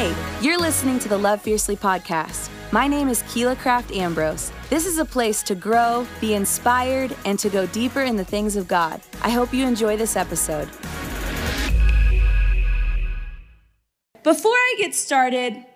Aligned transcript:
Hey, 0.00 0.16
you're 0.40 0.58
listening 0.58 0.98
to 1.00 1.10
the 1.10 1.18
Love 1.18 1.42
Fiercely 1.42 1.76
podcast. 1.76 2.48
My 2.72 2.88
name 2.88 3.10
is 3.10 3.22
Keela 3.24 3.54
Craft 3.54 3.92
Ambrose. 3.92 4.50
This 4.70 4.86
is 4.86 4.96
a 4.96 5.04
place 5.04 5.42
to 5.42 5.54
grow, 5.54 6.06
be 6.22 6.32
inspired, 6.32 7.14
and 7.26 7.38
to 7.38 7.50
go 7.50 7.66
deeper 7.66 8.00
in 8.00 8.16
the 8.16 8.24
things 8.24 8.56
of 8.56 8.66
God. 8.66 9.02
I 9.20 9.28
hope 9.28 9.52
you 9.52 9.66
enjoy 9.66 9.98
this 9.98 10.16
episode. 10.16 10.70
Before 14.22 14.54
I 14.54 14.74
get 14.78 14.94
started, 14.94 15.66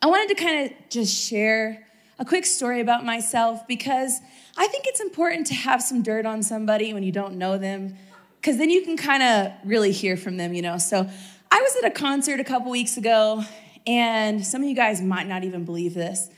I 0.00 0.06
wanted 0.06 0.36
to 0.36 0.40
kind 0.40 0.66
of 0.66 0.88
just 0.88 1.12
share 1.12 1.88
a 2.20 2.24
quick 2.24 2.46
story 2.46 2.80
about 2.80 3.04
myself 3.04 3.66
because 3.66 4.20
I 4.56 4.68
think 4.68 4.84
it's 4.86 5.00
important 5.00 5.48
to 5.48 5.54
have 5.54 5.82
some 5.82 6.04
dirt 6.04 6.24
on 6.24 6.44
somebody 6.44 6.94
when 6.94 7.02
you 7.02 7.10
don't 7.10 7.34
know 7.34 7.58
them 7.58 7.96
because 8.40 8.58
then 8.58 8.70
you 8.70 8.82
can 8.82 8.96
kind 8.96 9.24
of 9.24 9.52
really 9.68 9.90
hear 9.90 10.16
from 10.16 10.36
them, 10.36 10.54
you 10.54 10.62
know. 10.62 10.78
So 10.78 11.10
I 11.56 11.62
was 11.62 11.74
at 11.76 11.84
a 11.86 11.90
concert 11.90 12.38
a 12.38 12.44
couple 12.44 12.70
weeks 12.70 12.98
ago, 12.98 13.42
and 13.86 14.44
some 14.44 14.62
of 14.62 14.68
you 14.68 14.74
guys 14.74 15.00
might 15.00 15.26
not 15.26 15.42
even 15.42 15.64
believe 15.64 15.94
this, 15.94 16.28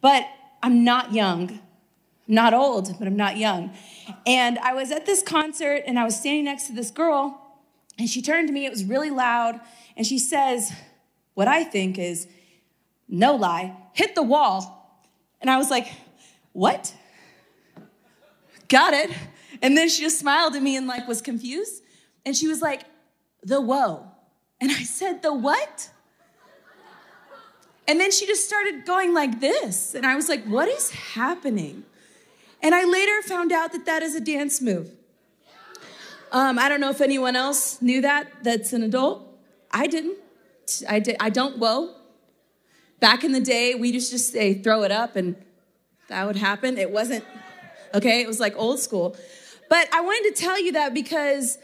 but 0.00 0.26
I'm 0.64 0.82
not 0.82 1.12
young. 1.12 1.48
I'm 2.26 2.34
not 2.34 2.54
old, 2.54 2.98
but 2.98 3.06
I'm 3.06 3.14
not 3.14 3.36
young. 3.36 3.72
And 4.26 4.58
I 4.58 4.74
was 4.74 4.90
at 4.90 5.06
this 5.06 5.22
concert, 5.22 5.84
and 5.86 5.96
I 5.96 6.02
was 6.02 6.18
standing 6.18 6.46
next 6.46 6.66
to 6.66 6.72
this 6.72 6.90
girl, 6.90 7.40
and 8.00 8.08
she 8.08 8.20
turned 8.20 8.48
to 8.48 8.52
me, 8.52 8.66
it 8.66 8.70
was 8.70 8.82
really 8.82 9.10
loud, 9.10 9.60
and 9.96 10.04
she 10.04 10.18
says, 10.18 10.72
What 11.34 11.46
I 11.46 11.62
think 11.62 11.96
is, 11.96 12.26
no 13.08 13.36
lie, 13.36 13.76
hit 13.92 14.16
the 14.16 14.24
wall. 14.24 15.00
And 15.40 15.52
I 15.52 15.56
was 15.56 15.70
like, 15.70 15.86
What? 16.52 16.92
Got 18.66 18.92
it. 18.92 19.12
And 19.62 19.76
then 19.76 19.88
she 19.88 20.02
just 20.02 20.18
smiled 20.18 20.56
at 20.56 20.62
me 20.64 20.74
and 20.74 20.88
like 20.88 21.06
was 21.06 21.22
confused. 21.22 21.80
And 22.26 22.34
she 22.34 22.48
was 22.48 22.60
like, 22.60 22.82
The 23.44 23.60
whoa. 23.60 24.10
And 24.60 24.70
I 24.70 24.82
said, 24.82 25.22
The 25.22 25.34
what? 25.34 25.90
And 27.86 28.00
then 28.00 28.10
she 28.10 28.26
just 28.26 28.46
started 28.46 28.86
going 28.86 29.12
like 29.12 29.40
this. 29.40 29.94
And 29.94 30.06
I 30.06 30.16
was 30.16 30.28
like, 30.28 30.44
What 30.44 30.68
is 30.68 30.90
happening? 30.90 31.84
And 32.62 32.74
I 32.74 32.84
later 32.84 33.20
found 33.22 33.52
out 33.52 33.72
that 33.72 33.84
that 33.86 34.02
is 34.02 34.14
a 34.14 34.20
dance 34.20 34.62
move. 34.62 34.90
Um, 36.32 36.58
I 36.58 36.68
don't 36.68 36.80
know 36.80 36.90
if 36.90 37.00
anyone 37.00 37.36
else 37.36 37.80
knew 37.80 38.00
that, 38.00 38.42
that's 38.42 38.72
an 38.72 38.82
adult. 38.82 39.38
I 39.70 39.86
didn't. 39.86 40.18
I, 40.88 40.98
did, 40.98 41.16
I 41.20 41.30
don't 41.30 41.58
whoa. 41.58 41.94
Back 43.00 43.22
in 43.22 43.32
the 43.32 43.40
day, 43.40 43.74
we 43.74 43.92
to 43.92 43.98
just 43.98 44.32
say 44.32 44.54
throw 44.54 44.82
it 44.82 44.90
up 44.90 45.14
and 45.14 45.36
that 46.08 46.26
would 46.26 46.36
happen. 46.36 46.78
It 46.78 46.90
wasn't, 46.90 47.24
okay? 47.92 48.20
It 48.20 48.26
was 48.26 48.40
like 48.40 48.54
old 48.56 48.80
school. 48.80 49.16
But 49.68 49.92
I 49.92 50.00
wanted 50.00 50.34
to 50.34 50.42
tell 50.42 50.60
you 50.60 50.72
that 50.72 50.94
because 50.94 51.58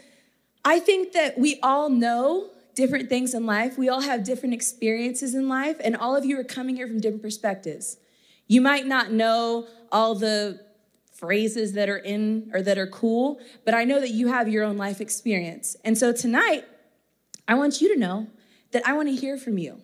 I 0.63 0.79
think 0.79 1.13
that 1.13 1.37
we 1.37 1.59
all 1.61 1.89
know 1.89 2.49
different 2.75 3.09
things 3.09 3.33
in 3.33 3.45
life. 3.45 3.77
We 3.77 3.89
all 3.89 4.01
have 4.01 4.23
different 4.23 4.53
experiences 4.53 5.35
in 5.35 5.47
life, 5.47 5.77
and 5.83 5.95
all 5.95 6.15
of 6.15 6.25
you 6.25 6.39
are 6.39 6.43
coming 6.43 6.75
here 6.75 6.87
from 6.87 6.99
different 6.99 7.21
perspectives. 7.21 7.97
You 8.47 8.61
might 8.61 8.85
not 8.85 9.11
know 9.11 9.67
all 9.91 10.15
the 10.15 10.59
phrases 11.13 11.73
that 11.73 11.87
are 11.87 11.97
in 11.97 12.49
or 12.53 12.61
that 12.61 12.77
are 12.77 12.87
cool, 12.87 13.39
but 13.63 13.73
I 13.73 13.83
know 13.83 13.99
that 13.99 14.09
you 14.09 14.27
have 14.27 14.49
your 14.49 14.63
own 14.63 14.77
life 14.77 14.99
experience. 14.99 15.75
And 15.85 15.97
so 15.97 16.11
tonight, 16.11 16.65
I 17.47 17.53
want 17.53 17.79
you 17.79 17.93
to 17.93 17.99
know 17.99 18.27
that 18.71 18.87
I 18.87 18.93
want 18.93 19.09
to 19.09 19.15
hear 19.15 19.37
from 19.37 19.57
you. 19.57 19.81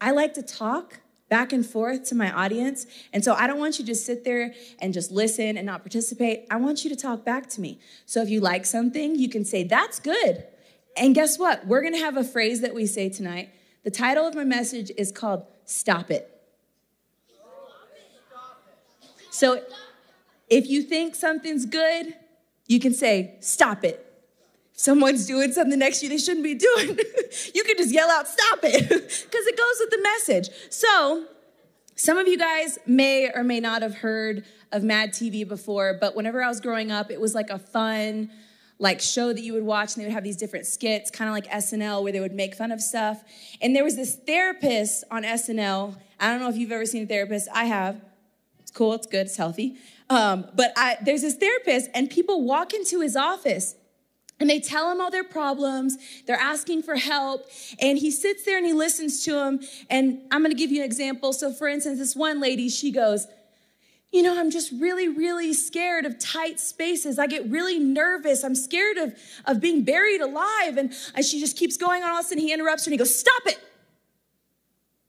I 0.00 0.10
like 0.10 0.34
to 0.34 0.42
talk 0.42 1.00
back 1.28 1.52
and 1.52 1.64
forth 1.64 2.04
to 2.08 2.14
my 2.14 2.32
audience. 2.32 2.86
And 3.12 3.24
so 3.24 3.34
I 3.34 3.46
don't 3.46 3.58
want 3.58 3.78
you 3.78 3.86
to 3.86 3.94
sit 3.94 4.24
there 4.24 4.52
and 4.80 4.92
just 4.92 5.12
listen 5.12 5.56
and 5.56 5.64
not 5.64 5.82
participate. 5.82 6.44
I 6.50 6.56
want 6.56 6.82
you 6.82 6.90
to 6.90 6.96
talk 6.96 7.24
back 7.24 7.48
to 7.50 7.60
me. 7.60 7.78
So 8.04 8.20
if 8.20 8.28
you 8.28 8.40
like 8.40 8.66
something, 8.66 9.14
you 9.14 9.28
can 9.28 9.44
say, 9.44 9.62
That's 9.62 10.00
good. 10.00 10.44
And 10.96 11.14
guess 11.14 11.38
what? 11.38 11.66
We're 11.66 11.82
going 11.82 11.94
to 11.94 12.00
have 12.00 12.16
a 12.16 12.24
phrase 12.24 12.60
that 12.60 12.74
we 12.74 12.86
say 12.86 13.08
tonight. 13.08 13.50
The 13.84 13.90
title 13.90 14.26
of 14.26 14.34
my 14.34 14.44
message 14.44 14.90
is 14.96 15.12
called 15.12 15.44
Stop 15.64 16.10
It. 16.10 16.28
So 19.30 19.62
if 20.50 20.68
you 20.68 20.82
think 20.82 21.14
something's 21.14 21.64
good, 21.64 22.14
you 22.66 22.80
can 22.80 22.92
say, 22.92 23.36
Stop 23.40 23.84
it. 23.84 24.06
If 24.74 24.80
someone's 24.80 25.26
doing 25.26 25.52
something 25.52 25.78
next 25.78 26.00
to 26.00 26.06
you 26.06 26.10
they 26.10 26.18
shouldn't 26.18 26.44
be 26.44 26.54
doing, 26.54 26.88
you 27.54 27.64
can 27.64 27.76
just 27.76 27.92
yell 27.92 28.10
out, 28.10 28.28
Stop 28.28 28.58
it, 28.64 28.88
because 28.88 29.46
it 29.46 29.56
goes 29.56 29.76
with 29.80 29.90
the 29.90 30.02
message. 30.02 30.48
So, 30.68 31.24
some 31.94 32.18
of 32.18 32.26
you 32.26 32.38
guys 32.38 32.78
may 32.86 33.30
or 33.30 33.44
may 33.44 33.60
not 33.60 33.82
have 33.82 33.96
heard 33.96 34.44
of 34.72 34.82
Mad 34.82 35.12
TV 35.12 35.46
before, 35.46 35.96
but 36.00 36.14
whenever 36.16 36.42
I 36.42 36.48
was 36.48 36.60
growing 36.60 36.90
up, 36.90 37.10
it 37.10 37.20
was 37.20 37.34
like 37.34 37.50
a 37.50 37.58
fun, 37.58 38.30
like 38.80 39.00
show 39.00 39.32
that 39.32 39.42
you 39.42 39.52
would 39.52 39.62
watch 39.62 39.94
and 39.94 40.02
they 40.02 40.06
would 40.06 40.14
have 40.14 40.24
these 40.24 40.38
different 40.38 40.66
skits, 40.66 41.10
kind 41.10 41.28
of 41.28 41.34
like 41.34 41.46
SNL, 41.46 42.02
where 42.02 42.12
they 42.12 42.18
would 42.18 42.32
make 42.32 42.54
fun 42.54 42.72
of 42.72 42.80
stuff. 42.80 43.22
And 43.60 43.76
there 43.76 43.84
was 43.84 43.94
this 43.94 44.16
therapist 44.16 45.04
on 45.10 45.22
SNL. 45.22 45.96
I 46.18 46.30
don't 46.30 46.40
know 46.40 46.48
if 46.48 46.56
you've 46.56 46.72
ever 46.72 46.86
seen 46.86 47.04
a 47.04 47.06
therapist. 47.06 47.48
I 47.52 47.66
have. 47.66 48.00
It's 48.58 48.70
cool, 48.70 48.94
it's 48.94 49.06
good, 49.06 49.26
it's 49.26 49.36
healthy. 49.36 49.76
Um, 50.08 50.46
but 50.54 50.72
I, 50.76 50.96
there's 51.02 51.22
this 51.22 51.34
therapist, 51.34 51.90
and 51.94 52.10
people 52.10 52.42
walk 52.44 52.72
into 52.72 53.00
his 53.00 53.16
office 53.16 53.76
and 54.40 54.48
they 54.48 54.58
tell 54.58 54.90
him 54.90 55.00
all 55.00 55.10
their 55.10 55.24
problems. 55.24 55.98
They're 56.26 56.36
asking 56.36 56.82
for 56.82 56.96
help. 56.96 57.46
And 57.78 57.98
he 57.98 58.10
sits 58.10 58.44
there 58.44 58.56
and 58.56 58.64
he 58.64 58.72
listens 58.72 59.22
to 59.24 59.32
them. 59.32 59.60
And 59.90 60.22
I'm 60.30 60.40
going 60.40 60.50
to 60.50 60.58
give 60.58 60.70
you 60.72 60.80
an 60.80 60.86
example. 60.86 61.34
So, 61.34 61.52
for 61.52 61.68
instance, 61.68 61.98
this 61.98 62.16
one 62.16 62.40
lady, 62.40 62.70
she 62.70 62.90
goes, 62.90 63.26
you 64.12 64.22
know, 64.22 64.38
I'm 64.38 64.50
just 64.50 64.72
really, 64.72 65.08
really 65.08 65.52
scared 65.52 66.04
of 66.04 66.18
tight 66.18 66.58
spaces. 66.58 67.18
I 67.18 67.26
get 67.28 67.48
really 67.48 67.78
nervous. 67.78 68.42
I'm 68.42 68.56
scared 68.56 68.96
of, 68.96 69.14
of 69.44 69.60
being 69.60 69.84
buried 69.84 70.20
alive. 70.20 70.76
And, 70.76 70.92
and 71.14 71.24
she 71.24 71.38
just 71.38 71.56
keeps 71.56 71.76
going 71.76 72.02
on. 72.02 72.10
All 72.10 72.18
of 72.18 72.24
a 72.24 72.28
sudden, 72.28 72.42
he 72.42 72.52
interrupts 72.52 72.84
her 72.86 72.88
and 72.88 72.94
he 72.94 72.98
goes, 72.98 73.16
Stop 73.16 73.42
it. 73.46 73.58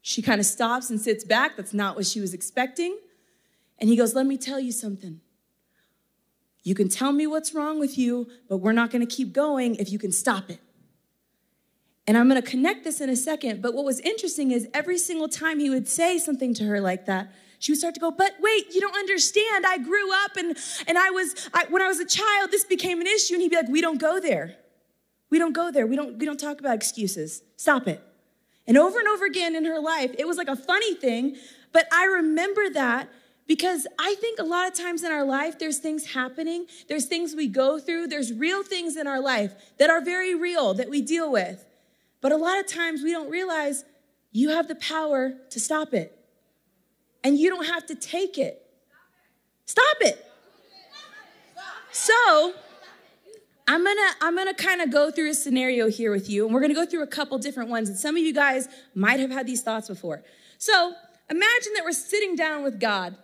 She 0.02 0.22
kind 0.22 0.40
of 0.40 0.46
stops 0.46 0.90
and 0.90 1.00
sits 1.00 1.24
back. 1.24 1.56
That's 1.56 1.74
not 1.74 1.96
what 1.96 2.06
she 2.06 2.20
was 2.20 2.32
expecting. 2.32 2.96
And 3.78 3.88
he 3.90 3.96
goes, 3.96 4.14
Let 4.14 4.26
me 4.26 4.36
tell 4.36 4.60
you 4.60 4.70
something. 4.70 5.20
You 6.62 6.76
can 6.76 6.88
tell 6.88 7.10
me 7.10 7.26
what's 7.26 7.54
wrong 7.54 7.80
with 7.80 7.98
you, 7.98 8.28
but 8.48 8.58
we're 8.58 8.72
not 8.72 8.92
going 8.92 9.04
to 9.04 9.12
keep 9.12 9.32
going 9.32 9.74
if 9.76 9.90
you 9.90 9.98
can 9.98 10.12
stop 10.12 10.48
it. 10.48 10.60
And 12.06 12.16
I'm 12.16 12.28
going 12.28 12.40
to 12.40 12.48
connect 12.48 12.84
this 12.84 13.00
in 13.00 13.10
a 13.10 13.16
second. 13.16 13.62
But 13.62 13.74
what 13.74 13.84
was 13.84 13.98
interesting 14.00 14.52
is 14.52 14.68
every 14.72 14.98
single 14.98 15.28
time 15.28 15.58
he 15.58 15.70
would 15.70 15.88
say 15.88 16.18
something 16.18 16.54
to 16.54 16.64
her 16.64 16.80
like 16.80 17.06
that, 17.06 17.32
she 17.62 17.70
would 17.70 17.78
start 17.78 17.94
to 17.94 18.00
go, 18.00 18.10
but 18.10 18.32
wait, 18.40 18.74
you 18.74 18.80
don't 18.80 18.96
understand. 18.96 19.64
I 19.64 19.78
grew 19.78 20.12
up 20.12 20.36
and, 20.36 20.58
and 20.88 20.98
I 20.98 21.10
was, 21.10 21.48
I, 21.54 21.64
when 21.70 21.80
I 21.80 21.86
was 21.86 22.00
a 22.00 22.04
child, 22.04 22.50
this 22.50 22.64
became 22.64 23.00
an 23.00 23.06
issue. 23.06 23.34
And 23.34 23.42
he'd 23.42 23.50
be 23.50 23.56
like, 23.56 23.68
we 23.68 23.80
don't 23.80 24.00
go 24.00 24.18
there. 24.18 24.56
We 25.30 25.38
don't 25.38 25.52
go 25.52 25.70
there. 25.70 25.86
We 25.86 25.94
don't, 25.94 26.18
we 26.18 26.26
don't 26.26 26.40
talk 26.40 26.58
about 26.58 26.74
excuses. 26.74 27.40
Stop 27.56 27.86
it. 27.86 28.02
And 28.66 28.76
over 28.76 28.98
and 28.98 29.06
over 29.06 29.26
again 29.26 29.54
in 29.54 29.64
her 29.64 29.78
life, 29.78 30.12
it 30.18 30.26
was 30.26 30.38
like 30.38 30.48
a 30.48 30.56
funny 30.56 30.96
thing, 30.96 31.36
but 31.70 31.86
I 31.92 32.06
remember 32.06 32.68
that 32.70 33.08
because 33.46 33.86
I 33.96 34.16
think 34.16 34.40
a 34.40 34.44
lot 34.44 34.66
of 34.66 34.74
times 34.74 35.04
in 35.04 35.12
our 35.12 35.24
life, 35.24 35.60
there's 35.60 35.78
things 35.78 36.14
happening, 36.14 36.66
there's 36.88 37.06
things 37.06 37.32
we 37.32 37.46
go 37.46 37.78
through, 37.78 38.08
there's 38.08 38.32
real 38.32 38.64
things 38.64 38.96
in 38.96 39.06
our 39.06 39.20
life 39.20 39.54
that 39.78 39.88
are 39.88 40.00
very 40.00 40.34
real 40.34 40.74
that 40.74 40.90
we 40.90 41.00
deal 41.00 41.30
with. 41.30 41.64
But 42.20 42.32
a 42.32 42.36
lot 42.36 42.58
of 42.58 42.66
times 42.66 43.04
we 43.04 43.12
don't 43.12 43.30
realize 43.30 43.84
you 44.32 44.48
have 44.48 44.66
the 44.66 44.74
power 44.74 45.34
to 45.50 45.60
stop 45.60 45.94
it 45.94 46.18
and 47.24 47.38
you 47.38 47.50
don't 47.50 47.66
have 47.66 47.86
to 47.86 47.94
take 47.94 48.38
it. 48.38 48.66
Stop 49.66 49.96
it. 50.00 50.26
So, 51.92 52.54
I'm 53.68 53.84
gonna 53.84 54.10
I'm 54.20 54.36
gonna 54.36 54.54
kind 54.54 54.80
of 54.80 54.90
go 54.90 55.10
through 55.10 55.30
a 55.30 55.34
scenario 55.34 55.88
here 55.88 56.10
with 56.10 56.28
you, 56.28 56.44
and 56.44 56.54
we're 56.54 56.60
gonna 56.60 56.74
go 56.74 56.84
through 56.86 57.02
a 57.02 57.06
couple 57.06 57.38
different 57.38 57.70
ones. 57.70 57.88
And 57.88 57.96
some 57.96 58.16
of 58.16 58.22
you 58.22 58.34
guys 58.34 58.68
might 58.94 59.20
have 59.20 59.30
had 59.30 59.46
these 59.46 59.62
thoughts 59.62 59.88
before. 59.88 60.22
So 60.58 60.94
imagine 61.30 61.72
that 61.74 61.84
we're 61.84 61.92
sitting 61.92 62.36
down 62.36 62.62
with 62.64 62.80
God. 62.80 63.16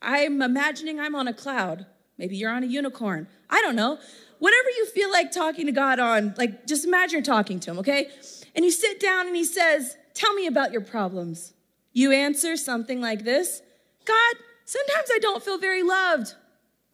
I'm 0.00 0.42
imagining 0.42 1.00
I'm 1.00 1.14
on 1.14 1.28
a 1.28 1.32
cloud. 1.32 1.86
Maybe 2.18 2.36
you're 2.36 2.50
on 2.50 2.62
a 2.62 2.66
unicorn. 2.66 3.28
I 3.48 3.62
don't 3.62 3.76
know. 3.76 3.98
Whatever 4.40 4.68
you 4.70 4.86
feel 4.86 5.10
like 5.10 5.30
talking 5.30 5.66
to 5.66 5.72
God 5.72 6.00
on, 6.00 6.34
like 6.36 6.66
just 6.66 6.84
imagine 6.84 7.18
you're 7.18 7.22
talking 7.22 7.60
to 7.60 7.70
him, 7.70 7.78
okay? 7.78 8.08
And 8.54 8.64
you 8.64 8.70
sit 8.70 9.00
down 9.00 9.26
and 9.26 9.36
he 9.36 9.44
says, 9.44 9.96
Tell 10.14 10.34
me 10.34 10.46
about 10.46 10.72
your 10.72 10.82
problems. 10.82 11.54
You 11.92 12.12
answer 12.12 12.56
something 12.56 13.00
like 13.00 13.24
this 13.24 13.62
God, 14.04 14.34
sometimes 14.64 15.08
I 15.12 15.18
don't 15.18 15.42
feel 15.42 15.58
very 15.58 15.82
loved. 15.82 16.34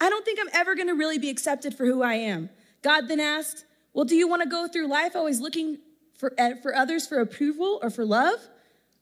I 0.01 0.09
don't 0.09 0.25
think 0.25 0.39
I'm 0.41 0.49
ever 0.53 0.75
going 0.75 0.89
to 0.89 0.95
really 0.95 1.19
be 1.19 1.31
accepted 1.31 1.75
for 1.75 1.85
who 1.85 2.03
I 2.03 2.15
am. 2.15 2.51
God 2.83 3.09
then 3.09 3.21
asked, 3.21 3.65
Well, 3.93 4.05
do 4.05 4.15
you 4.15 4.29
want 4.29 4.43
to 4.43 4.49
go 4.49 4.69
through 4.69 4.89
life 4.89 5.17
always 5.17 5.41
looking 5.41 5.79
for, 6.17 6.33
eh, 6.39 6.55
for 6.63 6.75
others 6.75 7.07
for 7.07 7.21
approval 7.21 7.81
or 7.83 7.91
for 7.91 8.05
love? 8.05 8.39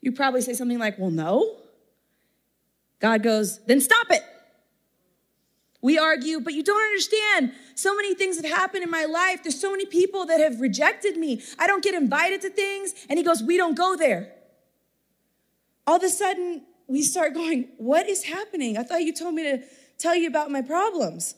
You 0.00 0.12
probably 0.12 0.42
say 0.42 0.54
something 0.54 0.78
like, 0.78 0.98
Well, 0.98 1.10
no. 1.10 1.56
God 3.00 3.22
goes, 3.22 3.60
Then 3.66 3.80
stop 3.80 4.06
it. 4.10 4.22
We 5.82 5.98
argue, 5.98 6.40
but 6.40 6.54
you 6.54 6.64
don't 6.64 6.82
understand. 6.82 7.52
So 7.74 7.94
many 7.94 8.14
things 8.14 8.36
have 8.36 8.46
happened 8.46 8.82
in 8.82 8.90
my 8.90 9.04
life. 9.04 9.42
There's 9.44 9.60
so 9.60 9.70
many 9.70 9.86
people 9.86 10.26
that 10.26 10.40
have 10.40 10.60
rejected 10.60 11.16
me. 11.16 11.42
I 11.58 11.66
don't 11.66 11.84
get 11.84 11.94
invited 11.94 12.40
to 12.42 12.50
things. 12.50 12.94
And 13.08 13.18
he 13.18 13.24
goes, 13.24 13.42
We 13.42 13.56
don't 13.56 13.76
go 13.76 13.96
there 13.96 14.32
all 15.86 15.96
of 15.96 16.02
a 16.02 16.08
sudden 16.08 16.62
we 16.86 17.02
start 17.02 17.34
going, 17.34 17.68
What 17.78 18.08
is 18.08 18.24
happening? 18.24 18.76
I 18.76 18.82
thought 18.82 19.02
you 19.02 19.12
told 19.12 19.34
me 19.34 19.42
to 19.44 19.62
tell 19.98 20.14
you 20.14 20.28
about 20.28 20.50
my 20.50 20.62
problems. 20.62 21.34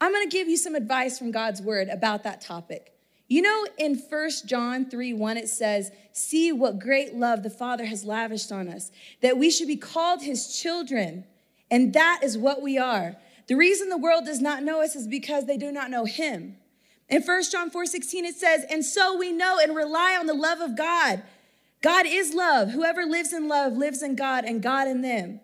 I'm 0.00 0.12
gonna 0.12 0.26
give 0.26 0.48
you 0.48 0.56
some 0.56 0.74
advice 0.74 1.18
from 1.18 1.30
God's 1.30 1.62
word 1.62 1.88
about 1.88 2.24
that 2.24 2.40
topic. 2.40 2.92
You 3.28 3.42
know, 3.42 3.66
in 3.76 3.96
1 3.96 4.30
John 4.46 4.88
3 4.88 5.12
1, 5.12 5.36
it 5.36 5.48
says, 5.48 5.90
See 6.12 6.52
what 6.52 6.78
great 6.78 7.14
love 7.14 7.42
the 7.42 7.50
Father 7.50 7.86
has 7.86 8.04
lavished 8.04 8.52
on 8.52 8.68
us, 8.68 8.90
that 9.20 9.36
we 9.36 9.50
should 9.50 9.68
be 9.68 9.76
called 9.76 10.22
his 10.22 10.58
children. 10.60 11.24
And 11.70 11.92
that 11.94 12.20
is 12.22 12.38
what 12.38 12.62
we 12.62 12.78
are. 12.78 13.16
The 13.48 13.56
reason 13.56 13.88
the 13.88 13.98
world 13.98 14.24
does 14.24 14.40
not 14.40 14.62
know 14.62 14.80
us 14.82 14.94
is 14.94 15.08
because 15.08 15.46
they 15.46 15.56
do 15.56 15.72
not 15.72 15.90
know 15.90 16.04
him. 16.04 16.56
In 17.08 17.22
1 17.22 17.42
John 17.50 17.70
4 17.70 17.86
16, 17.86 18.24
it 18.24 18.36
says, 18.36 18.64
And 18.70 18.84
so 18.84 19.16
we 19.16 19.32
know 19.32 19.58
and 19.60 19.74
rely 19.74 20.16
on 20.16 20.26
the 20.26 20.34
love 20.34 20.60
of 20.60 20.76
God. 20.76 21.22
God 21.82 22.06
is 22.06 22.34
love. 22.34 22.70
Whoever 22.70 23.04
lives 23.04 23.32
in 23.32 23.48
love 23.48 23.76
lives 23.76 24.02
in 24.02 24.16
God 24.16 24.44
and 24.44 24.62
God 24.62 24.88
in 24.88 25.02
them. 25.02 25.40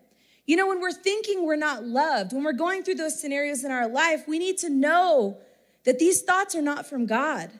You 0.46 0.56
know, 0.56 0.66
when 0.66 0.80
we're 0.80 0.92
thinking 0.92 1.46
we're 1.46 1.56
not 1.56 1.84
loved, 1.84 2.32
when 2.32 2.42
we're 2.42 2.52
going 2.52 2.82
through 2.82 2.96
those 2.96 3.20
scenarios 3.20 3.64
in 3.64 3.70
our 3.70 3.88
life, 3.88 4.26
we 4.26 4.38
need 4.38 4.58
to 4.58 4.70
know 4.70 5.38
that 5.84 5.98
these 5.98 6.22
thoughts 6.22 6.54
are 6.54 6.62
not 6.62 6.86
from 6.86 7.06
God. 7.06 7.50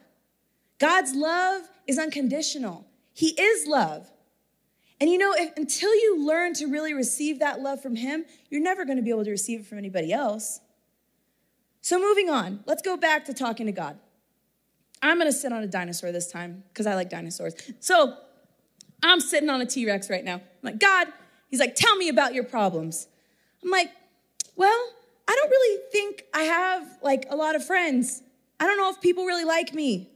God's 0.78 1.14
love 1.14 1.62
is 1.86 1.98
unconditional. 1.98 2.86
He 3.12 3.40
is 3.40 3.66
love. 3.66 4.10
And 5.00 5.10
you 5.10 5.18
know, 5.18 5.32
if, 5.36 5.56
until 5.56 5.94
you 5.94 6.24
learn 6.24 6.54
to 6.54 6.66
really 6.66 6.94
receive 6.94 7.40
that 7.40 7.60
love 7.60 7.82
from 7.82 7.96
Him, 7.96 8.24
you're 8.50 8.62
never 8.62 8.84
going 8.84 8.96
to 8.98 9.02
be 9.02 9.10
able 9.10 9.24
to 9.24 9.30
receive 9.30 9.60
it 9.60 9.66
from 9.66 9.78
anybody 9.78 10.12
else. 10.12 10.60
So, 11.80 11.98
moving 11.98 12.30
on, 12.30 12.60
let's 12.66 12.82
go 12.82 12.96
back 12.96 13.24
to 13.24 13.34
talking 13.34 13.66
to 13.66 13.72
God. 13.72 13.98
I'm 15.02 15.18
going 15.18 15.30
to 15.30 15.36
sit 15.36 15.52
on 15.52 15.64
a 15.64 15.66
dinosaur 15.66 16.12
this 16.12 16.30
time 16.30 16.62
because 16.68 16.86
I 16.86 16.94
like 16.94 17.10
dinosaurs. 17.10 17.54
So, 17.80 18.16
I'm 19.02 19.20
sitting 19.20 19.50
on 19.50 19.60
a 19.60 19.66
T 19.66 19.86
Rex 19.86 20.08
right 20.08 20.24
now. 20.24 20.34
I'm 20.34 20.42
like, 20.62 20.78
God, 20.78 21.08
He's 21.50 21.60
like, 21.60 21.74
tell 21.74 21.96
me 21.96 22.08
about 22.08 22.32
your 22.34 22.44
problems. 22.44 23.08
I'm 23.62 23.70
like, 23.70 23.90
well, 24.56 24.88
I 25.28 25.36
don't 25.36 25.50
really 25.50 25.80
think 25.92 26.24
I 26.32 26.42
have 26.42 26.98
like 27.02 27.26
a 27.30 27.36
lot 27.36 27.54
of 27.54 27.64
friends. 27.64 28.22
I 28.58 28.66
don't 28.66 28.76
know 28.76 28.90
if 28.90 29.00
people 29.00 29.24
really 29.24 29.44
like 29.44 29.74
me. 29.74 30.08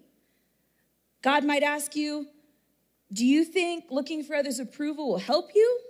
God 1.23 1.45
might 1.45 1.63
ask 1.63 1.97
you, 1.97 2.27
Do 3.13 3.27
you 3.27 3.45
think 3.45 3.85
looking 3.91 4.23
for 4.23 4.35
others' 4.35 4.59
approval 4.59 5.09
will 5.09 5.19
help 5.19 5.51
you? 5.55 5.81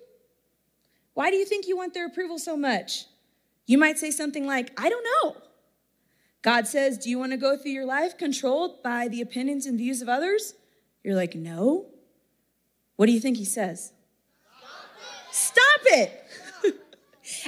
Why 1.14 1.31
do 1.31 1.37
you 1.37 1.46
think 1.46 1.66
you 1.66 1.76
want 1.76 1.94
their 1.94 2.06
approval 2.06 2.38
so 2.38 2.56
much? 2.56 3.06
You 3.66 3.78
might 3.78 3.99
say 3.99 4.10
something 4.10 4.46
like, 4.46 4.72
I 4.81 4.88
don't 4.88 5.06
know. 5.22 5.37
God 6.42 6.66
says, 6.66 6.99
Do 6.99 7.10
you 7.10 7.19
want 7.19 7.32
to 7.32 7.38
go 7.38 7.56
through 7.56 7.72
your 7.72 7.87
life 7.87 8.16
controlled 8.16 8.82
by 8.82 9.08
the 9.08 9.20
opinions 9.20 9.66
and 9.66 9.78
views 9.78 10.02
of 10.02 10.08
others? 10.08 10.54
You're 11.02 11.16
like, 11.16 11.34
No. 11.34 11.87
What 12.96 13.06
do 13.06 13.12
you 13.12 13.20
think 13.20 13.37
he 13.37 13.44
says? 13.44 13.93
Stop 15.31 15.81
it. 15.84 16.25
and 16.64 16.75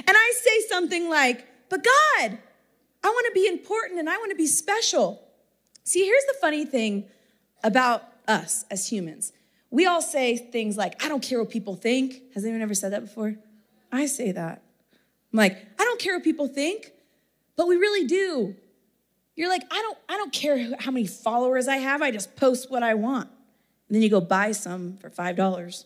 I 0.07 0.33
say 0.35 0.67
something 0.67 1.09
like, 1.09 1.45
But 1.69 1.83
God, 1.83 2.37
I 3.03 3.07
want 3.07 3.25
to 3.27 3.31
be 3.33 3.47
important 3.47 3.99
and 3.99 4.09
I 4.09 4.17
want 4.17 4.31
to 4.31 4.35
be 4.35 4.47
special. 4.47 5.21
See, 5.83 6.05
here's 6.05 6.25
the 6.25 6.35
funny 6.39 6.65
thing 6.65 7.05
about 7.63 8.03
us 8.27 8.65
as 8.69 8.87
humans. 8.87 9.33
We 9.71 9.85
all 9.85 10.01
say 10.01 10.37
things 10.37 10.77
like, 10.77 11.03
I 11.03 11.09
don't 11.09 11.21
care 11.21 11.39
what 11.39 11.49
people 11.49 11.75
think. 11.75 12.21
Has 12.33 12.43
anyone 12.43 12.61
ever 12.61 12.73
said 12.73 12.93
that 12.93 13.01
before? 13.01 13.35
I 13.91 14.05
say 14.05 14.31
that. 14.31 14.61
I'm 15.33 15.37
like, 15.37 15.57
I 15.79 15.83
don't 15.83 15.99
care 15.99 16.15
what 16.15 16.23
people 16.23 16.47
think, 16.47 16.91
but 17.55 17.67
we 17.67 17.75
really 17.75 18.07
do. 18.07 18.55
You're 19.35 19.49
like, 19.49 19.63
I 19.71 19.81
don't, 19.81 19.97
I 20.09 20.17
don't 20.17 20.33
care 20.33 20.75
how 20.79 20.91
many 20.91 21.07
followers 21.07 21.67
I 21.67 21.77
have, 21.77 22.01
I 22.01 22.11
just 22.11 22.35
post 22.35 22.69
what 22.69 22.83
I 22.83 22.95
want. 22.95 23.29
And 23.89 23.95
then 23.95 24.03
you 24.03 24.09
go 24.09 24.21
buy 24.21 24.51
some 24.51 24.97
for 24.97 25.09
$5. 25.09 25.85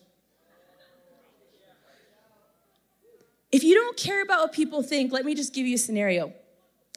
If 3.50 3.64
you 3.64 3.74
don't 3.74 3.96
care 3.96 4.22
about 4.22 4.40
what 4.40 4.52
people 4.52 4.82
think, 4.82 5.10
let 5.10 5.24
me 5.24 5.34
just 5.34 5.54
give 5.54 5.66
you 5.66 5.76
a 5.76 5.78
scenario. 5.78 6.32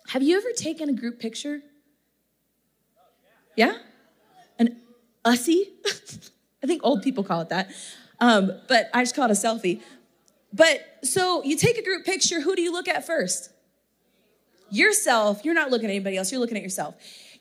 Have 0.09 0.21
you 0.21 0.37
ever 0.37 0.51
taken 0.55 0.89
a 0.89 0.93
group 0.93 1.19
picture? 1.19 1.61
Yeah? 3.55 3.77
An 4.59 4.77
ussy. 5.23 5.69
I 6.63 6.67
think 6.67 6.81
old 6.83 7.03
people 7.03 7.23
call 7.23 7.41
it 7.41 7.49
that. 7.49 7.69
Um, 8.19 8.51
but 8.67 8.89
I 8.93 9.03
just 9.03 9.15
call 9.15 9.25
it 9.25 9.31
a 9.31 9.33
selfie. 9.33 9.81
But 10.51 10.81
so 11.03 11.43
you 11.43 11.55
take 11.55 11.77
a 11.77 11.83
group 11.83 12.05
picture, 12.05 12.41
who 12.41 12.55
do 12.55 12.61
you 12.61 12.71
look 12.71 12.87
at 12.87 13.05
first? 13.05 13.51
Yourself. 14.69 15.45
You're 15.45 15.53
not 15.53 15.69
looking 15.69 15.85
at 15.85 15.91
anybody 15.91 16.17
else, 16.17 16.31
you're 16.31 16.41
looking 16.41 16.57
at 16.57 16.63
yourself. 16.63 16.95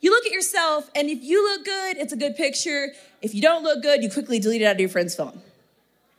You 0.06 0.12
look 0.12 0.24
at 0.24 0.30
yourself, 0.30 0.88
and 0.94 1.10
if 1.10 1.24
you 1.24 1.42
look 1.42 1.64
good, 1.64 1.96
it's 1.96 2.12
a 2.12 2.16
good 2.16 2.36
picture. 2.36 2.92
If 3.22 3.34
you 3.34 3.42
don't 3.42 3.64
look 3.64 3.82
good, 3.82 4.04
you 4.04 4.08
quickly 4.08 4.38
delete 4.38 4.62
it 4.62 4.64
out 4.64 4.76
of 4.76 4.78
your 4.78 4.88
friend's 4.88 5.16
phone. 5.16 5.42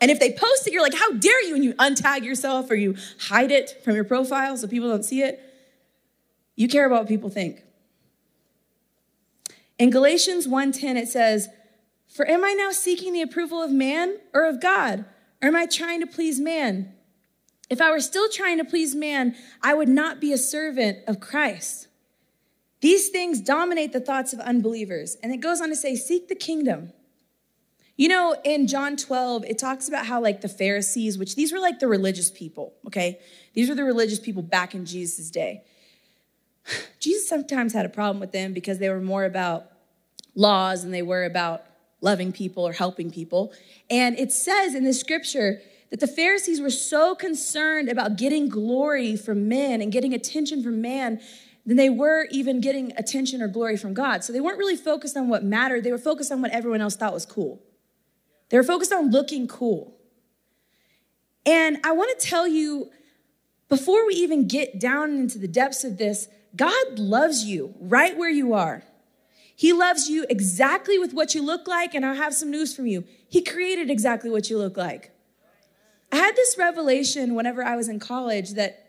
And 0.01 0.11
if 0.11 0.19
they 0.19 0.29
post 0.29 0.67
it, 0.67 0.73
you're 0.73 0.81
like, 0.81 0.93
how 0.93 1.13
dare 1.13 1.41
you? 1.45 1.55
And 1.55 1.63
you 1.63 1.73
untag 1.75 2.25
yourself 2.25 2.69
or 2.69 2.75
you 2.75 2.97
hide 3.17 3.49
it 3.49 3.81
from 3.85 3.95
your 3.95 4.03
profile 4.03 4.57
so 4.57 4.67
people 4.67 4.89
don't 4.89 5.05
see 5.05 5.21
it. 5.21 5.41
You 6.57 6.67
care 6.67 6.85
about 6.85 7.03
what 7.03 7.07
people 7.07 7.29
think. 7.29 7.63
In 9.79 9.89
Galatians 9.89 10.49
1:10 10.49 10.97
it 10.97 11.07
says, 11.07 11.47
"For 12.09 12.29
am 12.29 12.43
I 12.43 12.51
now 12.51 12.71
seeking 12.71 13.13
the 13.13 13.21
approval 13.21 13.63
of 13.63 13.71
man 13.71 14.17
or 14.33 14.43
of 14.43 14.59
God? 14.59 15.05
Or 15.41 15.47
am 15.47 15.55
I 15.55 15.65
trying 15.65 16.01
to 16.01 16.07
please 16.07 16.41
man? 16.41 16.93
If 17.69 17.79
I 17.79 17.89
were 17.91 18.01
still 18.01 18.27
trying 18.27 18.57
to 18.57 18.65
please 18.65 18.93
man, 18.93 19.33
I 19.63 19.73
would 19.75 19.87
not 19.87 20.19
be 20.19 20.33
a 20.33 20.37
servant 20.37 20.97
of 21.07 21.21
Christ." 21.21 21.86
These 22.81 23.09
things 23.09 23.41
dominate 23.41 23.93
the 23.93 23.99
thoughts 23.99 24.33
of 24.33 24.39
unbelievers. 24.39 25.17
And 25.23 25.33
it 25.33 25.37
goes 25.37 25.61
on 25.61 25.69
to 25.69 25.75
say, 25.75 25.95
"Seek 25.95 26.27
the 26.27 26.35
kingdom." 26.35 26.93
You 27.97 28.09
know, 28.09 28.35
in 28.43 28.67
John 28.67 28.95
12, 28.95 29.43
it 29.45 29.57
talks 29.57 29.87
about 29.87 30.05
how, 30.05 30.21
like, 30.21 30.41
the 30.41 30.49
Pharisees, 30.49 31.17
which 31.17 31.35
these 31.35 31.51
were 31.51 31.59
like 31.59 31.79
the 31.79 31.87
religious 31.87 32.29
people, 32.29 32.75
okay? 32.85 33.19
These 33.55 33.69
were 33.69 33.75
the 33.75 33.83
religious 33.83 34.19
people 34.19 34.43
back 34.43 34.75
in 34.75 34.85
Jesus' 34.85 35.31
day. 35.31 35.63
Jesus 36.99 37.27
sometimes 37.27 37.73
had 37.73 37.87
a 37.87 37.89
problem 37.89 38.19
with 38.19 38.31
them 38.31 38.53
because 38.53 38.77
they 38.77 38.89
were 38.89 39.01
more 39.01 39.25
about 39.25 39.71
laws 40.35 40.83
and 40.83 40.93
they 40.93 41.01
were 41.01 41.25
about 41.25 41.63
loving 42.01 42.31
people 42.31 42.67
or 42.67 42.73
helping 42.73 43.09
people. 43.09 43.51
And 43.89 44.17
it 44.19 44.31
says 44.31 44.75
in 44.75 44.83
the 44.83 44.93
scripture 44.93 45.59
that 45.89 45.99
the 45.99 46.07
Pharisees 46.07 46.61
were 46.61 46.69
so 46.69 47.15
concerned 47.15 47.89
about 47.89 48.17
getting 48.17 48.47
glory 48.47 49.15
from 49.15 49.47
men 49.47 49.81
and 49.81 49.91
getting 49.91 50.13
attention 50.13 50.61
from 50.61 50.81
man 50.81 51.19
than 51.67 51.75
they 51.75 51.89
were 51.89 52.27
even 52.31 52.61
getting 52.61 52.93
attention 52.97 53.41
or 53.41 53.49
glory 53.49 53.75
from 53.75 53.93
God. 53.93 54.23
So 54.23 54.31
they 54.31 54.39
weren't 54.39 54.57
really 54.57 54.77
focused 54.77 55.17
on 55.17 55.27
what 55.27 55.43
mattered, 55.43 55.83
they 55.83 55.91
were 55.91 55.97
focused 55.97 56.31
on 56.31 56.41
what 56.41 56.51
everyone 56.51 56.79
else 56.79 56.95
thought 56.95 57.13
was 57.13 57.25
cool. 57.25 57.61
They 58.49 58.57
were 58.57 58.63
focused 58.63 58.93
on 58.93 59.11
looking 59.11 59.47
cool. 59.47 59.93
And 61.45 61.77
I 61.83 61.91
want 61.91 62.17
to 62.17 62.25
tell 62.25 62.47
you, 62.47 62.89
before 63.67 64.07
we 64.07 64.13
even 64.13 64.47
get 64.47 64.79
down 64.79 65.11
into 65.11 65.37
the 65.37 65.47
depths 65.47 65.83
of 65.83 65.97
this, 65.97 66.29
God 66.55 66.97
loves 66.97 67.43
you 67.43 67.75
right 67.81 68.17
where 68.17 68.29
you 68.29 68.53
are. 68.53 68.83
He 69.53 69.73
loves 69.73 70.07
you 70.07 70.25
exactly 70.29 70.97
with 70.97 71.13
what 71.13 71.35
you 71.35 71.41
look 71.41 71.67
like, 71.67 71.93
and 71.93 72.05
I 72.05 72.13
have 72.13 72.33
some 72.33 72.49
news 72.49 72.73
from 72.73 72.87
you. 72.87 73.03
He 73.27 73.41
created 73.41 73.89
exactly 73.89 74.29
what 74.29 74.49
you 74.49 74.57
look 74.57 74.77
like. 74.77 75.11
I 76.11 76.15
had 76.15 76.35
this 76.37 76.55
revelation 76.57 77.35
whenever 77.35 77.61
I 77.61 77.75
was 77.75 77.89
in 77.89 77.99
college 77.99 78.51
that 78.51 78.86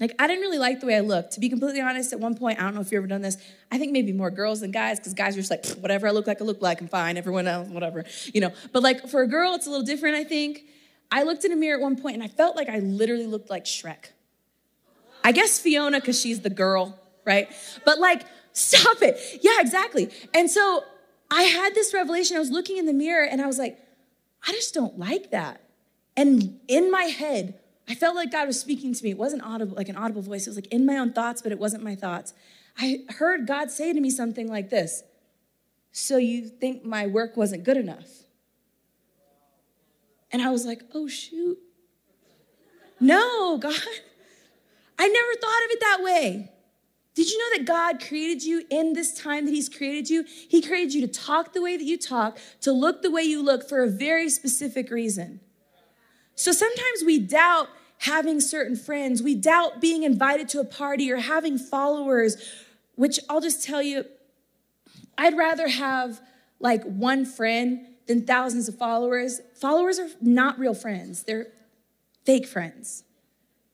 like 0.00 0.14
I 0.18 0.26
didn't 0.26 0.40
really 0.40 0.58
like 0.58 0.80
the 0.80 0.86
way 0.86 0.96
I 0.96 1.00
looked. 1.00 1.32
To 1.32 1.40
be 1.40 1.48
completely 1.48 1.80
honest, 1.80 2.12
at 2.12 2.20
one 2.20 2.34
point, 2.34 2.58
I 2.58 2.62
don't 2.62 2.74
know 2.74 2.80
if 2.80 2.90
you've 2.90 2.98
ever 2.98 3.06
done 3.06 3.22
this. 3.22 3.36
I 3.70 3.78
think 3.78 3.92
maybe 3.92 4.12
more 4.12 4.30
girls 4.30 4.60
than 4.60 4.70
guys, 4.70 4.98
because 4.98 5.14
guys 5.14 5.36
are 5.36 5.40
just 5.40 5.50
like, 5.50 5.66
whatever 5.80 6.08
I 6.08 6.10
look 6.10 6.26
like, 6.26 6.40
I 6.40 6.44
look 6.44 6.62
like, 6.62 6.80
I'm 6.80 6.88
fine. 6.88 7.16
Everyone 7.16 7.46
else, 7.46 7.68
whatever, 7.68 8.04
you 8.32 8.40
know. 8.40 8.52
But 8.72 8.82
like 8.82 9.08
for 9.08 9.22
a 9.22 9.26
girl, 9.26 9.54
it's 9.54 9.66
a 9.66 9.70
little 9.70 9.84
different, 9.84 10.16
I 10.16 10.24
think. 10.24 10.64
I 11.12 11.24
looked 11.24 11.44
in 11.44 11.52
a 11.52 11.56
mirror 11.56 11.76
at 11.76 11.82
one 11.82 11.96
point 11.96 12.14
and 12.14 12.22
I 12.22 12.28
felt 12.28 12.56
like 12.56 12.68
I 12.68 12.78
literally 12.78 13.26
looked 13.26 13.50
like 13.50 13.64
Shrek. 13.64 14.10
I 15.22 15.32
guess 15.32 15.58
Fiona, 15.58 16.00
because 16.00 16.18
she's 16.18 16.40
the 16.40 16.50
girl, 16.50 16.98
right? 17.26 17.48
But 17.84 17.98
like, 17.98 18.22
stop 18.52 19.02
it. 19.02 19.18
Yeah, 19.42 19.60
exactly. 19.60 20.10
And 20.32 20.50
so 20.50 20.84
I 21.30 21.42
had 21.42 21.74
this 21.74 21.92
revelation. 21.92 22.36
I 22.36 22.40
was 22.40 22.50
looking 22.50 22.78
in 22.78 22.86
the 22.86 22.92
mirror 22.92 23.24
and 23.24 23.42
I 23.42 23.46
was 23.46 23.58
like, 23.58 23.78
I 24.46 24.52
just 24.52 24.72
don't 24.72 24.98
like 24.98 25.30
that. 25.32 25.60
And 26.16 26.58
in 26.68 26.90
my 26.90 27.04
head, 27.04 27.58
I 27.90 27.94
felt 27.96 28.14
like 28.14 28.30
God 28.30 28.46
was 28.46 28.60
speaking 28.60 28.94
to 28.94 29.02
me. 29.02 29.10
It 29.10 29.18
wasn't 29.18 29.42
audible, 29.42 29.76
like 29.76 29.88
an 29.88 29.96
audible 29.96 30.22
voice. 30.22 30.46
It 30.46 30.50
was 30.50 30.56
like 30.56 30.68
in 30.68 30.86
my 30.86 30.96
own 30.96 31.12
thoughts, 31.12 31.42
but 31.42 31.50
it 31.50 31.58
wasn't 31.58 31.82
my 31.82 31.96
thoughts. 31.96 32.32
I 32.78 33.00
heard 33.18 33.48
God 33.48 33.72
say 33.72 33.92
to 33.92 34.00
me 34.00 34.10
something 34.10 34.46
like 34.46 34.70
this 34.70 35.02
So 35.90 36.16
you 36.16 36.46
think 36.46 36.84
my 36.84 37.08
work 37.08 37.36
wasn't 37.36 37.64
good 37.64 37.76
enough? 37.76 38.06
And 40.30 40.40
I 40.40 40.50
was 40.50 40.64
like, 40.64 40.82
Oh, 40.94 41.08
shoot. 41.08 41.58
No, 43.00 43.58
God. 43.58 43.74
I 44.96 45.08
never 45.08 45.34
thought 45.40 45.64
of 45.64 45.70
it 45.72 45.80
that 45.80 45.98
way. 46.00 46.52
Did 47.16 47.28
you 47.28 47.38
know 47.38 47.58
that 47.58 47.66
God 47.66 48.06
created 48.06 48.44
you 48.44 48.66
in 48.70 48.92
this 48.92 49.12
time 49.12 49.46
that 49.46 49.52
He's 49.52 49.68
created 49.68 50.08
you? 50.08 50.24
He 50.48 50.62
created 50.62 50.94
you 50.94 51.00
to 51.00 51.12
talk 51.12 51.54
the 51.54 51.60
way 51.60 51.76
that 51.76 51.82
you 51.82 51.98
talk, 51.98 52.38
to 52.60 52.70
look 52.70 53.02
the 53.02 53.10
way 53.10 53.22
you 53.22 53.42
look 53.42 53.68
for 53.68 53.82
a 53.82 53.88
very 53.88 54.30
specific 54.30 54.92
reason. 54.92 55.40
So 56.36 56.52
sometimes 56.52 57.02
we 57.04 57.18
doubt 57.18 57.68
having 58.00 58.40
certain 58.40 58.76
friends, 58.76 59.22
we 59.22 59.34
doubt 59.34 59.80
being 59.80 60.04
invited 60.04 60.48
to 60.48 60.58
a 60.58 60.64
party 60.64 61.12
or 61.12 61.18
having 61.18 61.58
followers, 61.58 62.36
which 62.94 63.20
I'll 63.28 63.42
just 63.42 63.62
tell 63.62 63.82
you, 63.82 64.06
I'd 65.18 65.36
rather 65.36 65.68
have 65.68 66.20
like 66.60 66.82
one 66.84 67.26
friend 67.26 67.86
than 68.06 68.24
thousands 68.24 68.68
of 68.68 68.78
followers. 68.78 69.40
Followers 69.54 69.98
are 69.98 70.08
not 70.20 70.58
real 70.58 70.72
friends, 70.72 71.24
they're 71.24 71.48
fake 72.24 72.46
friends. 72.46 73.04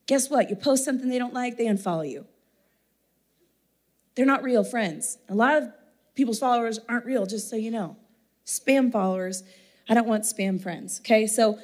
Guess 0.06 0.28
what? 0.28 0.50
You 0.50 0.56
post 0.56 0.84
something 0.84 1.08
they 1.08 1.18
don't 1.18 1.34
like, 1.34 1.56
they 1.56 1.66
unfollow 1.66 2.08
you. 2.08 2.26
They're 4.16 4.26
not 4.26 4.42
real 4.42 4.64
friends. 4.64 5.18
A 5.28 5.34
lot 5.34 5.56
of 5.56 5.72
people's 6.16 6.40
followers 6.40 6.80
aren't 6.88 7.06
real, 7.06 7.26
just 7.26 7.48
so 7.48 7.54
you 7.54 7.70
know. 7.70 7.96
Spam 8.44 8.90
followers. 8.90 9.44
I 9.88 9.94
don't 9.94 10.08
want 10.08 10.24
spam 10.24 10.60
friends, 10.60 11.00
okay? 11.00 11.26
So 11.28 11.58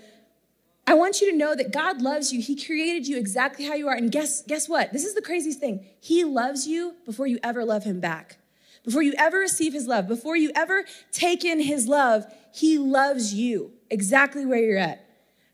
I 0.86 0.94
want 0.94 1.20
you 1.20 1.30
to 1.30 1.36
know 1.36 1.54
that 1.54 1.72
God 1.72 2.02
loves 2.02 2.32
you. 2.32 2.40
He 2.40 2.60
created 2.62 3.06
you 3.06 3.16
exactly 3.16 3.64
how 3.64 3.74
you 3.74 3.88
are. 3.88 3.94
And 3.94 4.10
guess, 4.10 4.42
guess 4.42 4.68
what? 4.68 4.92
This 4.92 5.04
is 5.04 5.14
the 5.14 5.22
craziest 5.22 5.60
thing. 5.60 5.86
He 6.00 6.24
loves 6.24 6.66
you 6.66 6.96
before 7.04 7.26
you 7.26 7.38
ever 7.42 7.64
love 7.64 7.84
him 7.84 8.00
back. 8.00 8.38
Before 8.84 9.02
you 9.02 9.14
ever 9.16 9.38
receive 9.38 9.72
his 9.72 9.86
love, 9.86 10.08
before 10.08 10.36
you 10.36 10.50
ever 10.56 10.84
take 11.12 11.44
in 11.44 11.60
his 11.60 11.86
love, 11.86 12.24
he 12.52 12.78
loves 12.78 13.32
you 13.32 13.70
exactly 13.90 14.44
where 14.44 14.58
you're 14.58 14.78
at. 14.78 15.08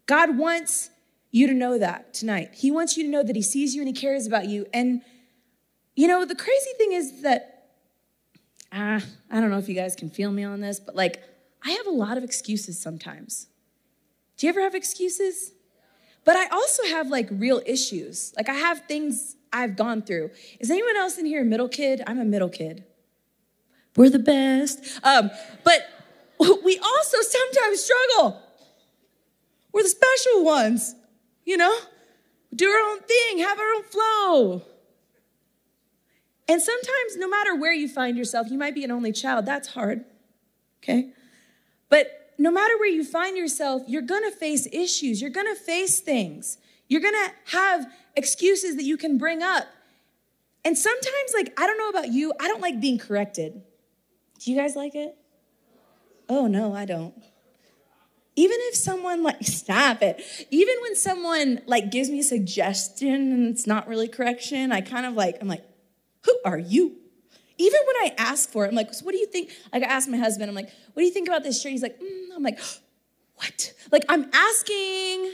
God 0.07 0.39
wants 0.39 0.89
you 1.31 1.47
to 1.47 1.53
know 1.53 1.79
that 1.79 2.15
tonight. 2.15 2.55
He 2.55 2.71
wants 2.71 2.97
you 2.97 3.05
to 3.05 3.11
know 3.11 3.23
that 3.23 3.37
he 3.37 3.43
sees 3.43 3.75
you 3.75 3.83
and 3.83 3.89
he 3.89 3.93
cares 3.93 4.27
about 4.27 4.47
you. 4.47 4.65
And, 4.73 5.03
you 5.95 6.09
know, 6.09 6.25
the 6.25 6.35
crazy 6.35 6.71
thing 6.79 6.93
is 6.93 7.21
that, 7.21 7.69
ah, 8.73 9.03
I 9.31 9.41
don't 9.41 9.51
know 9.51 9.59
if 9.59 9.69
you 9.69 9.75
guys 9.75 9.95
can 9.95 10.09
feel 10.09 10.33
me 10.33 10.45
on 10.45 10.61
this, 10.61 10.81
but 10.81 10.97
like, 10.97 11.23
I 11.63 11.73
have 11.73 11.87
a 11.87 11.91
lot 11.91 12.17
of 12.17 12.25
excuses 12.25 12.81
sometimes. 12.81 13.49
Do 14.39 14.47
you 14.47 14.51
ever 14.51 14.63
have 14.63 14.75
excuses? 14.75 15.53
But 16.25 16.37
I 16.37 16.47
also 16.49 16.85
have 16.85 17.09
like 17.09 17.29
real 17.31 17.61
issues. 17.67 18.33
Like 18.37 18.49
I 18.49 18.55
have 18.55 18.83
things 18.87 19.37
I've 19.53 19.77
gone 19.77 20.03
through. 20.03 20.31
Is 20.61 20.71
anyone 20.71 20.97
else 20.97 21.19
in 21.19 21.27
here 21.27 21.43
a 21.43 21.45
middle 21.45 21.69
kid? 21.69 22.03
I'm 22.07 22.19
a 22.19 22.25
middle 22.25 22.49
kid. 22.49 22.85
We're 23.97 24.11
the 24.11 24.19
best. 24.19 24.81
Um, 25.03 25.31
but 25.65 25.83
we 26.65 26.79
also 26.79 27.19
sometimes 27.21 27.81
struggle. 27.83 28.41
We're 29.73 29.83
the 29.83 29.89
special 29.89 30.45
ones, 30.45 30.95
you 31.45 31.57
know? 31.57 31.77
Do 32.55 32.69
our 32.69 32.91
own 32.91 33.01
thing, 33.01 33.39
have 33.39 33.59
our 33.59 33.73
own 33.75 33.83
flow. 33.83 34.63
And 36.47 36.63
sometimes, 36.63 37.17
no 37.17 37.29
matter 37.29 37.55
where 37.55 37.75
you 37.75 37.89
find 37.89 38.17
yourself, 38.17 38.49
you 38.51 38.57
might 38.57 38.75
be 38.75 38.85
an 38.85 38.91
only 38.91 39.13
child. 39.13 39.45
That's 39.45 39.69
hard, 39.69 40.05
okay? 40.83 41.11
But 41.91 42.28
no 42.39 42.53
matter 42.53 42.79
where 42.79 42.89
you 42.89 43.05
find 43.05 43.37
yourself, 43.37 43.83
you're 43.89 44.03
gonna 44.03 44.31
face 44.31 44.67
issues, 44.73 45.21
you're 45.21 45.31
gonna 45.31 45.57
face 45.57 46.01
things, 46.01 46.59
you're 46.87 47.01
gonna 47.01 47.33
have 47.47 47.87
excuses 48.17 48.77
that 48.77 48.85
you 48.85 48.97
can 48.97 49.19
bring 49.19 49.43
up. 49.43 49.67
And 50.65 50.79
sometimes, 50.79 51.33
like, 51.35 51.59
I 51.61 51.67
don't 51.67 51.79
know 51.79 51.89
about 51.89 52.13
you, 52.13 52.33
I 52.41 52.49
don't 52.49 52.61
like 52.61 52.81
being 52.81 52.99
corrected. 52.99 53.63
Do 54.39 54.53
you 54.53 54.57
guys 54.57 54.77
like 54.77 54.95
it? 54.95 55.17
Oh, 56.29 56.47
no, 56.47 56.75
I 56.75 56.85
don't. 56.85 57.15
Even 58.37 58.57
if 58.63 58.77
someone 58.77 59.23
like, 59.25 59.39
stop 59.43 60.03
it. 60.03 60.23
Even 60.51 60.75
when 60.83 60.95
someone 60.95 61.61
like 61.67 61.91
gives 61.91 62.09
me 62.09 62.21
a 62.21 62.25
suggestion 62.25 63.33
and 63.33 63.49
it's 63.49 63.67
not 63.67 63.89
really 63.89 64.07
correction, 64.07 64.71
I 64.71 64.81
kind 64.81 65.07
of 65.07 65.15
like, 65.15 65.39
I'm 65.41 65.49
like, 65.49 65.65
who 66.25 66.39
are 66.45 66.59
you? 66.59 66.97
Even 67.59 67.81
when 67.87 67.97
I 67.97 68.15
ask 68.19 68.49
for 68.51 68.65
it, 68.65 68.69
I'm 68.69 68.75
like, 68.75 68.95
so 68.95 69.05
what 69.05 69.13
do 69.13 69.19
you 69.19 69.27
think? 69.27 69.51
Like 69.73 69.83
I 69.83 69.87
asked 69.87 70.09
my 70.09 70.17
husband, 70.17 70.49
I'm 70.49 70.55
like, 70.55 70.71
what 70.95 71.03
do 71.03 71.05
you 71.05 71.13
think 71.13 71.29
about 71.29 71.43
this 71.43 71.61
shirt? 71.61 71.73
He's 71.73 71.83
like, 71.83 72.01
mm, 72.01 72.29
I'm 72.35 72.43
like, 72.43 72.61
what? 73.39 73.73
Like, 73.93 74.05
I'm 74.09 74.31
asking, 74.33 75.33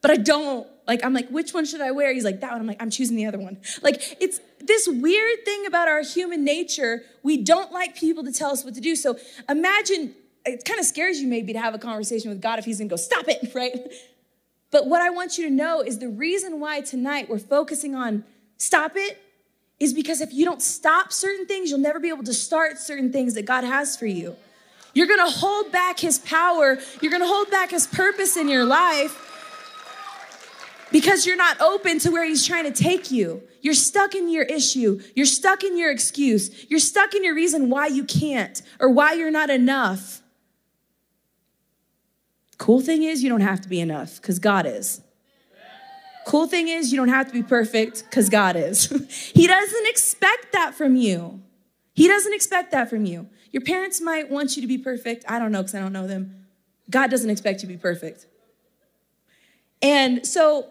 but 0.00 0.10
I 0.10 0.16
don't. 0.16 0.66
Like, 0.86 1.04
I'm 1.04 1.14
like, 1.14 1.28
which 1.30 1.54
one 1.54 1.64
should 1.64 1.80
I 1.80 1.90
wear? 1.92 2.12
He's 2.12 2.24
like, 2.24 2.40
that 2.40 2.52
one. 2.52 2.60
I'm 2.60 2.66
like, 2.66 2.82
I'm 2.82 2.90
choosing 2.90 3.16
the 3.16 3.26
other 3.26 3.38
one. 3.38 3.58
Like, 3.82 4.16
it's 4.20 4.40
this 4.60 4.86
weird 4.88 5.44
thing 5.44 5.66
about 5.66 5.88
our 5.88 6.02
human 6.02 6.44
nature. 6.44 7.02
We 7.22 7.42
don't 7.42 7.72
like 7.72 7.96
people 7.96 8.22
to 8.24 8.32
tell 8.32 8.50
us 8.50 8.64
what 8.64 8.74
to 8.74 8.80
do. 8.80 8.94
So 8.96 9.18
imagine, 9.48 10.14
it 10.44 10.64
kind 10.64 10.78
of 10.78 10.86
scares 10.86 11.20
you 11.20 11.28
maybe 11.28 11.52
to 11.54 11.58
have 11.58 11.74
a 11.74 11.78
conversation 11.78 12.30
with 12.30 12.40
God 12.40 12.58
if 12.58 12.64
he's 12.64 12.78
gonna 12.78 12.88
go, 12.88 12.96
stop 12.96 13.28
it, 13.28 13.50
right? 13.54 13.74
But 14.70 14.86
what 14.86 15.00
I 15.00 15.10
want 15.10 15.38
you 15.38 15.48
to 15.48 15.54
know 15.54 15.80
is 15.80 15.98
the 15.98 16.08
reason 16.08 16.60
why 16.60 16.80
tonight 16.80 17.28
we're 17.28 17.38
focusing 17.38 17.94
on 17.94 18.24
stop 18.56 18.92
it 18.96 19.23
is 19.84 19.94
because 19.94 20.20
if 20.20 20.32
you 20.32 20.44
don't 20.44 20.62
stop 20.62 21.12
certain 21.12 21.46
things, 21.46 21.70
you'll 21.70 21.78
never 21.78 22.00
be 22.00 22.08
able 22.08 22.24
to 22.24 22.34
start 22.34 22.78
certain 22.78 23.12
things 23.12 23.34
that 23.34 23.44
God 23.44 23.64
has 23.64 23.96
for 23.96 24.06
you. 24.06 24.36
You're 24.94 25.06
gonna 25.06 25.30
hold 25.30 25.70
back 25.70 26.00
his 26.00 26.18
power. 26.18 26.78
You're 27.00 27.12
gonna 27.12 27.26
hold 27.26 27.50
back 27.50 27.70
his 27.70 27.86
purpose 27.86 28.36
in 28.36 28.48
your 28.48 28.64
life 28.64 29.20
because 30.90 31.26
you're 31.26 31.36
not 31.36 31.60
open 31.60 31.98
to 32.00 32.10
where 32.10 32.24
he's 32.24 32.46
trying 32.46 32.64
to 32.64 32.72
take 32.72 33.10
you. 33.10 33.42
You're 33.60 33.74
stuck 33.74 34.14
in 34.14 34.28
your 34.28 34.44
issue. 34.44 35.00
You're 35.14 35.26
stuck 35.26 35.64
in 35.64 35.76
your 35.76 35.90
excuse. 35.90 36.66
You're 36.70 36.80
stuck 36.80 37.14
in 37.14 37.24
your 37.24 37.34
reason 37.34 37.70
why 37.70 37.86
you 37.86 38.04
can't 38.04 38.60
or 38.78 38.88
why 38.90 39.14
you're 39.14 39.30
not 39.30 39.50
enough. 39.50 40.22
Cool 42.58 42.80
thing 42.80 43.02
is, 43.02 43.22
you 43.22 43.28
don't 43.28 43.40
have 43.40 43.60
to 43.62 43.68
be 43.68 43.80
enough 43.80 44.20
because 44.20 44.38
God 44.38 44.66
is. 44.66 45.00
Cool 46.26 46.46
thing 46.46 46.68
is, 46.68 46.92
you 46.92 46.96
don't 46.96 47.08
have 47.08 47.26
to 47.26 47.32
be 47.32 47.42
perfect 47.42 48.04
because 48.04 48.28
God 48.28 48.56
is. 48.56 48.86
he 49.34 49.46
doesn't 49.46 49.86
expect 49.86 50.52
that 50.52 50.74
from 50.74 50.96
you. 50.96 51.42
He 51.92 52.08
doesn't 52.08 52.32
expect 52.32 52.72
that 52.72 52.90
from 52.90 53.04
you. 53.04 53.28
Your 53.52 53.62
parents 53.62 54.00
might 54.00 54.30
want 54.30 54.56
you 54.56 54.62
to 54.62 54.68
be 54.68 54.78
perfect. 54.78 55.24
I 55.28 55.38
don't 55.38 55.52
know 55.52 55.62
because 55.62 55.74
I 55.74 55.80
don't 55.80 55.92
know 55.92 56.06
them. 56.06 56.46
God 56.90 57.10
doesn't 57.10 57.30
expect 57.30 57.62
you 57.62 57.68
to 57.68 57.74
be 57.74 57.78
perfect. 57.78 58.26
And 59.80 60.26
so 60.26 60.68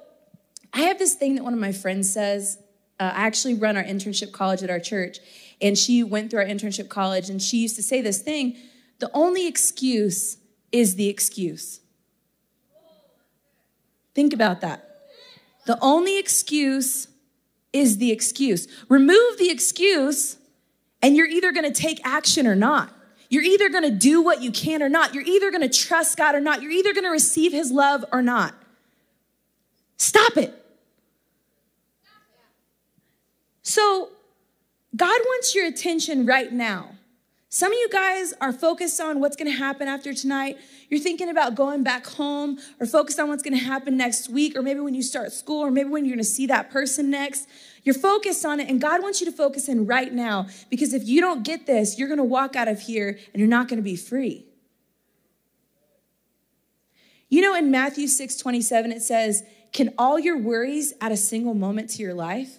I 0.73 0.81
have 0.81 0.99
this 0.99 1.13
thing 1.13 1.35
that 1.35 1.43
one 1.43 1.53
of 1.53 1.59
my 1.59 1.71
friends 1.71 2.11
says. 2.11 2.57
Uh, 2.99 3.11
I 3.15 3.25
actually 3.25 3.55
run 3.55 3.75
our 3.75 3.83
internship 3.83 4.31
college 4.31 4.61
at 4.61 4.69
our 4.69 4.79
church, 4.79 5.17
and 5.59 5.77
she 5.77 6.03
went 6.03 6.29
through 6.29 6.41
our 6.41 6.45
internship 6.45 6.89
college, 6.89 7.29
and 7.29 7.41
she 7.41 7.57
used 7.57 7.75
to 7.77 7.83
say 7.83 8.01
this 8.01 8.21
thing 8.21 8.55
the 8.99 9.09
only 9.13 9.47
excuse 9.47 10.37
is 10.71 10.95
the 10.95 11.09
excuse. 11.09 11.81
Think 14.13 14.33
about 14.33 14.61
that. 14.61 14.92
The 15.65 15.77
only 15.81 16.19
excuse 16.19 17.07
is 17.71 17.97
the 17.97 18.11
excuse. 18.11 18.67
Remove 18.89 19.37
the 19.37 19.49
excuse, 19.49 20.37
and 21.01 21.15
you're 21.15 21.27
either 21.27 21.51
gonna 21.51 21.71
take 21.71 21.99
action 22.05 22.45
or 22.47 22.55
not. 22.55 22.93
You're 23.29 23.43
either 23.43 23.69
gonna 23.69 23.89
do 23.89 24.21
what 24.21 24.41
you 24.41 24.51
can 24.51 24.83
or 24.83 24.89
not. 24.89 25.13
You're 25.13 25.23
either 25.23 25.51
gonna 25.51 25.69
trust 25.69 26.17
God 26.17 26.35
or 26.35 26.39
not. 26.39 26.61
You're 26.61 26.71
either 26.71 26.93
gonna 26.93 27.09
receive 27.09 27.51
His 27.51 27.71
love 27.71 28.05
or 28.11 28.21
not. 28.21 28.53
Stop 29.97 30.37
it. 30.37 30.53
So, 33.63 34.09
God 34.95 35.19
wants 35.25 35.55
your 35.55 35.65
attention 35.65 36.25
right 36.25 36.51
now. 36.51 36.95
Some 37.53 37.71
of 37.71 37.77
you 37.77 37.87
guys 37.89 38.33
are 38.41 38.51
focused 38.51 38.99
on 38.99 39.19
what's 39.19 39.35
to 39.51 39.55
happen 39.55 39.87
after 39.87 40.11
tonight. 40.11 40.57
You're 40.89 40.99
thinking 40.99 41.29
about 41.29 41.53
going 41.53 41.83
back 41.83 42.07
home 42.07 42.57
or 42.79 42.87
focused 42.87 43.19
on 43.19 43.27
what's 43.27 43.43
to 43.55 43.63
happen 43.63 43.95
next 43.95 44.27
week 44.27 44.55
or 44.55 44.63
maybe 44.63 44.79
when 44.79 44.95
you 44.95 45.03
start 45.03 45.31
school 45.31 45.61
or 45.61 45.69
maybe 45.69 45.89
when 45.89 46.03
you're 46.03 46.17
to 46.17 46.23
see 46.23 46.47
that 46.47 46.71
person 46.71 47.11
next. 47.11 47.47
You're 47.83 47.93
focused 47.93 48.43
on 48.43 48.59
it 48.59 48.69
and 48.71 48.81
God 48.81 49.03
wants 49.03 49.21
you 49.21 49.27
to 49.27 49.31
focus 49.31 49.69
in 49.69 49.85
right 49.85 50.11
now 50.11 50.47
because 50.71 50.95
if 50.95 51.03
you 51.03 51.21
don't 51.21 51.43
get 51.43 51.67
this, 51.67 51.99
you're 51.99 52.07
to 52.17 52.23
walk 52.23 52.55
out 52.55 52.67
of 52.67 52.79
here 52.79 53.09
and 53.09 53.39
you're 53.39 53.47
not 53.47 53.67
to 53.77 53.83
be 53.83 53.97
free. 53.97 54.47
You 57.29 57.41
know, 57.41 57.53
in 57.53 57.69
Matthew 57.69 58.07
6 58.07 58.35
27, 58.35 58.91
it 58.91 59.03
says, 59.03 59.43
Can 59.71 59.93
all 59.99 60.17
your 60.17 60.39
worries 60.39 60.95
add 60.99 61.11
a 61.11 61.17
single 61.17 61.53
moment 61.53 61.91
to 61.91 62.01
your 62.01 62.15
life? 62.15 62.57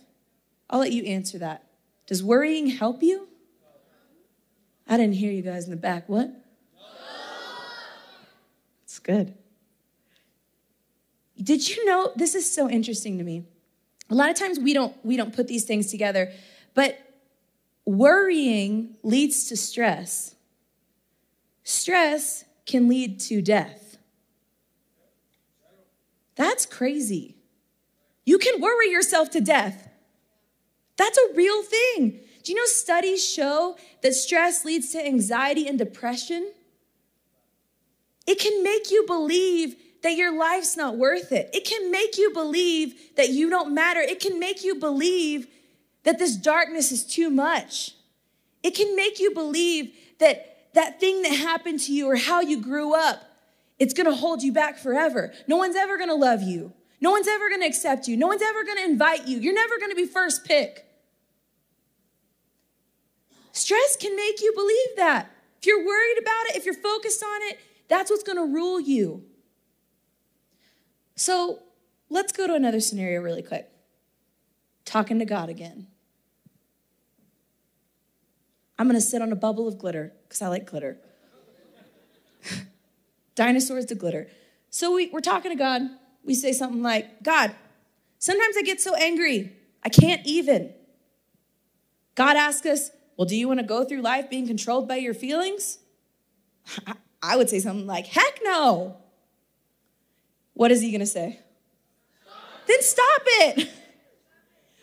I'll 0.71 0.79
let 0.79 0.93
you 0.93 1.03
answer 1.03 1.37
that. 1.39 1.65
Does 2.07 2.23
worrying 2.23 2.69
help 2.69 3.03
you? 3.03 3.27
I 4.87 4.97
didn't 4.97 5.15
hear 5.15 5.33
you 5.33 5.43
guys 5.43 5.65
in 5.65 5.71
the 5.71 5.77
back. 5.77 6.09
What? 6.09 6.31
It's 8.85 8.99
good. 8.99 9.35
Did 11.43 11.69
you 11.69 11.85
know 11.85 12.13
this 12.15 12.35
is 12.35 12.51
so 12.51 12.69
interesting 12.69 13.19
to 13.19 13.25
me? 13.25 13.45
A 14.11 14.15
lot 14.15 14.31
of 14.31 14.37
times 14.37 14.59
we 14.59 14.73
don't 14.73 14.95
we 15.05 15.17
don't 15.17 15.35
put 15.35 15.49
these 15.49 15.65
things 15.65 15.91
together, 15.91 16.33
but 16.75 16.99
worrying 17.85 18.97
leads 19.03 19.49
to 19.49 19.57
stress. 19.57 20.35
Stress 21.65 22.45
can 22.67 22.89
lead 22.89 23.19
to 23.21 23.43
death. 23.43 23.97
That's 26.37 26.67
crazy. 26.67 27.37
You 28.25 28.39
can 28.39 28.61
worry 28.61 28.91
yourself 28.91 29.31
to 29.31 29.41
death. 29.41 29.89
That's 30.97 31.19
a 31.19 31.35
real 31.35 31.63
thing. 31.63 32.21
Do 32.45 32.53
you 32.53 32.59
know 32.59 32.67
studies 32.67 33.27
show 33.27 33.77
that 34.03 34.15
stress 34.15 34.65
leads 34.65 34.93
to 34.93 35.05
anxiety 35.05 35.67
and 35.67 35.79
depression? 35.79 36.53
It 38.27 38.39
can 38.39 38.63
make 38.63 38.91
you 38.91 39.05
believe 39.07 39.77
that 40.03 40.17
your 40.17 40.37
life's 40.37 40.77
not 40.77 40.99
worth 40.99 41.33
it. 41.33 41.49
It 41.55 41.65
can 41.65 41.91
make 41.91 42.19
you 42.19 42.31
believe 42.35 43.17
that 43.17 43.31
you 43.31 43.49
don't 43.49 43.75
matter. 43.75 44.01
It 44.01 44.21
can 44.21 44.39
make 44.39 44.63
you 44.63 44.75
believe 44.75 45.47
that 46.03 46.19
this 46.19 46.37
darkness 46.37 46.93
is 46.93 47.05
too 47.05 47.31
much. 47.31 47.95
It 48.63 48.75
can 48.75 48.95
make 48.95 49.19
you 49.19 49.33
believe 49.33 49.95
that 50.19 50.73
that 50.75 51.01
thing 51.01 51.23
that 51.23 51.33
happened 51.33 51.81
to 51.81 51.93
you 51.93 52.11
or 52.11 52.17
how 52.17 52.43
you 52.43 52.61
grew 52.61 52.95
up, 52.95 53.23
it's 53.79 53.95
gonna 53.95 54.15
hold 54.15 54.43
you 54.43 54.53
back 54.53 54.77
forever. 54.77 55.33
No 55.49 55.57
one's 55.57 55.77
ever 55.77 55.97
gonna 55.97 56.15
love 56.15 56.43
you. 56.43 56.75
No 57.01 57.11
one's 57.11 57.29
ever 57.29 57.49
gonna 57.49 57.67
accept 57.67 58.07
you. 58.07 58.19
No 58.19 58.27
one's 58.27 58.43
ever 58.43 58.65
gonna 58.65 58.83
invite 58.83 59.27
you. 59.27 59.39
You're 59.39 59.55
never 59.55 59.79
gonna 59.79 59.95
be 59.95 60.07
first 60.07 60.45
pick. 60.45 60.85
Stress 63.55 63.97
can 63.97 64.15
make 64.15 64.43
you 64.43 64.53
believe 64.55 64.97
that. 64.97 65.31
If 65.61 65.67
you're 65.67 65.87
worried 65.87 66.19
about 66.21 66.47
it, 66.49 66.57
if 66.57 66.67
you're 66.67 66.75
focused 66.75 67.23
on 67.23 67.43
it, 67.45 67.59
that's 67.89 68.11
what's 68.11 68.25
going 68.25 68.37
to 68.37 68.45
rule 68.45 68.81
you. 68.81 69.25
So 71.17 71.61
let's 72.11 72.33
go 72.33 72.47
to 72.47 72.55
another 72.55 72.81
scenario 72.81 73.23
really 73.23 73.43
quick. 73.43 73.71
Talking 74.85 75.21
to 75.21 75.25
God 75.25 75.49
again. 75.49 75.87
I'm 78.79 78.89
gonna 78.89 79.01
sit 79.01 79.23
on 79.23 79.31
a 79.31 79.37
bubble 79.37 79.69
of 79.69 79.79
glitter 79.79 80.13
because 80.25 80.43
I 80.43 80.49
like 80.49 80.67
glitter. 80.67 80.99
Dinosaurs 83.37 83.87
to 83.87 83.95
glitter. 83.95 84.29
So 84.71 84.93
we, 84.93 85.09
we're 85.11 85.21
talking 85.21 85.53
to 85.53 85.57
God. 85.57 85.83
We 86.25 86.35
say 86.35 86.53
something 86.53 86.83
like, 86.83 87.23
God, 87.23 87.55
sometimes 88.19 88.57
I 88.59 88.63
get 88.63 88.81
so 88.81 88.95
angry, 88.97 89.53
I 89.85 89.89
can't 89.91 90.27
even. 90.27 90.73
God 92.17 92.37
asks 92.37 92.67
us, 92.67 92.91
Well, 93.17 93.27
do 93.27 93.37
you 93.37 93.49
want 93.49 93.61
to 93.61 93.67
go 93.67 93.85
through 93.85 94.03
life 94.03 94.29
being 94.29 94.47
controlled 94.47 94.89
by 94.89 94.97
your 94.97 95.15
feelings? 95.15 95.79
I 97.23 97.37
would 97.37 97.49
say 97.49 97.61
something 97.61 97.87
like, 97.87 98.07
Heck 98.07 98.41
no. 98.43 98.97
What 100.55 100.71
is 100.71 100.81
he 100.81 100.91
going 100.91 101.01
to 101.01 101.07
say? 101.07 101.41
Then 102.67 102.83
stop 102.83 103.23
it. 103.27 103.71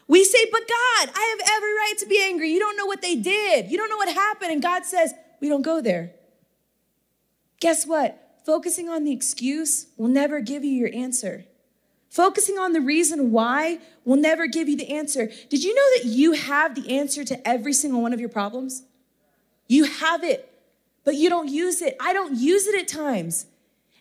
We 0.08 0.24
say, 0.24 0.46
But 0.52 0.62
God, 0.62 1.10
I 1.16 1.36
have 1.38 1.50
every 1.56 1.74
right 1.74 1.94
to 2.00 2.06
be 2.06 2.22
angry. 2.22 2.52
You 2.52 2.60
don't 2.60 2.76
know 2.76 2.86
what 2.86 3.02
they 3.02 3.16
did, 3.16 3.72
you 3.72 3.78
don't 3.78 3.90
know 3.90 3.98
what 3.98 4.14
happened. 4.14 4.52
And 4.52 4.62
God 4.62 4.86
says, 4.86 5.14
We 5.40 5.50
don't 5.50 5.62
go 5.62 5.82
there. 5.82 6.14
Guess 7.60 7.86
what? 7.86 8.18
Focusing 8.46 8.90
on 8.90 9.04
the 9.04 9.12
excuse 9.12 9.88
will 9.98 10.08
never 10.08 10.42
give 10.42 10.64
you 10.64 10.72
your 10.72 10.90
answer. 10.94 11.46
Focusing 12.12 12.60
on 12.60 12.74
the 12.74 12.82
reason 12.82 13.32
why 13.32 13.80
will 14.04 14.18
never 14.18 14.46
give 14.46 14.68
you 14.68 14.76
the 14.76 14.90
answer. 14.90 15.32
Did 15.50 15.64
you 15.64 15.74
know 15.74 16.04
that 16.04 16.06
you 16.06 16.34
have 16.34 16.76
the 16.76 16.98
answer 16.98 17.24
to 17.24 17.48
every 17.48 17.72
single 17.72 18.02
one 18.02 18.12
of 18.12 18.20
your 18.20 18.28
problems? 18.28 18.84
You 19.70 19.86
have 19.86 20.22
it, 20.22 20.52
but 21.06 21.16
you 21.16 21.30
don't 21.30 21.48
use 21.48 21.82
it. 21.82 21.96
I 22.02 22.12
don't 22.12 22.36
use 22.36 22.68
it 22.68 22.78
at 22.78 22.90
times. 22.90 23.46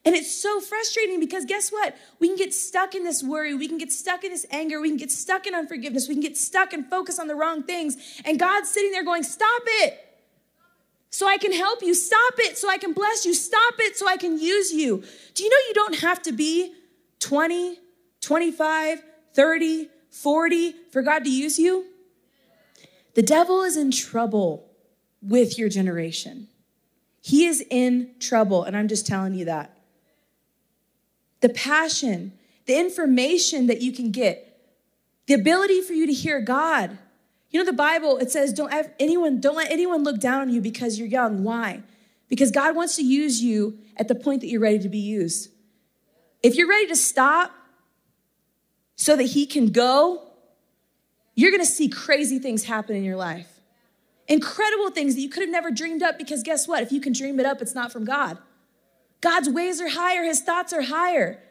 And 0.05 0.17
it's 0.17 0.35
so 0.35 0.59
frustrating 0.59 1.21
because 1.21 1.45
guess 1.45 1.71
what? 1.71 1.97
We 2.19 2.27
can 2.27 2.37
get 2.37 2.53
stuck 2.53 2.97
in 2.97 3.05
this 3.05 3.23
worry. 3.23 3.55
We 3.55 3.69
can 3.69 3.79
get 3.79 3.93
stuck 3.93 4.25
in 4.25 4.33
this 4.33 4.45
anger. 4.51 4.81
We 4.81 4.89
can 4.89 4.97
get 4.97 5.13
stuck 5.13 5.47
in 5.47 5.55
unforgiveness. 5.55 6.09
We 6.09 6.15
can 6.15 6.23
get 6.23 6.37
stuck 6.37 6.73
and 6.73 6.91
focus 6.91 7.21
on 7.21 7.29
the 7.29 7.37
wrong 7.37 7.63
things. 7.63 8.21
And 8.25 8.41
God's 8.41 8.71
sitting 8.71 8.91
there 8.91 9.05
going, 9.05 9.23
Stop 9.23 9.63
it 9.67 10.05
so 11.11 11.29
I 11.29 11.39
can 11.39 11.53
help 11.53 11.81
you. 11.81 11.95
Stop 11.95 12.35
it 12.39 12.59
so 12.59 12.69
I 12.69 12.77
can 12.77 12.93
bless 12.93 13.25
you. 13.25 13.35
Stop 13.35 13.75
it 13.79 13.97
so 13.97 14.09
I 14.09 14.17
can 14.17 14.37
use 14.37 14.73
you. 14.73 15.05
Do 15.35 15.45
you 15.45 15.51
know 15.51 15.57
you 15.69 15.75
don't 15.75 16.01
have 16.01 16.21
to 16.23 16.33
be 16.33 16.75
20, 17.21 17.79
25, 18.21 19.03
30, 19.35 19.89
40 20.11 20.75
for 20.93 21.03
God 21.03 21.25
to 21.25 21.31
use 21.31 21.59
you? 21.59 21.87
The 23.15 23.23
devil 23.23 23.63
is 23.63 23.77
in 23.77 23.91
trouble 23.91 24.71
with 25.23 25.59
your 25.59 25.69
generation. 25.69 26.49
He 27.21 27.47
is 27.47 27.65
in 27.71 28.13
trouble, 28.19 28.65
and 28.65 28.77
I'm 28.77 28.89
just 28.89 29.07
telling 29.07 29.35
you 29.35 29.45
that. 29.47 29.77
The 31.41 31.49
passion, 31.49 32.33
the 32.67 32.79
information 32.79 33.67
that 33.67 33.83
you 33.83 33.93
can 33.93 34.11
get, 34.11 34.47
the 35.27 35.35
ability 35.35 35.83
for 35.83 35.93
you 35.93 36.07
to 36.07 36.13
hear 36.13 36.41
God 36.41 36.99
you 37.51 37.59
know, 37.59 37.67
the 37.67 37.77
Bible, 37.77 38.19
it 38.19 38.31
says, 38.31 38.53
don't 38.53 38.73
have 38.73 38.93
anyone, 39.01 39.41
don't 39.41 39.57
let 39.57 39.71
anyone 39.71 40.05
look 40.05 40.21
down 40.21 40.41
on 40.43 40.51
you 40.51 40.61
because 40.61 40.99
you're 40.99 41.09
young. 41.09 41.43
Why? 41.43 41.83
Because 42.29 42.53
God 42.53 42.77
wants 42.77 42.95
to 42.97 43.03
use 43.03 43.43
you 43.43 43.79
at 43.97 44.07
the 44.07 44.15
point 44.15 44.41
that 44.41 44.47
you're 44.47 44.61
ready 44.61 44.79
to 44.79 44.89
be 44.89 44.99
used. 44.99 45.51
If 46.43 46.55
you're 46.55 46.69
ready 46.69 46.87
to 46.87 46.97
stop 46.97 47.51
so 49.01 49.17
that 49.17 49.23
He 49.23 49.47
can 49.47 49.73
go, 49.73 50.21
you're 51.35 51.51
gonna 51.51 51.65
see 51.65 51.89
crazy 51.89 52.39
things 52.39 52.65
happen 52.65 52.95
in 52.95 53.03
your 53.03 53.17
life. 53.17 53.49
Incredible 54.29 54.91
things 54.91 55.15
that 55.15 55.23
you 55.23 55.31
could 55.31 55.41
have 55.41 55.49
never 55.49 55.71
dreamed 55.71 56.03
up 56.03 56.19
because 56.19 56.43
guess 56.43 56.69
what? 56.69 56.83
If 56.83 56.93
you 56.93 57.01
can 57.01 57.15
dream 57.15 57.41
it 57.41 57.47
up, 57.47 57.63
it's 57.63 57.75
not 57.75 57.91
from 57.91 58.05
God. 58.05 58.37
God's 59.23 59.49
ways 59.49 59.81
are 59.81 59.89
higher, 59.89 60.23
His 60.23 60.43
thoughts 60.43 60.75
are 60.75 60.83
higher. 60.83 61.43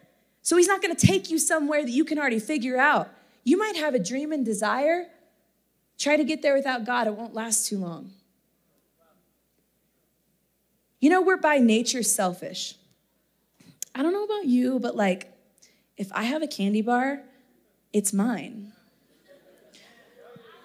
So 0.43 0.57
He's 0.57 0.67
not 0.67 0.79
gonna 0.79 0.93
take 0.93 1.31
you 1.31 1.39
somewhere 1.39 1.81
that 1.81 1.89
you 1.89 2.05
can 2.05 2.19
already 2.19 2.37
figure 2.37 2.77
out. 2.77 3.09
You 3.43 3.57
might 3.57 3.77
have 3.77 3.95
a 3.95 3.99
dream 3.99 4.31
and 4.31 4.45
desire, 4.45 5.07
Try 5.97 6.15
to 6.15 6.23
get 6.23 6.41
there 6.41 6.53
without 6.53 6.85
God, 6.85 7.07
it 7.07 7.13
won't 7.13 7.33
last 7.33 7.67
too 7.67 7.77
long. 7.77 8.11
You 11.01 11.09
know, 11.09 11.21
we're 11.21 11.35
by 11.35 11.57
nature 11.57 12.03
selfish. 12.03 12.75
I 13.93 14.01
don't 14.01 14.13
know 14.13 14.23
about 14.23 14.45
you, 14.45 14.79
but 14.79 14.95
like, 14.95 15.29
if 15.97 16.09
I 16.13 16.23
have 16.23 16.41
a 16.41 16.47
candy 16.47 16.81
bar, 16.81 17.23
it's 17.93 18.13
mine. 18.13 18.73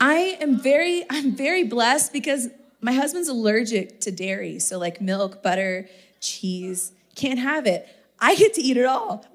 I 0.00 0.36
am 0.40 0.58
very, 0.58 1.04
I'm 1.10 1.32
very 1.32 1.64
blessed 1.64 2.12
because 2.12 2.48
my 2.80 2.92
husband's 2.92 3.28
allergic 3.28 4.00
to 4.02 4.10
dairy. 4.10 4.58
So, 4.58 4.78
like 4.78 5.00
milk, 5.00 5.42
butter, 5.42 5.88
cheese, 6.20 6.92
can't 7.14 7.38
have 7.38 7.66
it. 7.66 7.88
I 8.20 8.34
get 8.36 8.54
to 8.54 8.60
eat 8.60 8.76
it 8.76 8.86
all. 8.86 9.26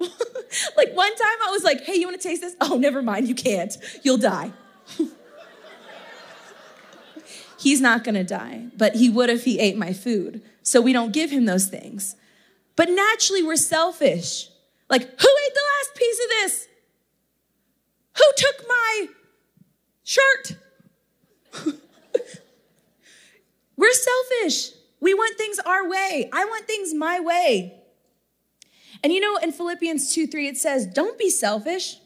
like 0.76 0.92
one 0.94 1.14
time 1.16 1.38
I 1.46 1.50
was 1.50 1.64
like, 1.64 1.82
hey, 1.82 1.96
you 1.96 2.06
wanna 2.06 2.18
taste 2.18 2.42
this? 2.42 2.56
Oh, 2.60 2.76
never 2.76 3.02
mind, 3.02 3.28
you 3.28 3.34
can't. 3.34 3.76
You'll 4.02 4.18
die. 4.18 4.52
he's 7.58 7.80
not 7.80 8.04
gonna 8.04 8.24
die, 8.24 8.66
but 8.76 8.96
he 8.96 9.10
would 9.10 9.30
if 9.30 9.44
he 9.44 9.58
ate 9.58 9.76
my 9.76 9.92
food. 9.92 10.42
So 10.62 10.80
we 10.80 10.92
don't 10.92 11.12
give 11.12 11.30
him 11.30 11.44
those 11.44 11.66
things. 11.66 12.16
But 12.76 12.90
naturally, 12.90 13.42
we're 13.42 13.56
selfish. 13.56 14.48
Like, 14.88 15.02
who 15.02 15.08
ate 15.08 15.54
the 15.54 15.60
last 15.78 15.94
piece 15.94 16.20
of 16.24 16.28
this? 16.30 16.68
Who 18.16 18.24
took 18.36 18.68
my 18.68 19.08
shirt? 20.04 20.56
we're 23.76 23.92
selfish. 23.92 24.72
We 25.00 25.14
want 25.14 25.38
things 25.38 25.58
our 25.60 25.88
way. 25.88 26.28
I 26.32 26.44
want 26.44 26.66
things 26.66 26.92
my 26.92 27.20
way. 27.20 27.74
And 29.02 29.12
you 29.12 29.20
know, 29.20 29.36
in 29.36 29.52
Philippians 29.52 30.12
2 30.14 30.26
3, 30.26 30.48
it 30.48 30.58
says, 30.58 30.86
Don't 30.86 31.18
be 31.18 31.30
selfish. 31.30 31.96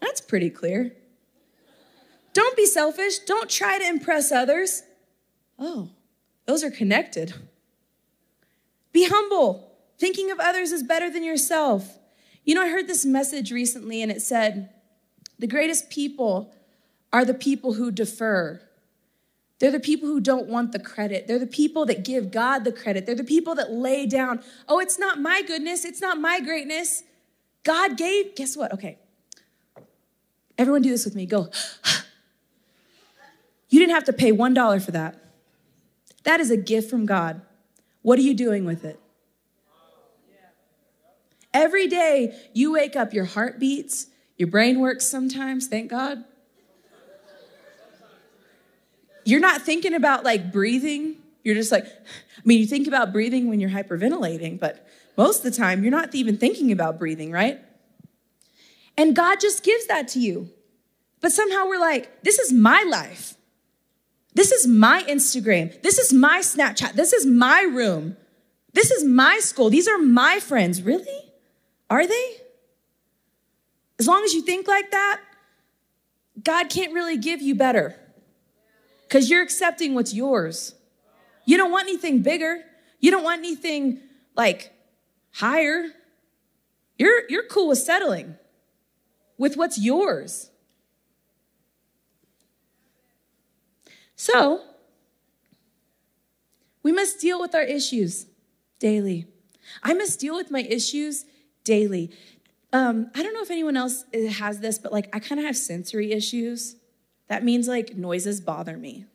That's 0.00 0.20
pretty 0.20 0.50
clear. 0.50 0.94
Don't 2.32 2.56
be 2.56 2.66
selfish. 2.66 3.20
Don't 3.20 3.48
try 3.48 3.78
to 3.78 3.86
impress 3.86 4.30
others. 4.30 4.82
Oh, 5.58 5.90
those 6.46 6.62
are 6.62 6.70
connected. 6.70 7.32
Be 8.92 9.08
humble. 9.08 9.72
Thinking 9.98 10.30
of 10.30 10.40
others 10.40 10.72
is 10.72 10.82
better 10.82 11.10
than 11.10 11.24
yourself. 11.24 11.98
You 12.44 12.54
know, 12.54 12.62
I 12.62 12.68
heard 12.68 12.86
this 12.86 13.04
message 13.04 13.50
recently 13.50 14.02
and 14.02 14.12
it 14.12 14.22
said, 14.22 14.70
the 15.38 15.46
greatest 15.46 15.90
people 15.90 16.54
are 17.12 17.24
the 17.24 17.34
people 17.34 17.74
who 17.74 17.90
defer. 17.90 18.60
They're 19.58 19.70
the 19.70 19.80
people 19.80 20.08
who 20.08 20.20
don't 20.20 20.46
want 20.46 20.72
the 20.72 20.78
credit. 20.78 21.26
They're 21.26 21.38
the 21.38 21.46
people 21.46 21.86
that 21.86 22.04
give 22.04 22.30
God 22.30 22.64
the 22.64 22.72
credit. 22.72 23.06
They're 23.06 23.14
the 23.14 23.24
people 23.24 23.54
that 23.54 23.72
lay 23.72 24.06
down, 24.06 24.42
oh, 24.68 24.78
it's 24.78 24.98
not 24.98 25.20
my 25.20 25.42
goodness, 25.42 25.84
it's 25.84 26.00
not 26.00 26.20
my 26.20 26.40
greatness. 26.40 27.02
God 27.62 27.96
gave, 27.96 28.34
guess 28.34 28.56
what? 28.56 28.72
Okay. 28.72 28.98
Everyone 30.58 30.82
do 30.82 30.90
this 30.90 31.04
with 31.04 31.14
me. 31.14 31.26
Go. 31.26 31.50
You 33.70 33.80
didn't 33.80 33.94
have 33.94 34.04
to 34.04 34.12
pay 34.12 34.30
$1 34.30 34.84
for 34.84 34.92
that. 34.92 35.18
That 36.22 36.38
is 36.38 36.52
a 36.52 36.56
gift 36.56 36.88
from 36.88 37.06
God. 37.06 37.40
What 38.02 38.20
are 38.20 38.22
you 38.22 38.32
doing 38.32 38.64
with 38.64 38.84
it? 38.84 39.00
Every 41.54 41.86
day 41.86 42.36
you 42.52 42.72
wake 42.72 42.96
up, 42.96 43.14
your 43.14 43.24
heart 43.24 43.60
beats, 43.60 44.08
your 44.36 44.48
brain 44.48 44.80
works 44.80 45.06
sometimes, 45.06 45.68
thank 45.68 45.88
God. 45.88 46.24
You're 49.24 49.40
not 49.40 49.62
thinking 49.62 49.94
about 49.94 50.24
like 50.24 50.52
breathing. 50.52 51.16
You're 51.44 51.54
just 51.54 51.72
like, 51.72 51.86
I 51.86 52.42
mean, 52.44 52.58
you 52.58 52.66
think 52.66 52.86
about 52.88 53.12
breathing 53.12 53.48
when 53.48 53.60
you're 53.60 53.70
hyperventilating, 53.70 54.58
but 54.58 54.86
most 55.16 55.38
of 55.38 55.50
the 55.50 55.56
time 55.56 55.82
you're 55.82 55.92
not 55.92 56.14
even 56.14 56.36
thinking 56.36 56.72
about 56.72 56.98
breathing, 56.98 57.30
right? 57.30 57.60
And 58.98 59.14
God 59.14 59.40
just 59.40 59.62
gives 59.62 59.86
that 59.86 60.08
to 60.08 60.20
you. 60.20 60.50
But 61.20 61.32
somehow 61.32 61.66
we're 61.66 61.80
like, 61.80 62.22
this 62.22 62.38
is 62.38 62.52
my 62.52 62.84
life. 62.88 63.34
This 64.34 64.52
is 64.52 64.66
my 64.66 65.04
Instagram. 65.04 65.80
This 65.82 65.98
is 65.98 66.12
my 66.12 66.40
Snapchat. 66.40 66.94
This 66.94 67.12
is 67.12 67.24
my 67.24 67.62
room. 67.62 68.16
This 68.72 68.90
is 68.90 69.04
my 69.04 69.38
school. 69.38 69.70
These 69.70 69.88
are 69.88 69.98
my 69.98 70.40
friends. 70.40 70.82
Really? 70.82 71.23
Are 71.90 72.06
they? 72.06 72.36
As 73.98 74.06
long 74.06 74.24
as 74.24 74.34
you 74.34 74.42
think 74.42 74.66
like 74.66 74.90
that, 74.90 75.20
God 76.42 76.68
can't 76.68 76.92
really 76.92 77.16
give 77.16 77.40
you 77.40 77.54
better 77.54 77.96
because 79.02 79.30
you're 79.30 79.42
accepting 79.42 79.94
what's 79.94 80.12
yours. 80.12 80.74
You 81.44 81.56
don't 81.56 81.70
want 81.70 81.88
anything 81.88 82.22
bigger. 82.22 82.64
You 82.98 83.10
don't 83.10 83.22
want 83.22 83.38
anything 83.38 84.00
like 84.36 84.72
higher. 85.32 85.90
You're, 86.98 87.22
you're 87.28 87.46
cool 87.46 87.68
with 87.68 87.78
settling 87.78 88.36
with 89.36 89.56
what's 89.56 89.78
yours. 89.78 90.50
So, 94.16 94.62
we 96.82 96.92
must 96.92 97.20
deal 97.20 97.40
with 97.40 97.54
our 97.54 97.62
issues 97.62 98.26
daily. 98.78 99.26
I 99.82 99.92
must 99.94 100.20
deal 100.20 100.36
with 100.36 100.50
my 100.50 100.60
issues 100.60 101.24
daily. 101.64 102.10
Um, 102.72 103.10
I 103.14 103.22
don't 103.22 103.34
know 103.34 103.42
if 103.42 103.50
anyone 103.50 103.76
else 103.76 104.04
has 104.12 104.60
this, 104.60 104.78
but 104.78 104.92
like 104.92 105.08
I 105.14 105.18
kind 105.18 105.38
of 105.38 105.46
have 105.46 105.56
sensory 105.56 106.12
issues. 106.12 106.76
That 107.28 107.44
means 107.44 107.68
like 107.68 107.96
noises 107.96 108.40
bother 108.40 108.76
me. 108.76 109.06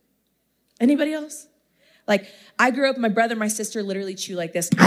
Anybody 0.80 1.14
else? 1.14 1.48
Like 2.08 2.28
I 2.58 2.72
grew 2.72 2.90
up, 2.90 2.98
my 2.98 3.10
brother, 3.10 3.36
my 3.36 3.48
sister 3.50 3.84
literally 3.84 4.16
chew 4.16 4.36
like 4.36 4.54
this. 4.54 4.70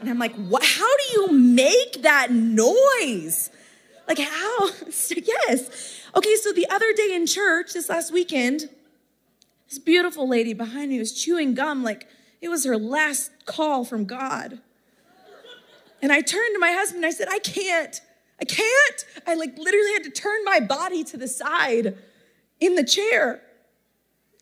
And 0.00 0.08
I'm 0.08 0.18
like, 0.18 0.34
what? 0.36 0.64
How 0.64 0.96
do 0.96 1.20
you 1.20 1.32
make 1.32 2.02
that 2.02 2.30
noise? 2.30 3.50
Like 4.06 4.18
how? 4.18 4.70
yes. 5.10 6.00
Okay, 6.14 6.36
so 6.36 6.52
the 6.52 6.66
other 6.70 6.92
day 6.94 7.14
in 7.14 7.26
church, 7.26 7.72
this 7.74 7.88
last 7.88 8.12
weekend, 8.12 8.70
This 9.68 9.78
beautiful 9.78 10.26
lady 10.26 10.54
behind 10.54 10.90
me 10.90 10.98
was 10.98 11.12
chewing 11.12 11.54
gum 11.54 11.82
like 11.82 12.06
it 12.40 12.48
was 12.48 12.64
her 12.64 12.78
last 12.78 13.30
call 13.44 13.84
from 13.84 14.04
God. 14.06 14.60
And 16.00 16.12
I 16.12 16.20
turned 16.20 16.54
to 16.54 16.58
my 16.58 16.72
husband 16.72 17.04
and 17.04 17.06
I 17.06 17.14
said, 17.16 17.28
I 17.28 17.38
can't. 17.38 18.00
I 18.40 18.44
can't. 18.44 19.04
I 19.26 19.34
like 19.34 19.58
literally 19.58 19.92
had 19.94 20.04
to 20.04 20.10
turn 20.10 20.44
my 20.44 20.60
body 20.60 21.02
to 21.04 21.16
the 21.16 21.28
side 21.28 21.96
in 22.60 22.74
the 22.76 22.84
chair 22.84 23.42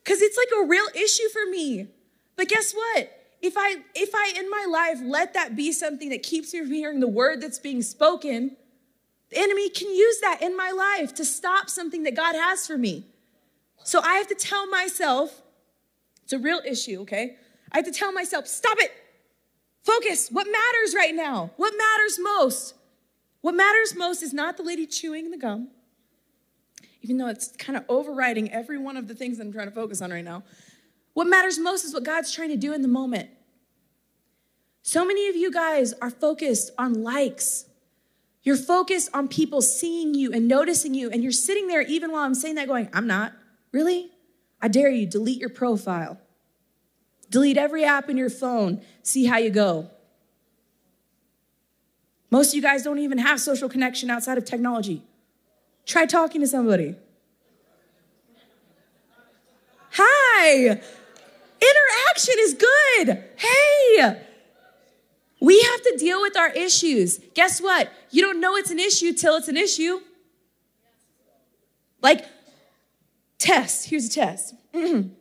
because 0.05 0.21
it's 0.21 0.37
like 0.37 0.65
a 0.65 0.69
real 0.69 0.87
issue 0.95 1.29
for 1.31 1.51
me. 1.51 1.89
But 2.37 2.49
guess 2.49 2.73
what? 2.73 3.13
If 3.41 3.55
I 3.57 3.77
if 3.95 4.11
I 4.15 4.35
in 4.39 4.51
my 4.51 4.67
life 4.69 4.99
let 5.03 5.35
that 5.35 5.57
be 5.57 5.73
something 5.73 6.11
that 6.11 6.23
keeps 6.23 6.53
me 6.53 6.61
from 6.61 6.71
hearing 6.71 7.01
the 7.01 7.09
word 7.09 7.41
that's 7.41 7.59
being 7.59 7.83
spoken, 7.83 8.57
the 9.31 9.39
enemy 9.39 9.69
can 9.71 9.89
use 9.95 10.21
that 10.21 10.43
in 10.43 10.57
my 10.57 10.71
life 10.71 11.15
to 11.15 11.25
stop 11.25 11.69
something 11.71 12.03
that 12.05 12.15
God 12.15 12.35
has 12.35 12.67
for 12.67 12.79
me. 12.79 13.07
So 13.83 14.01
I 14.01 14.15
have 14.15 14.27
to 14.29 14.35
tell 14.35 14.67
myself, 14.69 15.43
it's 16.25 16.33
a 16.33 16.39
real 16.39 16.61
issue, 16.67 17.01
okay? 17.03 17.37
I 17.73 17.79
have 17.79 17.85
to 17.87 17.93
tell 17.93 18.13
myself, 18.13 18.47
stop 18.47 18.79
it. 18.81 18.93
Focus. 19.87 20.31
What 20.33 20.49
matters 20.51 20.97
right 20.97 21.15
now? 21.15 21.53
What 21.57 21.73
matters 21.79 22.19
most? 22.19 22.75
What 23.41 23.55
matters 23.55 23.95
most 23.95 24.21
is 24.21 24.35
not 24.35 24.57
the 24.57 24.65
lady 24.65 24.85
chewing 24.85 25.31
the 25.31 25.37
gum, 25.37 25.69
even 27.03 27.19
though 27.19 27.29
it's 27.29 27.55
kind 27.57 27.77
of 27.77 27.85
overriding 27.89 28.51
every 28.51 28.79
one 28.79 28.97
of 28.97 29.07
the 29.07 29.15
things 29.15 29.39
I'm 29.39 29.53
trying 29.53 29.69
to 29.69 29.75
focus 29.75 30.03
on 30.03 30.11
right 30.11 30.25
now. 30.25 30.43
What 31.15 31.29
matters 31.29 31.57
most 31.61 31.85
is 31.85 31.95
what 31.95 32.03
God's 32.03 32.33
trying 32.33 32.49
to 32.49 32.57
do 32.57 32.73
in 32.73 32.83
the 32.83 32.89
moment. 32.89 33.31
So 34.83 35.05
many 35.05 35.29
of 35.29 35.37
you 35.37 35.53
guys 35.53 35.93
are 36.03 36.11
focused 36.11 36.73
on 36.77 37.05
likes. 37.05 37.67
You're 38.43 38.57
focused 38.57 39.11
on 39.15 39.29
people 39.29 39.63
seeing 39.63 40.15
you 40.15 40.33
and 40.33 40.49
noticing 40.49 40.95
you, 40.95 41.11
and 41.11 41.23
you're 41.23 41.31
sitting 41.31 41.69
there 41.69 41.83
even 41.83 42.11
while 42.11 42.25
I'm 42.25 42.35
saying 42.35 42.57
that, 42.57 42.67
going, 42.67 42.89
I'm 42.93 43.07
not. 43.07 43.35
Really? 43.71 44.11
I 44.61 44.67
dare 44.67 44.91
you, 44.91 45.07
delete 45.07 45.39
your 45.39 45.51
profile. 45.51 46.19
Delete 47.31 47.57
every 47.57 47.85
app 47.85 48.09
in 48.09 48.17
your 48.17 48.31
phone, 48.31 48.81
see 49.03 49.27
how 49.27 49.39
you 49.39 49.51
go. 49.51 49.91
Most 52.31 52.49
of 52.49 52.55
you 52.55 52.63
guys 52.63 52.83
don't 52.83 52.99
even 52.99 53.19
have 53.19 53.41
social 53.41 53.69
connection 53.69 54.11
outside 54.11 54.39
of 54.39 54.45
technology. 54.45 55.03
Try 55.85 56.07
talking 56.07 56.41
to 56.41 56.47
somebody. 56.47 56.97
Hi, 59.93 60.81
interaction 61.61 62.35
is 62.39 62.55
good. 62.55 63.25
Hey, 63.37 64.23
we 65.41 65.61
have 65.61 65.83
to 65.83 65.97
deal 65.99 66.21
with 66.21 66.37
our 66.37 66.51
issues. 66.51 67.19
Guess 67.35 67.61
what? 67.61 67.91
You 68.11 68.23
don't 68.23 68.41
know 68.41 68.57
it's 68.57 68.71
an 68.71 68.79
issue 68.79 69.13
till 69.13 69.37
it's 69.37 69.49
an 69.49 69.57
issue. 69.57 70.01
Like, 72.03 72.27
test. 73.39 73.89
Here's 73.89 74.07
a 74.07 74.11
test. 74.11 74.55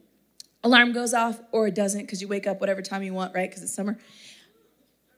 Alarm 0.65 0.93
goes 0.93 1.13
off 1.13 1.39
or 1.51 1.67
it 1.67 1.75
doesn't 1.75 2.01
because 2.01 2.23
you 2.23 2.27
wake 2.27 2.47
up 2.47 2.59
whatever 2.59 2.81
time 2.81 3.03
you 3.03 3.13
want, 3.13 3.35
right? 3.35 3.47
Because 3.47 3.61
it's 3.61 3.73
summer. 3.73 3.99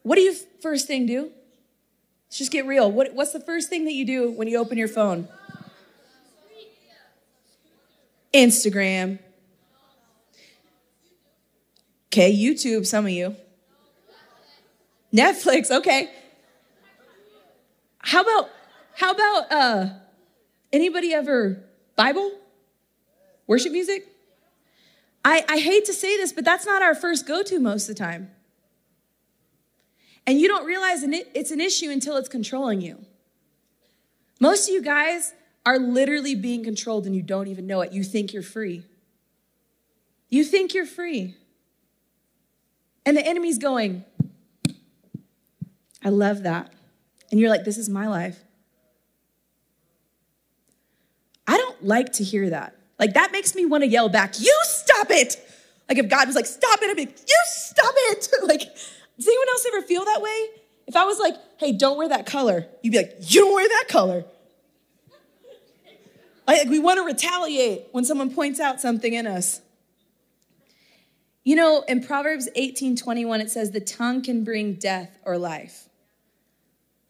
What 0.02 0.16
do 0.16 0.20
you 0.20 0.34
first 0.60 0.86
thing 0.86 1.06
do? 1.06 1.32
Let's 2.26 2.36
just 2.36 2.52
get 2.52 2.66
real. 2.66 2.92
What, 2.92 3.14
what's 3.14 3.32
the 3.32 3.40
first 3.40 3.70
thing 3.70 3.86
that 3.86 3.94
you 3.94 4.04
do 4.04 4.30
when 4.30 4.46
you 4.46 4.58
open 4.58 4.76
your 4.76 4.88
phone? 4.88 5.26
Instagram. 8.34 9.20
Okay, 12.08 12.30
YouTube, 12.30 12.86
some 12.86 13.06
of 13.06 13.10
you. 13.10 13.34
Netflix, 15.14 15.70
okay. 15.70 16.10
How 18.00 18.20
about 18.20 18.50
how 18.96 19.12
about 19.12 19.52
uh 19.52 19.88
anybody 20.74 21.14
ever 21.14 21.64
Bible? 21.96 22.32
Worship 23.46 23.72
music? 23.72 24.06
I, 25.28 25.44
I 25.46 25.58
hate 25.58 25.84
to 25.84 25.92
say 25.92 26.16
this, 26.16 26.32
but 26.32 26.42
that's 26.42 26.64
not 26.64 26.80
our 26.80 26.94
first 26.94 27.26
go 27.26 27.42
to 27.42 27.60
most 27.60 27.86
of 27.86 27.94
the 27.94 28.02
time. 28.02 28.30
And 30.26 30.40
you 30.40 30.48
don't 30.48 30.64
realize 30.64 31.02
it's 31.02 31.50
an 31.50 31.60
issue 31.60 31.90
until 31.90 32.16
it's 32.16 32.30
controlling 32.30 32.80
you. 32.80 33.04
Most 34.40 34.70
of 34.70 34.74
you 34.74 34.80
guys 34.80 35.34
are 35.66 35.78
literally 35.78 36.34
being 36.34 36.64
controlled 36.64 37.04
and 37.04 37.14
you 37.14 37.20
don't 37.20 37.46
even 37.46 37.66
know 37.66 37.82
it. 37.82 37.92
You 37.92 38.04
think 38.04 38.32
you're 38.32 38.42
free. 38.42 38.84
You 40.30 40.44
think 40.44 40.72
you're 40.72 40.86
free. 40.86 41.36
And 43.04 43.14
the 43.14 43.26
enemy's 43.26 43.58
going, 43.58 44.06
I 46.02 46.08
love 46.08 46.44
that. 46.44 46.72
And 47.30 47.38
you're 47.38 47.50
like, 47.50 47.64
this 47.64 47.76
is 47.76 47.90
my 47.90 48.08
life. 48.08 48.42
I 51.46 51.58
don't 51.58 51.84
like 51.84 52.14
to 52.14 52.24
hear 52.24 52.48
that. 52.48 52.77
Like, 52.98 53.14
that 53.14 53.32
makes 53.32 53.54
me 53.54 53.64
want 53.64 53.84
to 53.84 53.88
yell 53.88 54.08
back, 54.08 54.40
you 54.40 54.56
stop 54.64 55.10
it. 55.10 55.36
Like, 55.88 55.98
if 55.98 56.08
God 56.08 56.26
was 56.26 56.36
like, 56.36 56.46
stop 56.46 56.80
it, 56.82 56.90
I'd 56.90 56.96
be 56.96 57.06
like, 57.06 57.18
you 57.18 57.36
stop 57.46 57.94
it. 57.96 58.28
like, 58.42 58.60
does 58.60 59.26
anyone 59.26 59.48
else 59.48 59.66
ever 59.68 59.82
feel 59.82 60.04
that 60.04 60.20
way? 60.20 60.46
If 60.86 60.96
I 60.96 61.04
was 61.04 61.18
like, 61.18 61.34
hey, 61.58 61.72
don't 61.72 61.96
wear 61.96 62.08
that 62.08 62.26
color, 62.26 62.66
you'd 62.82 62.92
be 62.92 62.98
like, 62.98 63.16
you 63.20 63.42
don't 63.42 63.54
wear 63.54 63.68
that 63.68 63.84
color. 63.88 64.24
Like, 66.46 66.68
we 66.68 66.78
want 66.78 66.98
to 66.98 67.04
retaliate 67.04 67.88
when 67.92 68.04
someone 68.04 68.34
points 68.34 68.58
out 68.58 68.80
something 68.80 69.12
in 69.12 69.26
us. 69.26 69.60
You 71.44 71.56
know, 71.56 71.84
in 71.86 72.02
Proverbs 72.02 72.48
18 72.54 72.96
21, 72.96 73.40
it 73.40 73.50
says, 73.50 73.70
the 73.70 73.80
tongue 73.80 74.22
can 74.22 74.44
bring 74.44 74.74
death 74.74 75.18
or 75.24 75.38
life. 75.38 75.88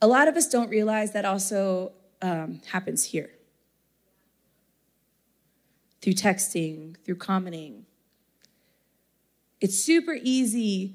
A 0.01 0.07
lot 0.07 0.29
of 0.29 0.37
us 0.37 0.49
don't 0.49 0.71
realize 0.71 1.13
that 1.13 1.25
also 1.25 1.93
um, 2.21 2.61
happens 2.67 3.05
here 3.05 3.31
through 6.01 6.15
texting, 6.15 6.97
through 7.05 7.17
commenting. 7.17 7.87
It's 9.61 9.79
super 9.79 10.17
easy 10.23 10.95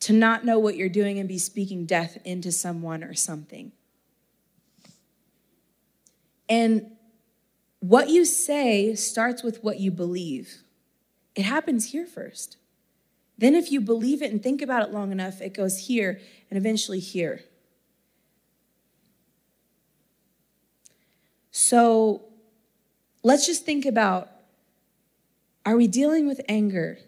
to 0.00 0.12
not 0.14 0.44
know 0.44 0.58
what 0.58 0.76
you're 0.76 0.88
doing 0.88 1.18
and 1.18 1.28
be 1.28 1.38
speaking 1.38 1.84
death 1.84 2.16
into 2.24 2.50
someone 2.50 3.04
or 3.04 3.14
something. 3.14 3.72
And 6.48 6.90
what 7.80 8.08
you 8.08 8.24
say 8.24 8.94
starts 8.94 9.42
with 9.42 9.62
what 9.62 9.78
you 9.78 9.90
believe. 9.90 10.62
It 11.34 11.42
happens 11.42 11.92
here 11.92 12.06
first. 12.06 12.56
Then, 13.38 13.54
if 13.54 13.72
you 13.72 13.80
believe 13.80 14.20
it 14.20 14.30
and 14.30 14.42
think 14.42 14.60
about 14.60 14.86
it 14.86 14.92
long 14.92 15.12
enough, 15.12 15.40
it 15.40 15.54
goes 15.54 15.86
here 15.86 16.20
and 16.50 16.58
eventually 16.58 16.98
here. 16.98 17.44
So, 21.50 22.24
let's 23.22 23.46
just 23.46 23.64
think 23.64 23.86
about 23.86 24.30
are 25.66 25.76
we 25.76 25.86
dealing 25.86 26.26
with 26.26 26.40
anger? 26.48 26.98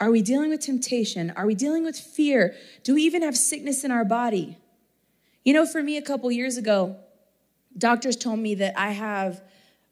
Are 0.00 0.10
we 0.10 0.22
dealing 0.22 0.50
with 0.50 0.60
temptation? 0.60 1.30
Are 1.36 1.46
we 1.46 1.54
dealing 1.54 1.84
with 1.84 1.96
fear? 1.96 2.54
Do 2.82 2.94
we 2.94 3.02
even 3.02 3.22
have 3.22 3.36
sickness 3.36 3.84
in 3.84 3.90
our 3.90 4.04
body? 4.04 4.56
You 5.44 5.52
know, 5.52 5.66
for 5.66 5.82
me, 5.82 5.96
a 5.96 6.02
couple 6.02 6.30
years 6.32 6.56
ago, 6.56 6.96
doctors 7.76 8.16
told 8.16 8.38
me 8.38 8.54
that 8.56 8.78
I 8.78 8.92
have 8.92 9.42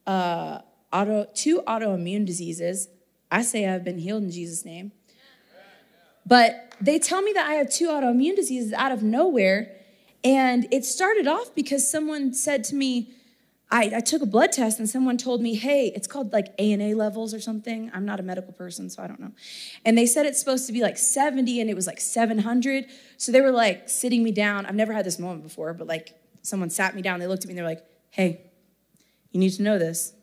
uh, 0.07 0.61
auto, 0.93 1.29
two 1.35 1.63
autoimmune 1.67 2.25
diseases. 2.25 2.89
I 3.31 3.43
say 3.43 3.69
I've 3.69 3.85
been 3.85 3.99
healed 3.99 4.23
in 4.23 4.31
Jesus' 4.31 4.65
name. 4.65 4.93
But 6.27 6.75
they 6.81 6.99
tell 6.99 7.23
me 7.23 7.33
that 7.35 7.47
I 7.47 7.55
have 7.55 7.71
two 7.71 7.89
autoimmune 7.89 8.37
diseases 8.37 8.73
out 8.73 8.93
of 8.93 9.03
nowhere. 9.03 9.77
And 10.25 10.67
it 10.73 10.85
started 10.85 11.27
off 11.27 11.55
because 11.55 11.91
someone 11.91 12.33
said 12.33 12.65
to 12.65 12.75
me, 12.75 13.13
I, 13.73 13.93
I, 13.97 14.01
took 14.01 14.21
a 14.21 14.27
blood 14.27 14.51
test 14.51 14.81
and 14.81 14.89
someone 14.89 15.17
told 15.17 15.41
me, 15.41 15.55
hey, 15.55 15.93
it's 15.95 16.09
called 16.09 16.33
like 16.33 16.49
ANA 16.59 16.97
levels 16.97 17.33
or 17.33 17.41
something. 17.41 17.91
I'm 17.95 18.05
not 18.05 18.19
a 18.19 18.23
medical 18.23 18.53
person, 18.53 18.91
so 18.91 19.03
I 19.03 19.07
don't 19.07 19.21
know. 19.21 19.31
And 19.85 19.97
they 19.97 20.07
said 20.07 20.27
it's 20.27 20.41
supposed 20.41 20.67
to 20.67 20.73
be 20.73 20.83
like 20.83 20.99
70 20.99 21.61
and 21.61 21.71
it 21.71 21.75
was 21.75 21.87
like 21.87 22.01
700. 22.01 22.87
So 23.17 23.31
they 23.31 23.41
were 23.41 23.53
like 23.53 23.89
sitting 23.89 24.25
me 24.25 24.33
down. 24.33 24.67
I've 24.67 24.75
never 24.75 24.93
had 24.93 25.07
this 25.07 25.21
moment 25.21 25.45
before, 25.45 25.73
but 25.73 25.87
like 25.87 26.15
someone 26.43 26.69
sat 26.69 26.97
me 26.97 27.03
down. 27.03 27.21
They 27.21 27.29
looked 27.29 27.45
at 27.45 27.49
me 27.49 27.53
and 27.53 27.59
they're 27.59 27.67
like, 27.67 27.85
hey, 28.11 28.41
you 29.31 29.39
need 29.39 29.51
to 29.51 29.63
know 29.63 29.79
this. 29.79 30.15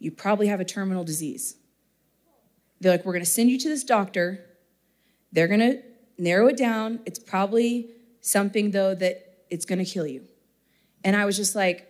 You 0.00 0.10
probably 0.10 0.48
have 0.48 0.60
a 0.60 0.64
terminal 0.64 1.04
disease. 1.04 1.56
They're 2.80 2.90
like, 2.90 3.04
we're 3.04 3.12
going 3.12 3.24
to 3.24 3.30
send 3.30 3.50
you 3.50 3.58
to 3.58 3.68
this 3.68 3.84
doctor. 3.84 4.44
They're 5.30 5.46
going 5.46 5.60
to 5.60 5.82
narrow 6.18 6.48
it 6.48 6.56
down. 6.56 7.00
It's 7.06 7.18
probably 7.18 7.90
something, 8.20 8.72
though, 8.72 8.94
that 8.94 9.44
it's 9.50 9.64
going 9.64 9.78
to 9.78 9.84
kill 9.84 10.06
you. 10.06 10.24
And 11.04 11.14
I 11.14 11.24
was 11.24 11.36
just 11.36 11.54
like, 11.54 11.89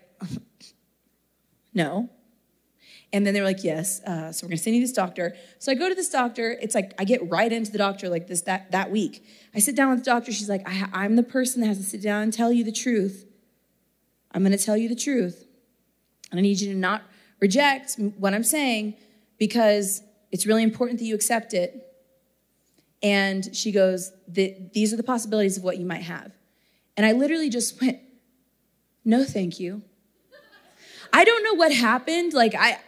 no. 1.74 2.10
And 3.12 3.26
then 3.26 3.34
they 3.34 3.40
were 3.40 3.46
like, 3.46 3.64
yes, 3.64 4.00
uh, 4.04 4.30
so 4.30 4.46
we're 4.46 4.50
gonna 4.50 4.58
send 4.58 4.76
you 4.76 4.82
this 4.82 4.92
doctor. 4.92 5.34
So 5.58 5.72
I 5.72 5.74
go 5.74 5.88
to 5.88 5.94
this 5.94 6.10
doctor. 6.10 6.56
It's 6.62 6.74
like 6.74 6.94
I 6.98 7.04
get 7.04 7.28
right 7.28 7.52
into 7.52 7.72
the 7.72 7.78
doctor 7.78 8.08
like 8.08 8.28
this 8.28 8.42
that, 8.42 8.70
that 8.70 8.90
week. 8.90 9.24
I 9.54 9.58
sit 9.58 9.74
down 9.74 9.90
with 9.90 10.00
the 10.00 10.04
doctor. 10.04 10.32
She's 10.32 10.48
like, 10.48 10.62
I, 10.68 11.04
am 11.04 11.16
the 11.16 11.24
person 11.24 11.60
that 11.60 11.66
has 11.66 11.78
to 11.78 11.84
sit 11.84 12.02
down 12.02 12.22
and 12.22 12.32
tell 12.32 12.52
you 12.52 12.62
the 12.62 12.72
truth. 12.72 13.26
I'm 14.32 14.44
gonna 14.44 14.58
tell 14.58 14.76
you 14.76 14.88
the 14.88 14.94
truth. 14.94 15.44
And 16.30 16.38
I 16.38 16.42
need 16.42 16.60
you 16.60 16.72
to 16.72 16.78
not 16.78 17.02
reject 17.40 17.96
what 18.18 18.32
I'm 18.32 18.44
saying 18.44 18.94
because 19.38 20.02
it's 20.30 20.46
really 20.46 20.62
important 20.62 21.00
that 21.00 21.04
you 21.04 21.16
accept 21.16 21.52
it. 21.52 21.86
And 23.02 23.56
she 23.56 23.72
goes, 23.72 24.12
These 24.28 24.92
are 24.92 24.96
the 24.96 25.02
possibilities 25.02 25.56
of 25.56 25.64
what 25.64 25.78
you 25.78 25.86
might 25.86 26.02
have. 26.02 26.30
And 26.96 27.04
I 27.04 27.12
literally 27.12 27.48
just 27.48 27.80
went, 27.80 27.98
No, 29.04 29.24
thank 29.24 29.58
you. 29.58 29.82
I 31.12 31.24
don't 31.24 31.44
know 31.44 31.54
what 31.54 31.72
happened. 31.72 32.32
Like 32.32 32.54
I 32.54 32.78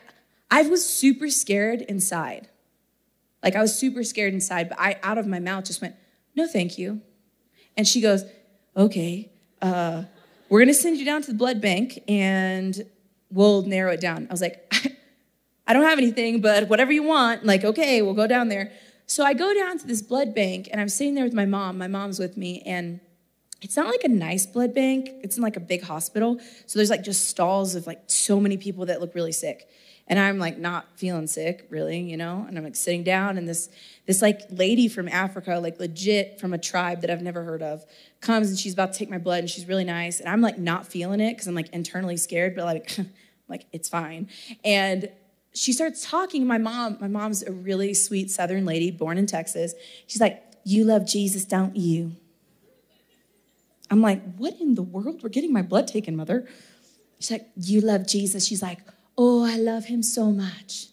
I 0.51 0.63
was 0.63 0.87
super 0.87 1.29
scared 1.31 1.83
inside. 1.83 2.49
Like 3.43 3.57
I 3.57 3.61
was 3.61 3.77
super 3.77 4.05
scared 4.05 4.35
inside, 4.35 4.69
but 4.69 4.79
I 4.79 4.99
out 5.03 5.19
of 5.19 5.27
my 5.27 5.39
mouth 5.39 5.65
just 5.65 5.81
went, 5.81 5.97
no, 6.37 6.47
thank 6.47 6.79
you. 6.79 7.01
And 7.77 7.87
she 7.89 8.01
goes, 8.01 8.25
okay, 8.77 9.31
uh, 9.61 10.05
we're 10.49 10.61
gonna 10.61 10.75
send 10.75 10.99
you 10.99 11.05
down 11.05 11.23
to 11.23 11.29
the 11.29 11.37
blood 11.37 11.61
bank 11.61 12.03
and 12.07 12.85
we'll 13.31 13.63
narrow 13.63 13.93
it 13.93 14.01
down. 14.01 14.27
I 14.29 14.33
was 14.33 14.41
like, 14.41 14.73
I 15.67 15.73
don't 15.73 15.85
have 15.85 15.99
anything, 15.99 16.41
but 16.41 16.69
whatever 16.69 16.93
you 16.93 17.03
want, 17.03 17.45
like, 17.45 17.65
okay, 17.65 18.03
we'll 18.03 18.15
go 18.15 18.27
down 18.27 18.49
there. 18.49 18.73
So 19.07 19.25
I 19.25 19.35
go 19.35 19.55
down 19.55 19.79
to 19.79 19.87
this 19.87 20.03
blood 20.03 20.35
bank 20.35 20.69
and 20.71 20.81
I'm 20.81 20.89
sitting 20.89 21.15
there 21.15 21.25
with 21.25 21.35
my 21.35 21.45
mom. 21.47 21.79
My 21.79 21.87
mom's 21.87 22.19
with 22.19 22.37
me, 22.37 22.63
and 22.65 23.01
it's 23.63 23.77
not 23.77 23.87
like 23.87 24.05
a 24.05 24.09
nice 24.09 24.45
blood 24.45 24.75
bank. 24.75 25.09
It's 25.23 25.37
in 25.37 25.43
like 25.43 25.57
a 25.57 25.61
big 25.61 25.83
hospital. 25.83 26.39
So 26.67 26.79
there's 26.79 26.91
like 26.91 27.05
just 27.05 27.29
stalls 27.29 27.75
of 27.77 27.87
like 27.87 28.03
so 28.09 28.41
many 28.41 28.57
people 28.57 28.87
that 28.87 29.01
look 29.01 29.15
really 29.15 29.33
sick. 29.33 29.69
And 30.09 30.19
I'm 30.19 30.39
like 30.39 30.59
not 30.59 30.87
feeling 30.97 31.29
sick, 31.29 31.67
really, 31.71 32.01
you 32.01 32.17
know? 32.17 32.45
And 32.47 32.59
I'm 32.59 32.65
like 32.65 32.75
sitting 32.75 33.05
down 33.05 33.39
and 33.39 33.49
this 33.49 33.71
this 34.05 34.21
like 34.21 34.41
lady 34.51 34.89
from 34.89 35.09
Africa, 35.09 35.61
like 35.61 35.79
legit 35.79 36.41
from 36.41 36.53
a 36.53 36.59
tribe 36.59 37.03
that 37.03 37.11
I've 37.11 37.23
never 37.23 37.45
heard 37.45 37.63
of, 37.63 37.85
comes 38.21 38.51
and 38.51 38.59
she's 38.59 38.73
about 38.73 38.93
to 38.93 38.99
take 38.99 39.09
my 39.09 39.19
blood 39.19 39.39
and 39.41 39.49
she's 39.49 39.67
really 39.67 39.85
nice. 39.85 40.19
And 40.19 40.29
I'm 40.29 40.41
like 40.41 40.59
not 40.59 40.87
feeling 40.87 41.21
it 41.21 41.35
because 41.35 41.47
I'm 41.47 41.55
like 41.55 41.71
internally 41.73 42.17
scared, 42.17 42.57
but 42.57 42.65
like 42.65 42.97
like 43.49 43.67
it's 43.73 43.89
fine. 43.89 44.29
And 44.65 45.09
she 45.55 45.73
starts 45.73 46.05
talking. 46.09 46.47
My 46.47 46.59
mom, 46.59 46.99
my 47.01 47.09
mom's 47.09 47.43
a 47.45 47.53
really 47.53 47.95
sweet 47.95 48.31
Southern 48.31 48.65
lady, 48.65 48.91
born 48.91 49.19
in 49.19 49.27
Texas. 49.27 49.75
She's 50.09 50.21
like, 50.21 50.43
You 50.65 50.85
love 50.85 51.07
Jesus, 51.07 51.45
don't 51.45 51.77
you? 51.77 52.17
I'm 53.93 54.01
like, 54.01 54.23
What 54.37 54.59
in 54.59 54.75
the 54.75 54.83
world? 54.83 55.23
We're 55.23 55.29
getting 55.29 55.53
my 55.53 55.61
blood 55.61 55.87
taken, 55.87 56.17
mother. 56.17 56.49
She's 57.21 57.31
like, 57.31 57.47
You 57.57 57.83
love 57.83 58.07
Jesus. 58.07 58.47
She's 58.47 58.63
like, 58.63 58.79
Oh, 59.19 59.45
I 59.45 59.57
love 59.57 59.85
him 59.85 60.03
so 60.03 60.33
much. 60.33 60.87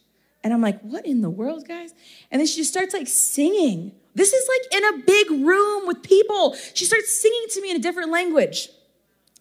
And 0.43 0.53
I'm 0.53 0.61
like, 0.61 0.81
What 0.81 1.05
in 1.05 1.21
the 1.21 1.29
world, 1.29 1.65
guys? 1.65 1.93
And 2.29 2.41
then 2.41 2.45
she 2.45 2.57
just 2.57 2.71
starts 2.71 2.93
like 2.93 3.07
singing. 3.07 3.93
This 4.15 4.33
is 4.33 4.49
like 4.49 4.81
in 4.81 4.93
a 4.93 5.03
big 5.05 5.31
room 5.47 5.87
with 5.87 6.03
people. 6.03 6.55
She 6.73 6.83
starts 6.83 7.21
singing 7.21 7.45
to 7.51 7.61
me 7.61 7.71
in 7.71 7.77
a 7.77 7.79
different 7.79 8.11
language. 8.11 8.67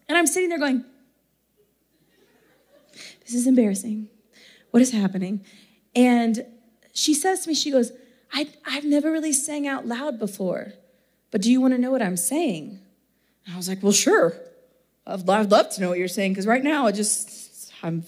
And 0.09 0.17
I'm 0.17 0.29
sitting 0.29 0.51
there 0.51 0.59
going, 0.61 0.85
This 3.25 3.35
is 3.35 3.49
embarrassing. 3.49 4.09
What 4.71 4.83
is 4.83 4.93
happening? 4.93 5.45
And 5.97 6.47
she 6.93 7.13
says 7.13 7.41
to 7.41 7.49
me, 7.49 7.57
She 7.57 7.73
goes, 7.73 7.91
I, 8.33 8.51
I've 8.65 8.85
never 8.85 9.11
really 9.11 9.33
sang 9.33 9.67
out 9.67 9.85
loud 9.85 10.21
before, 10.21 10.75
but 11.33 11.43
do 11.43 11.51
you 11.51 11.61
want 11.61 11.75
to 11.75 11.79
know 11.79 11.91
what 11.91 12.03
I'm 12.03 12.17
saying? 12.17 12.83
I 13.53 13.57
was 13.57 13.69
like, 13.69 13.83
Well, 13.83 13.93
sure. 13.93 14.35
I'd, 15.07 15.29
I'd 15.29 15.51
love 15.51 15.71
to 15.71 15.81
know 15.81 15.89
what 15.89 15.99
you're 15.99 16.09
saying 16.09 16.33
because 16.33 16.47
right 16.47 16.63
now 16.63 16.87
I 16.87 16.93
just, 16.93 17.73
I'm 17.83 18.05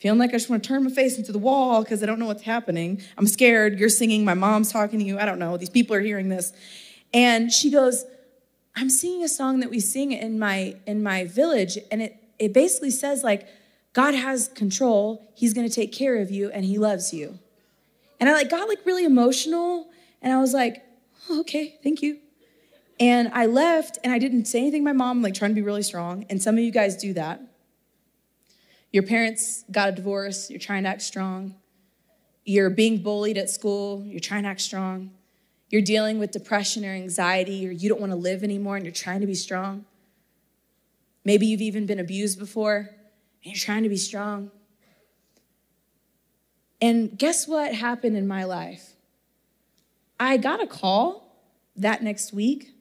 feeling 0.00 0.18
like 0.18 0.30
I 0.30 0.34
just 0.34 0.50
want 0.50 0.62
to 0.62 0.68
turn 0.68 0.84
my 0.84 0.90
face 0.90 1.18
into 1.18 1.30
the 1.30 1.38
wall 1.38 1.82
because 1.82 2.02
I 2.02 2.06
don't 2.06 2.18
know 2.18 2.26
what's 2.26 2.42
happening. 2.42 3.02
I'm 3.18 3.26
scared. 3.26 3.78
You're 3.78 3.88
singing. 3.88 4.24
My 4.24 4.34
mom's 4.34 4.72
talking 4.72 4.98
to 4.98 5.04
you. 5.04 5.18
I 5.18 5.24
don't 5.26 5.38
know. 5.38 5.56
These 5.56 5.70
people 5.70 5.94
are 5.94 6.00
hearing 6.00 6.28
this. 6.28 6.52
And 7.14 7.52
she 7.52 7.70
goes, 7.70 8.04
I'm 8.74 8.88
singing 8.88 9.22
a 9.22 9.28
song 9.28 9.60
that 9.60 9.70
we 9.70 9.80
sing 9.80 10.12
in 10.12 10.38
my 10.38 10.76
in 10.86 11.02
my 11.02 11.26
village, 11.26 11.76
and 11.90 12.00
it 12.00 12.16
it 12.38 12.52
basically 12.52 12.90
says 12.90 13.22
like, 13.22 13.46
God 13.92 14.14
has 14.14 14.48
control. 14.48 15.30
He's 15.34 15.52
going 15.54 15.68
to 15.68 15.74
take 15.74 15.92
care 15.92 16.16
of 16.16 16.30
you 16.30 16.50
and 16.50 16.64
he 16.64 16.78
loves 16.78 17.12
you. 17.12 17.38
And 18.18 18.28
I 18.28 18.32
like 18.32 18.50
got 18.50 18.68
like 18.68 18.84
really 18.84 19.04
emotional 19.04 19.88
and 20.22 20.32
I 20.32 20.40
was 20.40 20.54
like, 20.54 20.82
oh, 21.28 21.40
okay, 21.40 21.78
thank 21.82 22.02
you. 22.02 22.18
And 23.02 23.32
I 23.34 23.46
left 23.46 23.98
and 24.04 24.12
I 24.12 24.20
didn't 24.20 24.44
say 24.44 24.60
anything 24.60 24.82
to 24.82 24.84
my 24.84 24.92
mom, 24.92 25.22
like 25.22 25.34
trying 25.34 25.50
to 25.50 25.56
be 25.56 25.60
really 25.60 25.82
strong. 25.82 26.24
And 26.30 26.40
some 26.40 26.54
of 26.54 26.62
you 26.62 26.70
guys 26.70 26.96
do 26.96 27.12
that. 27.14 27.40
Your 28.92 29.02
parents 29.02 29.64
got 29.72 29.88
a 29.88 29.92
divorce, 29.92 30.48
you're 30.48 30.60
trying 30.60 30.84
to 30.84 30.90
act 30.90 31.02
strong. 31.02 31.56
You're 32.44 32.70
being 32.70 33.02
bullied 33.02 33.38
at 33.38 33.50
school, 33.50 34.04
you're 34.06 34.20
trying 34.20 34.44
to 34.44 34.50
act 34.50 34.60
strong. 34.60 35.10
You're 35.68 35.82
dealing 35.82 36.20
with 36.20 36.30
depression 36.30 36.84
or 36.84 36.90
anxiety, 36.90 37.66
or 37.66 37.72
you 37.72 37.88
don't 37.88 38.00
want 38.00 38.12
to 38.12 38.16
live 38.16 38.44
anymore 38.44 38.76
and 38.76 38.84
you're 38.84 38.94
trying 38.94 39.20
to 39.20 39.26
be 39.26 39.34
strong. 39.34 39.84
Maybe 41.24 41.46
you've 41.46 41.60
even 41.60 41.86
been 41.86 41.98
abused 41.98 42.38
before 42.38 42.76
and 42.76 43.52
you're 43.52 43.56
trying 43.56 43.82
to 43.82 43.88
be 43.88 43.96
strong. 43.96 44.52
And 46.80 47.18
guess 47.18 47.48
what 47.48 47.74
happened 47.74 48.16
in 48.16 48.28
my 48.28 48.44
life? 48.44 48.92
I 50.20 50.36
got 50.36 50.62
a 50.62 50.68
call 50.68 51.36
that 51.74 52.04
next 52.04 52.32
week, 52.32 52.71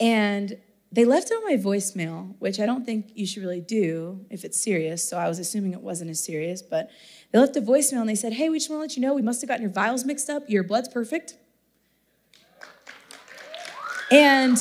and 0.00 0.56
they 0.92 1.04
left 1.04 1.32
on 1.32 1.42
my 1.44 1.56
voicemail, 1.56 2.34
which 2.38 2.60
I 2.60 2.66
don't 2.66 2.84
think 2.84 3.10
you 3.14 3.26
should 3.26 3.42
really 3.42 3.60
do 3.60 4.24
if 4.30 4.44
it's 4.44 4.60
serious. 4.60 5.08
So 5.08 5.18
I 5.18 5.28
was 5.28 5.38
assuming 5.38 5.72
it 5.72 5.80
wasn't 5.80 6.10
as 6.10 6.22
serious, 6.22 6.62
but 6.62 6.88
they 7.32 7.38
left 7.38 7.56
a 7.56 7.60
voicemail 7.60 8.00
and 8.00 8.08
they 8.08 8.14
said, 8.14 8.32
Hey, 8.32 8.48
we 8.48 8.58
just 8.58 8.70
want 8.70 8.78
to 8.78 8.82
let 8.82 8.96
you 8.96 9.02
know 9.02 9.12
we 9.14 9.22
must 9.22 9.40
have 9.40 9.48
gotten 9.48 9.62
your 9.62 9.72
vials 9.72 10.04
mixed 10.04 10.30
up. 10.30 10.48
Your 10.48 10.62
blood's 10.62 10.88
perfect. 10.88 11.36
And 14.10 14.56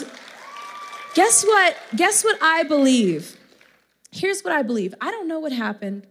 guess 1.13 1.43
what? 1.43 1.77
Guess 1.95 2.23
what 2.23 2.41
I 2.41 2.63
believe? 2.63 3.37
Here's 4.11 4.41
what 4.41 4.53
I 4.53 4.63
believe 4.63 4.95
I 5.01 5.11
don't 5.11 5.27
know 5.27 5.39
what 5.39 5.51
happened 5.51 6.07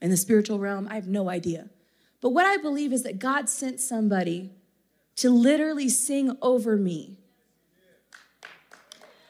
in 0.00 0.10
the 0.10 0.16
spiritual 0.16 0.58
realm, 0.58 0.88
I 0.90 0.94
have 0.94 1.08
no 1.08 1.30
idea. 1.30 1.68
But 2.20 2.30
what 2.30 2.46
I 2.46 2.56
believe 2.56 2.92
is 2.92 3.02
that 3.04 3.18
God 3.18 3.48
sent 3.48 3.80
somebody 3.80 4.50
to 5.16 5.30
literally 5.30 5.88
sing 5.88 6.36
over 6.42 6.76
me. 6.76 7.18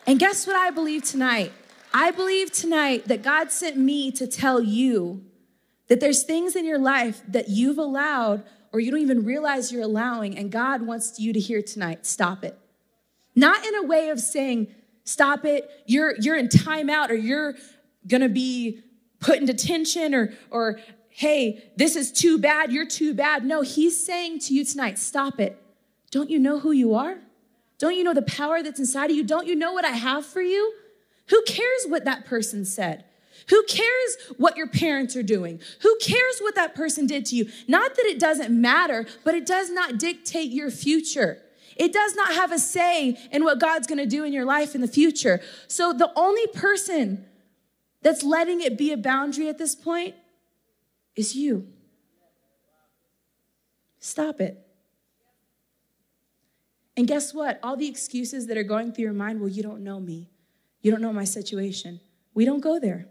And 0.07 0.21
guess 0.21 0.47
what 0.47 0.55
I 0.55 0.71
believe 0.71 1.03
tonight? 1.03 1.53
I 1.93 2.13
believe 2.13 2.53
tonight 2.53 3.09
that 3.09 3.23
God 3.23 3.51
sent 3.51 3.77
me 3.77 4.13
to 4.13 4.27
tell 4.27 4.61
you 4.61 5.25
that 5.89 5.99
there's 5.99 6.23
things 6.23 6.55
in 6.55 6.65
your 6.65 6.79
life 6.79 7.23
that 7.29 7.49
you've 7.49 7.79
allowed 7.79 8.45
or 8.73 8.81
you 8.81 8.91
don't 8.91 9.01
even 9.01 9.25
realize 9.25 9.73
you're 9.73 9.83
allowing, 9.83 10.37
and 10.37 10.53
God 10.53 10.83
wants 10.83 11.19
you 11.19 11.33
to 11.33 11.41
hear 11.41 11.63
tonight 11.63 12.05
stop 12.05 12.45
it. 12.45 12.59
Not 13.35 13.65
in 13.65 13.75
a 13.75 13.83
way 13.83 14.11
of 14.11 14.21
saying, 14.21 14.69
stop 15.05 15.45
it, 15.45 15.69
you're, 15.87 16.15
you're 16.21 16.37
in 16.37 16.49
timeout 16.49 17.11
or 17.11 17.15
you're 17.15 17.55
gonna 18.07 18.29
be 18.29 18.83
put 19.19 19.39
into 19.39 19.55
tension 19.55 20.15
or, 20.15 20.35
or 20.51 20.79
hey, 21.09 21.71
this 21.77 21.97
is 21.97 22.13
too 22.13 22.39
bad, 22.39 22.71
you're 22.71 22.87
too 22.87 23.15
bad. 23.15 23.45
No, 23.45 23.63
he's 23.63 24.03
saying 24.05 24.41
to 24.41 24.55
you 24.55 24.65
tonight, 24.65 24.99
stop 24.99 25.41
it. 25.41 25.61
Don't 26.11 26.29
you 26.29 26.39
know 26.39 26.59
who 26.59 26.73
you 26.73 26.95
are? 26.95 27.19
Don't 27.79 27.97
you 27.97 28.05
know 28.05 28.15
the 28.15 28.23
power 28.23 28.63
that's 28.63 28.79
inside 28.79 29.11
of 29.11 29.17
you? 29.17 29.25
Don't 29.25 29.47
you 29.47 29.55
know 29.55 29.73
what 29.73 29.85
I 29.85 29.91
have 29.91 30.25
for 30.25 30.41
you? 30.41 30.73
Who 31.29 31.43
cares 31.43 31.87
what 31.87 32.05
that 32.05 32.25
person 32.25 32.65
said? 32.65 33.05
Who 33.49 33.63
cares 33.65 34.17
what 34.39 34.57
your 34.57 34.67
parents 34.67 35.15
are 35.15 35.23
doing? 35.23 35.61
Who 35.83 35.97
cares 36.01 36.39
what 36.41 36.55
that 36.55 36.75
person 36.75 37.07
did 37.07 37.27
to 37.27 37.37
you? 37.37 37.49
Not 37.69 37.95
that 37.95 38.07
it 38.07 38.19
doesn't 38.19 38.51
matter, 38.51 39.07
but 39.25 39.35
it 39.35 39.47
does 39.47 39.71
not 39.71 39.99
dictate 39.99 40.51
your 40.51 40.71
future. 40.71 41.39
It 41.77 41.93
does 41.93 42.15
not 42.15 42.35
have 42.35 42.53
a 42.53 42.59
say 42.59 43.19
in 43.31 43.45
what 43.45 43.61
God's 43.61 43.87
gonna 43.87 44.07
do 44.07 44.25
in 44.25 44.33
your 44.33 44.47
life 44.47 44.75
in 44.75 44.81
the 44.81 44.89
future. 44.89 45.41
So 45.69 45.93
the 45.93 46.11
only 46.17 46.47
person 46.49 47.27
that's 48.03 48.23
letting 48.23 48.61
it 48.61 48.79
be 48.79 48.93
a 48.93 48.97
boundary 48.97 49.49
at 49.49 49.59
this 49.59 49.75
point 49.75 50.15
is 51.15 51.37
you. 51.37 51.69
Stop 54.01 54.41
it. 54.41 54.66
And 56.97 57.07
guess 57.07 57.35
what? 57.35 57.61
All 57.63 57.77
the 57.77 57.89
excuses 57.89 58.47
that 58.47 58.57
are 58.57 58.63
going 58.63 58.93
through 58.93 59.05
your 59.05 59.13
mind, 59.13 59.41
well, 59.41 59.49
you 59.49 59.63
don't 59.63 59.85
know 59.85 60.01
me. 60.01 60.31
You 60.81 60.91
don't 60.91 61.03
know 61.03 61.13
my 61.13 61.25
situation. 61.25 62.01
We 62.35 62.45
don't 62.45 62.61
go 62.61 62.79
there. 62.79 63.07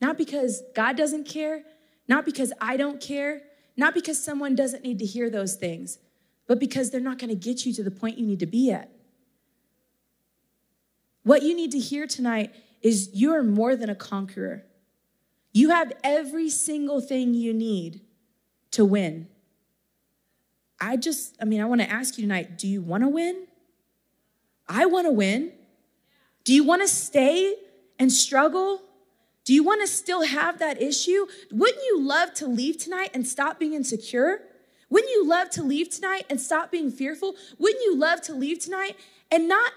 Not 0.00 0.16
because 0.16 0.62
God 0.74 0.96
doesn't 0.96 1.24
care, 1.24 1.62
not 2.08 2.24
because 2.24 2.52
I 2.60 2.76
don't 2.76 3.00
care, 3.00 3.42
not 3.76 3.94
because 3.94 4.22
someone 4.22 4.54
doesn't 4.54 4.82
need 4.82 4.98
to 4.98 5.06
hear 5.06 5.30
those 5.30 5.54
things, 5.54 5.98
but 6.46 6.58
because 6.58 6.90
they're 6.90 7.00
not 7.00 7.18
going 7.18 7.30
to 7.30 7.36
get 7.36 7.64
you 7.64 7.72
to 7.74 7.82
the 7.82 7.90
point 7.90 8.18
you 8.18 8.26
need 8.26 8.40
to 8.40 8.46
be 8.46 8.70
at. 8.72 8.90
What 11.22 11.42
you 11.42 11.54
need 11.54 11.70
to 11.72 11.78
hear 11.78 12.06
tonight 12.06 12.54
is 12.82 13.10
you 13.12 13.32
are 13.34 13.42
more 13.42 13.76
than 13.76 13.90
a 13.90 13.94
conqueror. 13.94 14.64
You 15.52 15.70
have 15.70 15.92
every 16.02 16.48
single 16.48 17.00
thing 17.00 17.34
you 17.34 17.52
need 17.52 18.00
to 18.72 18.84
win. 18.84 19.28
I 20.80 20.96
just, 20.96 21.36
I 21.40 21.44
mean, 21.44 21.60
I 21.60 21.66
want 21.66 21.80
to 21.80 21.90
ask 21.90 22.16
you 22.16 22.22
tonight 22.22 22.58
do 22.58 22.66
you 22.66 22.80
want 22.80 23.02
to 23.02 23.08
win? 23.08 23.46
I 24.68 24.86
want 24.86 25.06
to 25.06 25.12
win. 25.12 25.52
Do 26.44 26.54
you 26.54 26.64
want 26.64 26.82
to 26.82 26.88
stay 26.88 27.54
and 27.98 28.10
struggle? 28.12 28.82
Do 29.44 29.52
you 29.52 29.62
want 29.62 29.80
to 29.80 29.86
still 29.86 30.22
have 30.22 30.58
that 30.58 30.80
issue? 30.80 31.26
Wouldn't 31.50 31.82
you 31.84 32.00
love 32.00 32.34
to 32.34 32.46
leave 32.46 32.78
tonight 32.78 33.10
and 33.12 33.26
stop 33.26 33.58
being 33.58 33.74
insecure? 33.74 34.42
Wouldn't 34.88 35.10
you 35.10 35.26
love 35.26 35.50
to 35.50 35.62
leave 35.62 35.90
tonight 35.90 36.24
and 36.30 36.40
stop 36.40 36.70
being 36.70 36.90
fearful? 36.90 37.34
Wouldn't 37.58 37.82
you 37.84 37.96
love 37.96 38.20
to 38.22 38.34
leave 38.34 38.58
tonight 38.58 38.96
and 39.30 39.48
not 39.48 39.72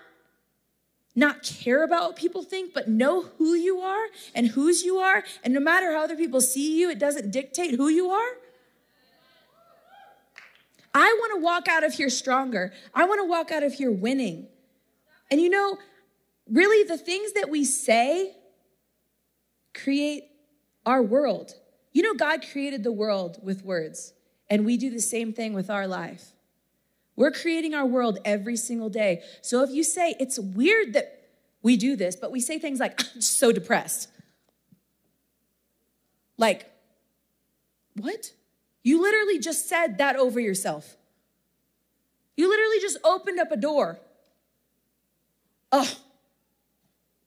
not 1.16 1.44
care 1.44 1.84
about 1.84 2.10
what 2.10 2.16
people 2.16 2.42
think, 2.42 2.74
but 2.74 2.88
know 2.88 3.24
who 3.38 3.54
you 3.54 3.80
are 3.82 4.06
and 4.34 4.48
whose 4.48 4.84
you 4.84 4.98
are. 4.98 5.24
And 5.44 5.54
no 5.54 5.60
matter 5.60 5.92
how 5.92 6.04
other 6.04 6.16
people 6.16 6.42
see 6.42 6.80
you, 6.80 6.90
it 6.90 6.98
doesn't 6.98 7.30
dictate 7.30 7.76
who 7.76 7.88
you 7.88 8.10
are. 8.10 8.32
I 10.94 11.16
want 11.20 11.40
to 11.40 11.44
walk 11.44 11.68
out 11.68 11.84
of 11.84 11.94
here 11.94 12.10
stronger. 12.10 12.72
I 12.94 13.06
want 13.06 13.20
to 13.22 13.28
walk 13.28 13.52
out 13.52 13.64
of 13.64 13.74
here 13.74 13.92
winning. 13.92 14.48
And 15.32 15.42
you 15.42 15.50
know, 15.50 15.78
really, 16.48 16.88
the 16.88 16.98
things 16.98 17.34
that 17.34 17.50
we 17.50 17.66
say 17.66 18.36
create 19.74 20.26
our 20.86 21.02
world. 21.02 21.56
You 21.92 22.04
know, 22.04 22.14
God 22.14 22.46
created 22.52 22.84
the 22.84 22.92
world 22.92 23.40
with 23.42 23.64
words, 23.64 24.14
and 24.50 24.66
we 24.66 24.78
do 24.78 24.90
the 24.90 25.00
same 25.00 25.34
thing 25.34 25.54
with 25.54 25.70
our 25.70 25.88
life. 25.88 26.34
We're 27.16 27.32
creating 27.32 27.76
our 27.76 27.86
world 27.86 28.20
every 28.26 28.58
single 28.58 28.90
day. 28.90 29.22
So 29.42 29.64
if 29.64 29.70
you 29.70 29.84
say, 29.84 30.16
it's 30.20 30.40
weird 30.40 30.94
that 30.94 31.30
we 31.62 31.78
do 31.78 31.96
this, 31.96 32.16
but 32.16 32.32
we 32.32 32.40
say 32.40 32.58
things 32.58 32.80
like, 32.80 33.00
I'm 33.16 33.22
so 33.22 33.52
depressed. 33.52 34.10
Like, 36.38 36.66
what? 37.96 38.34
You 38.84 39.02
literally 39.02 39.40
just 39.40 39.68
said 39.68 39.98
that 39.98 40.18
over 40.18 40.40
yourself. 40.40 40.98
You 42.36 42.50
literally 42.50 42.80
just 42.82 42.98
opened 43.04 43.40
up 43.40 43.52
a 43.52 43.58
door. 43.58 44.00
Oh, 45.72 45.92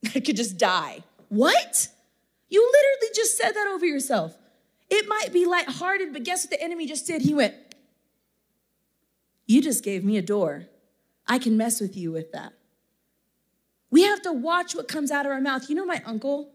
I 0.15 0.21
could 0.21 0.37
just 0.37 0.59
die. 0.59 1.03
What? 1.29 1.89
You 2.49 2.61
literally 2.61 3.15
just 3.15 3.37
said 3.37 3.53
that 3.53 3.67
over 3.67 3.87
yourself. 3.87 4.37
It 4.89 5.09
might 5.09 5.33
be 5.33 5.47
lighthearted, 5.47 6.13
but 6.13 6.23
guess 6.23 6.45
what 6.45 6.51
the 6.51 6.63
enemy 6.63 6.87
just 6.87 7.07
did? 7.07 7.23
He 7.23 7.35
went, 7.35 7.55
You 9.47 9.61
just 9.63 9.83
gave 9.83 10.05
me 10.05 10.17
a 10.17 10.23
door. 10.23 10.67
I 11.27 11.39
can 11.39 11.57
mess 11.57 11.81
with 11.81 11.97
you 11.97 12.13
with 12.13 12.31
that. 12.33 12.53
We 13.91 14.03
have 14.03 14.23
to 14.23 14.33
watch 14.33 14.75
what 14.75 14.87
comes 14.89 15.11
out 15.11 15.27
of 15.27 15.33
our 15.33 15.41
mouth. 15.41 15.69
You 15.69 15.75
know, 15.75 15.85
my 15.87 16.03
uncle, 16.05 16.53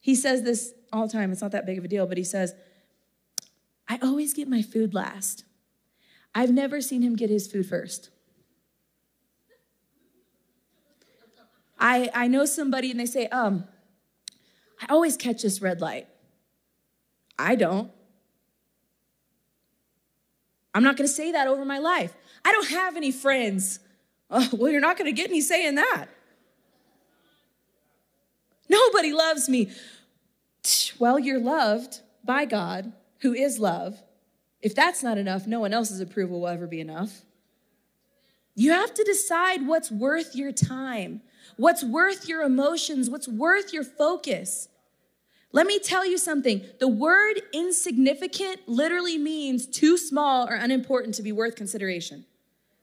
he 0.00 0.14
says 0.14 0.42
this 0.42 0.72
all 0.92 1.06
the 1.06 1.12
time. 1.12 1.30
It's 1.30 1.42
not 1.42 1.52
that 1.52 1.66
big 1.66 1.78
of 1.78 1.84
a 1.84 1.88
deal, 1.88 2.06
but 2.06 2.16
he 2.18 2.24
says, 2.24 2.54
I 3.90 3.98
always 4.02 4.32
get 4.32 4.48
my 4.48 4.62
food 4.62 4.94
last. 4.94 5.42
I've 6.32 6.52
never 6.52 6.80
seen 6.80 7.02
him 7.02 7.16
get 7.16 7.28
his 7.28 7.50
food 7.50 7.66
first. 7.66 8.10
I, 11.76 12.08
I 12.14 12.28
know 12.28 12.44
somebody 12.44 12.92
and 12.92 13.00
they 13.00 13.06
say, 13.06 13.26
um, 13.26 13.64
I 14.80 14.86
always 14.92 15.16
catch 15.16 15.42
this 15.42 15.60
red 15.60 15.80
light. 15.80 16.06
I 17.36 17.56
don't. 17.56 17.90
I'm 20.72 20.84
not 20.84 20.96
going 20.96 21.08
to 21.08 21.12
say 21.12 21.32
that 21.32 21.48
over 21.48 21.64
my 21.64 21.78
life. 21.78 22.14
I 22.44 22.52
don't 22.52 22.68
have 22.68 22.96
any 22.96 23.10
friends. 23.10 23.80
Oh, 24.30 24.48
well, 24.52 24.70
you're 24.70 24.80
not 24.80 24.98
going 24.98 25.12
to 25.12 25.22
get 25.22 25.32
me 25.32 25.40
saying 25.40 25.74
that. 25.74 26.06
Nobody 28.68 29.12
loves 29.12 29.48
me. 29.48 29.72
Well, 31.00 31.18
you're 31.18 31.40
loved 31.40 32.02
by 32.22 32.44
God, 32.44 32.92
who 33.20 33.32
is 33.32 33.58
love. 33.58 34.02
If 34.62 34.74
that's 34.74 35.02
not 35.02 35.18
enough, 35.18 35.46
no 35.46 35.60
one 35.60 35.72
else's 35.72 36.00
approval 36.00 36.40
will 36.40 36.48
ever 36.48 36.66
be 36.66 36.80
enough. 36.80 37.22
You 38.54 38.72
have 38.72 38.92
to 38.94 39.04
decide 39.04 39.66
what's 39.66 39.90
worth 39.90 40.34
your 40.34 40.52
time, 40.52 41.22
what's 41.56 41.82
worth 41.82 42.28
your 42.28 42.42
emotions, 42.42 43.08
what's 43.08 43.28
worth 43.28 43.72
your 43.72 43.84
focus. 43.84 44.68
Let 45.52 45.66
me 45.66 45.78
tell 45.78 46.06
you 46.06 46.18
something. 46.18 46.64
The 46.78 46.88
word 46.88 47.40
insignificant 47.52 48.68
literally 48.68 49.18
means 49.18 49.66
too 49.66 49.96
small 49.96 50.48
or 50.48 50.54
unimportant 50.54 51.14
to 51.16 51.22
be 51.22 51.32
worth 51.32 51.56
consideration. 51.56 52.24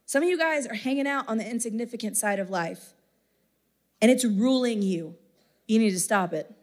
Some 0.05 0.23
of 0.23 0.29
you 0.29 0.37
guys 0.37 0.65
are 0.65 0.73
hanging 0.73 1.07
out 1.07 1.27
on 1.27 1.37
the 1.37 1.49
insignificant 1.49 2.17
side 2.17 2.39
of 2.39 2.49
life, 2.49 2.93
and 4.01 4.09
it's 4.09 4.25
ruling 4.25 4.81
you. 4.81 5.15
You 5.67 5.79
need 5.79 5.91
to 5.91 5.99
stop 5.99 6.33
it. 6.33 6.53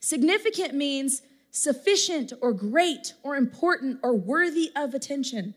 Significant 0.00 0.74
means 0.74 1.22
sufficient 1.58 2.32
or 2.40 2.52
great 2.52 3.14
or 3.22 3.36
important 3.36 3.98
or 4.02 4.14
worthy 4.14 4.70
of 4.76 4.94
attention. 4.94 5.54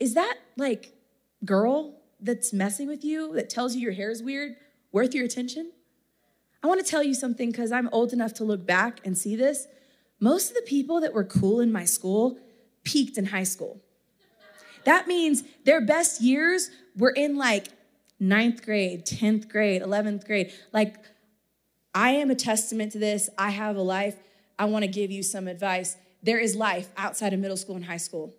Is 0.00 0.14
that 0.14 0.36
like 0.56 0.94
girl 1.44 2.00
that's 2.20 2.52
messing 2.52 2.88
with 2.88 3.04
you 3.04 3.34
that 3.34 3.50
tells 3.50 3.74
you 3.74 3.82
your 3.82 3.92
hair 3.92 4.10
is 4.10 4.22
weird 4.22 4.56
worth 4.92 5.14
your 5.14 5.24
attention? 5.24 5.72
I 6.62 6.66
want 6.66 6.84
to 6.84 6.90
tell 6.90 7.02
you 7.02 7.14
something 7.14 7.50
because 7.50 7.70
I'm 7.70 7.88
old 7.92 8.12
enough 8.12 8.34
to 8.34 8.44
look 8.44 8.66
back 8.66 9.00
and 9.04 9.16
see 9.16 9.36
this. 9.36 9.66
Most 10.18 10.50
of 10.50 10.56
the 10.56 10.62
people 10.62 11.00
that 11.00 11.12
were 11.12 11.24
cool 11.24 11.60
in 11.60 11.70
my 11.70 11.84
school 11.84 12.38
peaked 12.84 13.18
in 13.18 13.26
high 13.26 13.44
school. 13.44 13.80
That 14.84 15.06
means 15.06 15.44
their 15.64 15.80
best 15.80 16.20
years 16.20 16.70
were 16.96 17.10
in 17.10 17.36
like 17.36 17.66
ninth 18.18 18.64
grade, 18.64 19.04
10th 19.04 19.48
grade, 19.48 19.82
11th 19.82 20.26
grade. 20.26 20.52
Like, 20.72 20.96
I 21.98 22.10
am 22.10 22.30
a 22.30 22.36
testament 22.36 22.92
to 22.92 23.00
this. 23.00 23.28
I 23.36 23.50
have 23.50 23.74
a 23.74 23.82
life. 23.82 24.14
I 24.56 24.66
want 24.66 24.84
to 24.84 24.88
give 24.88 25.10
you 25.10 25.24
some 25.24 25.48
advice. 25.48 25.96
There 26.22 26.38
is 26.38 26.54
life 26.54 26.88
outside 26.96 27.32
of 27.32 27.40
middle 27.40 27.56
school 27.56 27.74
and 27.74 27.84
high 27.84 27.96
school. 27.96 28.36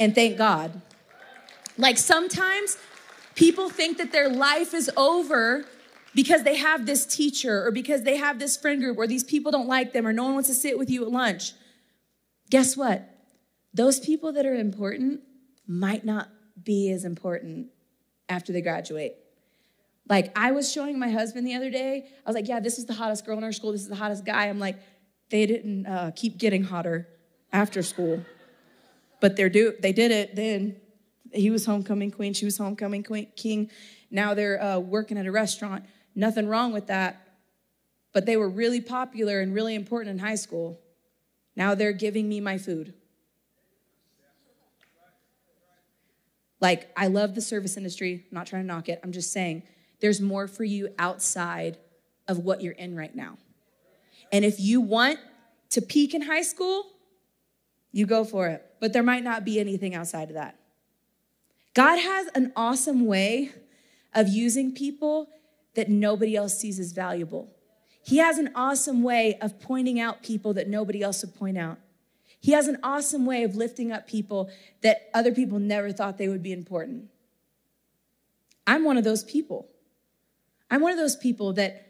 And 0.00 0.12
thank 0.12 0.36
God. 0.36 0.82
Like, 1.78 1.98
sometimes 1.98 2.76
people 3.36 3.68
think 3.68 3.98
that 3.98 4.10
their 4.10 4.28
life 4.28 4.74
is 4.74 4.90
over 4.96 5.66
because 6.16 6.42
they 6.42 6.56
have 6.56 6.84
this 6.84 7.06
teacher 7.06 7.64
or 7.64 7.70
because 7.70 8.02
they 8.02 8.16
have 8.16 8.40
this 8.40 8.56
friend 8.56 8.82
group 8.82 8.98
or 8.98 9.06
these 9.06 9.22
people 9.22 9.52
don't 9.52 9.68
like 9.68 9.92
them 9.92 10.04
or 10.04 10.12
no 10.12 10.24
one 10.24 10.34
wants 10.34 10.48
to 10.48 10.54
sit 10.56 10.76
with 10.76 10.90
you 10.90 11.04
at 11.04 11.12
lunch. 11.12 11.52
Guess 12.50 12.76
what? 12.76 13.08
Those 13.72 14.00
people 14.00 14.32
that 14.32 14.44
are 14.44 14.56
important 14.56 15.20
might 15.64 16.04
not 16.04 16.28
be 16.60 16.90
as 16.90 17.04
important 17.04 17.68
after 18.28 18.52
they 18.52 18.62
graduate. 18.62 19.14
Like 20.08 20.32
I 20.38 20.52
was 20.52 20.70
showing 20.70 20.98
my 20.98 21.10
husband 21.10 21.46
the 21.46 21.54
other 21.54 21.70
day, 21.70 22.06
I 22.24 22.28
was 22.28 22.34
like, 22.34 22.48
yeah, 22.48 22.60
this 22.60 22.78
is 22.78 22.86
the 22.86 22.94
hottest 22.94 23.26
girl 23.26 23.38
in 23.38 23.44
our 23.44 23.52
school. 23.52 23.72
This 23.72 23.82
is 23.82 23.88
the 23.88 23.96
hottest 23.96 24.24
guy. 24.24 24.46
I'm 24.46 24.58
like, 24.58 24.78
they 25.30 25.46
didn't 25.46 25.86
uh, 25.86 26.12
keep 26.14 26.38
getting 26.38 26.62
hotter 26.62 27.08
after 27.52 27.82
school, 27.82 28.24
but 29.20 29.36
they're 29.36 29.48
do 29.48 29.74
they 29.80 29.92
did 29.92 30.10
it 30.10 30.36
then. 30.36 30.76
He 31.32 31.50
was 31.50 31.66
homecoming 31.66 32.12
queen. 32.12 32.34
She 32.34 32.44
was 32.44 32.56
homecoming 32.56 33.02
queen, 33.02 33.28
king. 33.36 33.70
Now 34.10 34.34
they're 34.34 34.62
uh, 34.62 34.78
working 34.78 35.18
at 35.18 35.26
a 35.26 35.32
restaurant. 35.32 35.84
Nothing 36.14 36.48
wrong 36.48 36.72
with 36.72 36.86
that. 36.86 37.20
But 38.12 38.24
they 38.24 38.36
were 38.36 38.48
really 38.48 38.80
popular 38.80 39.40
and 39.40 39.52
really 39.52 39.74
important 39.74 40.12
in 40.12 40.18
high 40.20 40.36
school. 40.36 40.80
Now 41.56 41.74
they're 41.74 41.92
giving 41.92 42.28
me 42.28 42.40
my 42.40 42.58
food. 42.58 42.94
Like, 46.60 46.90
I 46.96 47.08
love 47.08 47.34
the 47.34 47.42
service 47.42 47.76
industry. 47.76 48.24
I'm 48.30 48.34
not 48.34 48.46
trying 48.46 48.62
to 48.62 48.66
knock 48.66 48.88
it. 48.88 49.00
I'm 49.02 49.12
just 49.12 49.32
saying 49.32 49.64
there's 50.06 50.20
more 50.20 50.46
for 50.46 50.62
you 50.62 50.88
outside 51.00 51.78
of 52.28 52.38
what 52.38 52.62
you're 52.62 52.74
in 52.74 52.94
right 52.94 53.12
now. 53.12 53.38
And 54.30 54.44
if 54.44 54.60
you 54.60 54.80
want 54.80 55.18
to 55.70 55.82
peak 55.82 56.14
in 56.14 56.22
high 56.22 56.42
school, 56.42 56.86
you 57.90 58.06
go 58.06 58.22
for 58.22 58.46
it. 58.46 58.64
But 58.78 58.92
there 58.92 59.02
might 59.02 59.24
not 59.24 59.44
be 59.44 59.58
anything 59.58 59.96
outside 59.96 60.28
of 60.28 60.34
that. 60.34 60.60
God 61.74 61.98
has 61.98 62.28
an 62.36 62.52
awesome 62.54 63.04
way 63.04 63.50
of 64.14 64.28
using 64.28 64.72
people 64.72 65.28
that 65.74 65.88
nobody 65.88 66.36
else 66.36 66.56
sees 66.56 66.78
as 66.78 66.92
valuable. 66.92 67.50
He 68.04 68.18
has 68.18 68.38
an 68.38 68.50
awesome 68.54 69.02
way 69.02 69.36
of 69.40 69.58
pointing 69.58 69.98
out 69.98 70.22
people 70.22 70.54
that 70.54 70.68
nobody 70.68 71.02
else 71.02 71.24
would 71.24 71.34
point 71.34 71.58
out. 71.58 71.78
He 72.38 72.52
has 72.52 72.68
an 72.68 72.78
awesome 72.84 73.26
way 73.26 73.42
of 73.42 73.56
lifting 73.56 73.90
up 73.90 74.06
people 74.06 74.50
that 74.82 75.10
other 75.12 75.32
people 75.32 75.58
never 75.58 75.90
thought 75.90 76.16
they 76.16 76.28
would 76.28 76.44
be 76.44 76.52
important. 76.52 77.06
I'm 78.68 78.84
one 78.84 78.96
of 78.96 79.02
those 79.02 79.24
people. 79.24 79.68
I'm 80.70 80.80
one 80.80 80.92
of 80.92 80.98
those 80.98 81.16
people 81.16 81.52
that 81.54 81.86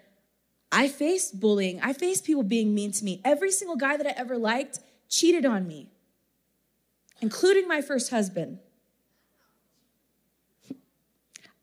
I 0.71 0.89
faced 0.89 1.41
bullying. 1.41 1.81
I 1.81 1.93
faced 1.93 2.25
people 2.25 2.43
being 2.43 2.75
mean 2.75 2.93
to 2.93 3.05
me. 3.05 3.21
Every 3.25 3.51
single 3.51 3.77
guy 3.77 3.97
that 3.97 4.07
I 4.07 4.11
ever 4.17 4.37
liked 4.37 4.81
cheated 5.09 5.47
on 5.47 5.67
me, 5.67 5.89
including 7.21 7.69
my 7.69 7.81
first 7.81 8.11
husband. 8.11 8.59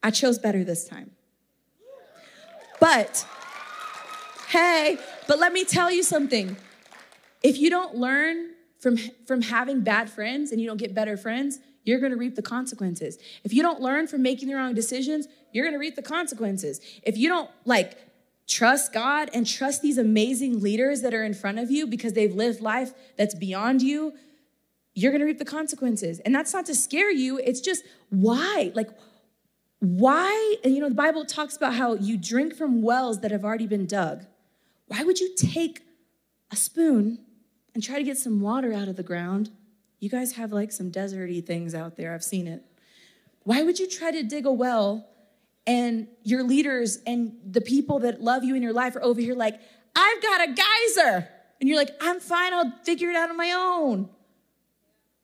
I 0.01 0.11
chose 0.11 0.37
better 0.37 0.63
this 0.63 0.87
time. 0.87 1.11
But, 2.79 3.25
hey, 4.49 4.97
but 5.27 5.39
let 5.39 5.53
me 5.53 5.63
tell 5.63 5.89
you 5.89 6.03
something. 6.03 6.57
If 7.41 7.57
you 7.57 7.69
don't 7.69 7.95
learn 7.95 8.51
from, 8.79 8.97
from 9.25 9.41
having 9.41 9.81
bad 9.81 10.09
friends 10.09 10.51
and 10.51 10.59
you 10.59 10.67
don't 10.67 10.77
get 10.77 10.93
better 10.93 11.15
friends, 11.15 11.59
you're 11.85 11.99
gonna 11.99 12.17
reap 12.17 12.35
the 12.35 12.41
consequences. 12.41 13.17
If 13.43 13.53
you 13.53 13.61
don't 13.61 13.79
learn 13.79 14.07
from 14.07 14.21
making 14.21 14.49
the 14.49 14.55
wrong 14.55 14.73
decisions, 14.73 15.27
you're 15.53 15.65
gonna 15.65 15.79
reap 15.79 15.95
the 15.95 16.01
consequences. 16.01 16.81
If 17.03 17.17
you 17.17 17.29
don't 17.29 17.49
like 17.65 17.97
trust 18.47 18.91
God 18.91 19.29
and 19.33 19.47
trust 19.47 19.81
these 19.81 19.97
amazing 19.97 20.59
leaders 20.61 21.01
that 21.01 21.13
are 21.13 21.23
in 21.23 21.33
front 21.33 21.59
of 21.59 21.71
you 21.71 21.87
because 21.87 22.13
they've 22.13 22.33
lived 22.33 22.59
life 22.59 22.93
that's 23.17 23.35
beyond 23.35 23.81
you, 23.81 24.13
you're 24.93 25.11
gonna 25.11 25.25
reap 25.25 25.39
the 25.39 25.45
consequences. 25.45 26.19
And 26.19 26.35
that's 26.35 26.53
not 26.53 26.65
to 26.65 26.75
scare 26.75 27.11
you, 27.11 27.37
it's 27.37 27.61
just 27.61 27.83
why? 28.09 28.71
Like, 28.75 28.89
why, 29.79 30.55
and 30.63 30.73
you 30.73 30.79
know, 30.79 30.89
the 30.89 30.95
Bible 30.95 31.25
talks 31.25 31.57
about 31.57 31.73
how 31.73 31.95
you 31.95 32.17
drink 32.17 32.55
from 32.55 32.81
wells 32.81 33.21
that 33.21 33.31
have 33.31 33.43
already 33.43 33.67
been 33.67 33.85
dug. 33.85 34.25
Why 34.87 35.03
would 35.03 35.19
you 35.19 35.35
take 35.35 35.81
a 36.51 36.55
spoon 36.55 37.19
and 37.73 37.83
try 37.83 37.97
to 37.97 38.03
get 38.03 38.17
some 38.17 38.39
water 38.41 38.71
out 38.71 38.87
of 38.87 38.95
the 38.95 39.03
ground? 39.03 39.51
You 39.99 40.09
guys 40.09 40.33
have 40.33 40.51
like 40.51 40.71
some 40.71 40.91
deserty 40.91 41.45
things 41.45 41.73
out 41.73 41.97
there, 41.97 42.13
I've 42.13 42.23
seen 42.23 42.47
it. 42.47 42.63
Why 43.43 43.61
would 43.61 43.79
you 43.79 43.87
try 43.87 44.11
to 44.11 44.23
dig 44.23 44.45
a 44.45 44.51
well 44.51 45.07
and 45.65 46.07
your 46.23 46.43
leaders 46.43 46.99
and 47.05 47.37
the 47.45 47.61
people 47.61 47.99
that 47.99 48.21
love 48.21 48.43
you 48.43 48.55
in 48.55 48.61
your 48.61 48.73
life 48.73 48.95
are 48.95 49.03
over 49.03 49.21
here 49.21 49.35
like, 49.35 49.59
I've 49.95 50.21
got 50.21 50.49
a 50.49 50.53
geyser. 50.53 51.29
And 51.59 51.69
you're 51.69 51.77
like, 51.77 51.91
I'm 52.01 52.19
fine, 52.19 52.53
I'll 52.53 52.73
figure 52.83 53.09
it 53.09 53.15
out 53.15 53.29
on 53.29 53.37
my 53.37 53.51
own. 53.51 54.09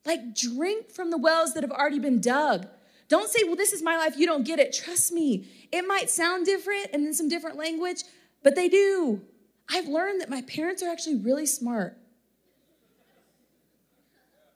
Like, 0.06 0.34
drink 0.34 0.92
from 0.92 1.12
the 1.12 1.18
wells 1.18 1.54
that 1.54 1.64
have 1.64 1.72
already 1.72 2.00
been 2.00 2.22
dug. 2.22 2.68
Don't 3.10 3.30
say, 3.30 3.44
well, 3.44 3.56
this 3.56 3.74
is 3.74 3.82
my 3.82 3.98
life, 3.98 4.16
you 4.18 4.26
don't 4.26 4.46
get 4.46 4.60
it. 4.60 4.72
Trust 4.72 5.12
me, 5.12 5.48
it 5.72 5.82
might 5.86 6.10
sound 6.10 6.46
different 6.46 6.88
and 6.94 7.06
in 7.06 7.14
some 7.14 7.28
different 7.28 7.58
language, 7.58 8.04
but 8.44 8.56
they 8.56 8.70
do. 8.70 9.22
I've 9.70 9.88
learned 9.88 10.22
that 10.22 10.30
my 10.30 10.42
parents 10.44 10.82
are 10.82 10.90
actually 10.90 11.18
really 11.18 11.46
smart. 11.46 11.98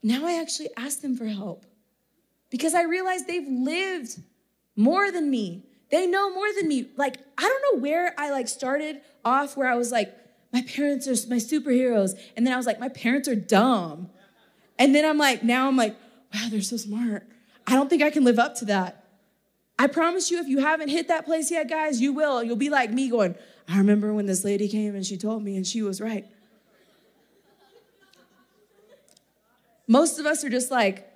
Now 0.01 0.25
I 0.25 0.39
actually 0.39 0.69
ask 0.77 1.01
them 1.01 1.15
for 1.17 1.25
help 1.25 1.65
because 2.49 2.73
I 2.73 2.84
realize 2.84 3.25
they've 3.25 3.47
lived 3.47 4.19
more 4.75 5.11
than 5.11 5.29
me. 5.29 5.65
They 5.93 6.07
know 6.07 6.33
more 6.33 6.47
than 6.57 6.67
me. 6.67 6.87
Like, 6.97 7.19
I 7.37 7.43
don't 7.43 7.61
know 7.71 7.83
where 7.83 8.15
I 8.17 8.31
like 8.31 8.47
started 8.47 9.01
off 9.23 9.55
where 9.55 9.71
I 9.71 9.75
was 9.75 9.91
like, 9.91 10.11
my 10.51 10.63
parents 10.63 11.07
are 11.07 11.29
my 11.29 11.35
superheroes. 11.35 12.19
And 12.35 12.47
then 12.47 12.51
I 12.51 12.57
was 12.57 12.65
like, 12.65 12.79
my 12.79 12.89
parents 12.89 13.27
are 13.27 13.35
dumb. 13.35 14.09
And 14.79 14.95
then 14.95 15.05
I'm 15.05 15.19
like, 15.19 15.43
now 15.43 15.67
I'm 15.67 15.77
like, 15.77 15.95
wow, 16.33 16.47
they're 16.49 16.61
so 16.61 16.77
smart. 16.77 17.27
I 17.67 17.75
don't 17.75 17.91
think 17.91 18.01
I 18.01 18.09
can 18.09 18.23
live 18.23 18.39
up 18.39 18.55
to 18.55 18.65
that. 18.65 19.05
I 19.77 19.85
promise 19.85 20.31
you, 20.31 20.39
if 20.39 20.47
you 20.47 20.61
haven't 20.61 20.89
hit 20.89 21.09
that 21.09 21.25
place 21.25 21.51
yet, 21.51 21.69
guys, 21.69 22.01
you 22.01 22.11
will. 22.11 22.41
You'll 22.41 22.55
be 22.55 22.71
like 22.71 22.89
me 22.89 23.07
going, 23.11 23.35
I 23.69 23.77
remember 23.77 24.15
when 24.15 24.25
this 24.25 24.43
lady 24.43 24.67
came 24.67 24.95
and 24.95 25.05
she 25.05 25.15
told 25.15 25.43
me 25.43 25.57
and 25.57 25.67
she 25.67 25.83
was 25.83 26.01
right. 26.01 26.25
Most 29.87 30.17
of 30.17 30.25
us 30.25 30.43
are 30.43 30.49
just 30.49 30.71
like, 30.71 31.12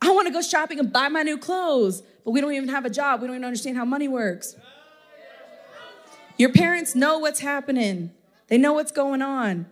I 0.00 0.10
want 0.10 0.26
to 0.26 0.32
go 0.32 0.42
shopping 0.42 0.78
and 0.78 0.92
buy 0.92 1.08
my 1.08 1.22
new 1.22 1.38
clothes, 1.38 2.02
but 2.24 2.32
we 2.32 2.40
don't 2.40 2.52
even 2.52 2.68
have 2.68 2.84
a 2.84 2.90
job. 2.90 3.20
We 3.20 3.26
don't 3.26 3.36
even 3.36 3.44
understand 3.44 3.76
how 3.76 3.84
money 3.84 4.08
works. 4.08 4.56
Your 6.38 6.52
parents 6.52 6.94
know 6.94 7.18
what's 7.18 7.40
happening, 7.40 8.10
they 8.48 8.58
know 8.58 8.74
what's 8.74 8.92
going 8.92 9.22
on. 9.22 9.66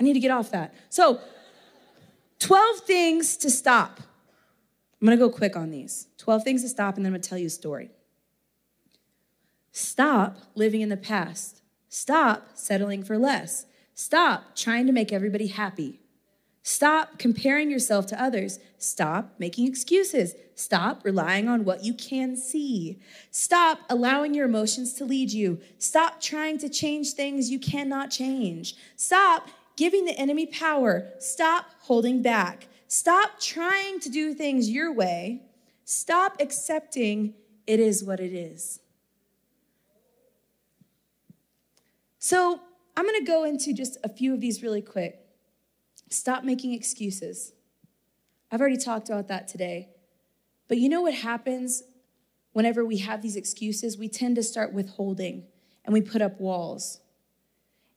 I 0.00 0.04
need 0.04 0.14
to 0.14 0.20
get 0.20 0.30
off 0.30 0.50
that. 0.50 0.74
So, 0.88 1.20
12 2.38 2.80
things 2.80 3.36
to 3.38 3.50
stop. 3.50 4.00
I'm 5.00 5.06
gonna 5.06 5.16
go 5.16 5.30
quick 5.30 5.56
on 5.56 5.70
these 5.70 6.06
12 6.18 6.44
things 6.44 6.62
to 6.62 6.68
stop, 6.68 6.96
and 6.96 7.04
then 7.04 7.12
I'm 7.12 7.14
gonna 7.14 7.22
tell 7.22 7.38
you 7.38 7.46
a 7.46 7.50
story. 7.50 7.90
Stop 9.72 10.36
living 10.54 10.80
in 10.80 10.88
the 10.88 10.96
past. 10.96 11.62
Stop 11.88 12.50
settling 12.54 13.02
for 13.02 13.18
less. 13.18 13.66
Stop 13.94 14.54
trying 14.54 14.86
to 14.86 14.92
make 14.92 15.12
everybody 15.12 15.48
happy. 15.48 16.01
Stop 16.62 17.18
comparing 17.18 17.70
yourself 17.70 18.06
to 18.06 18.22
others. 18.22 18.60
Stop 18.78 19.34
making 19.38 19.66
excuses. 19.66 20.34
Stop 20.54 21.04
relying 21.04 21.48
on 21.48 21.64
what 21.64 21.84
you 21.84 21.92
can 21.92 22.36
see. 22.36 23.00
Stop 23.32 23.80
allowing 23.90 24.32
your 24.32 24.46
emotions 24.46 24.92
to 24.94 25.04
lead 25.04 25.32
you. 25.32 25.60
Stop 25.78 26.20
trying 26.20 26.58
to 26.58 26.68
change 26.68 27.12
things 27.12 27.50
you 27.50 27.58
cannot 27.58 28.10
change. 28.10 28.76
Stop 28.94 29.48
giving 29.76 30.04
the 30.04 30.16
enemy 30.16 30.46
power. 30.46 31.10
Stop 31.18 31.66
holding 31.80 32.22
back. 32.22 32.68
Stop 32.86 33.40
trying 33.40 33.98
to 33.98 34.08
do 34.08 34.32
things 34.32 34.70
your 34.70 34.92
way. 34.92 35.42
Stop 35.84 36.36
accepting 36.40 37.34
it 37.66 37.80
is 37.80 38.04
what 38.04 38.20
it 38.20 38.32
is. 38.32 38.78
So, 42.18 42.60
I'm 42.96 43.04
going 43.04 43.18
to 43.18 43.26
go 43.26 43.42
into 43.44 43.72
just 43.72 43.96
a 44.04 44.08
few 44.08 44.34
of 44.34 44.40
these 44.40 44.62
really 44.62 44.82
quick. 44.82 45.21
Stop 46.12 46.44
making 46.44 46.74
excuses. 46.74 47.52
I've 48.50 48.60
already 48.60 48.76
talked 48.76 49.08
about 49.08 49.28
that 49.28 49.48
today. 49.48 49.88
But 50.68 50.78
you 50.78 50.88
know 50.88 51.00
what 51.02 51.14
happens 51.14 51.82
whenever 52.52 52.84
we 52.84 52.98
have 52.98 53.22
these 53.22 53.36
excuses? 53.36 53.96
We 53.96 54.08
tend 54.08 54.36
to 54.36 54.42
start 54.42 54.72
withholding 54.72 55.44
and 55.84 55.92
we 55.92 56.02
put 56.02 56.22
up 56.22 56.40
walls. 56.40 57.00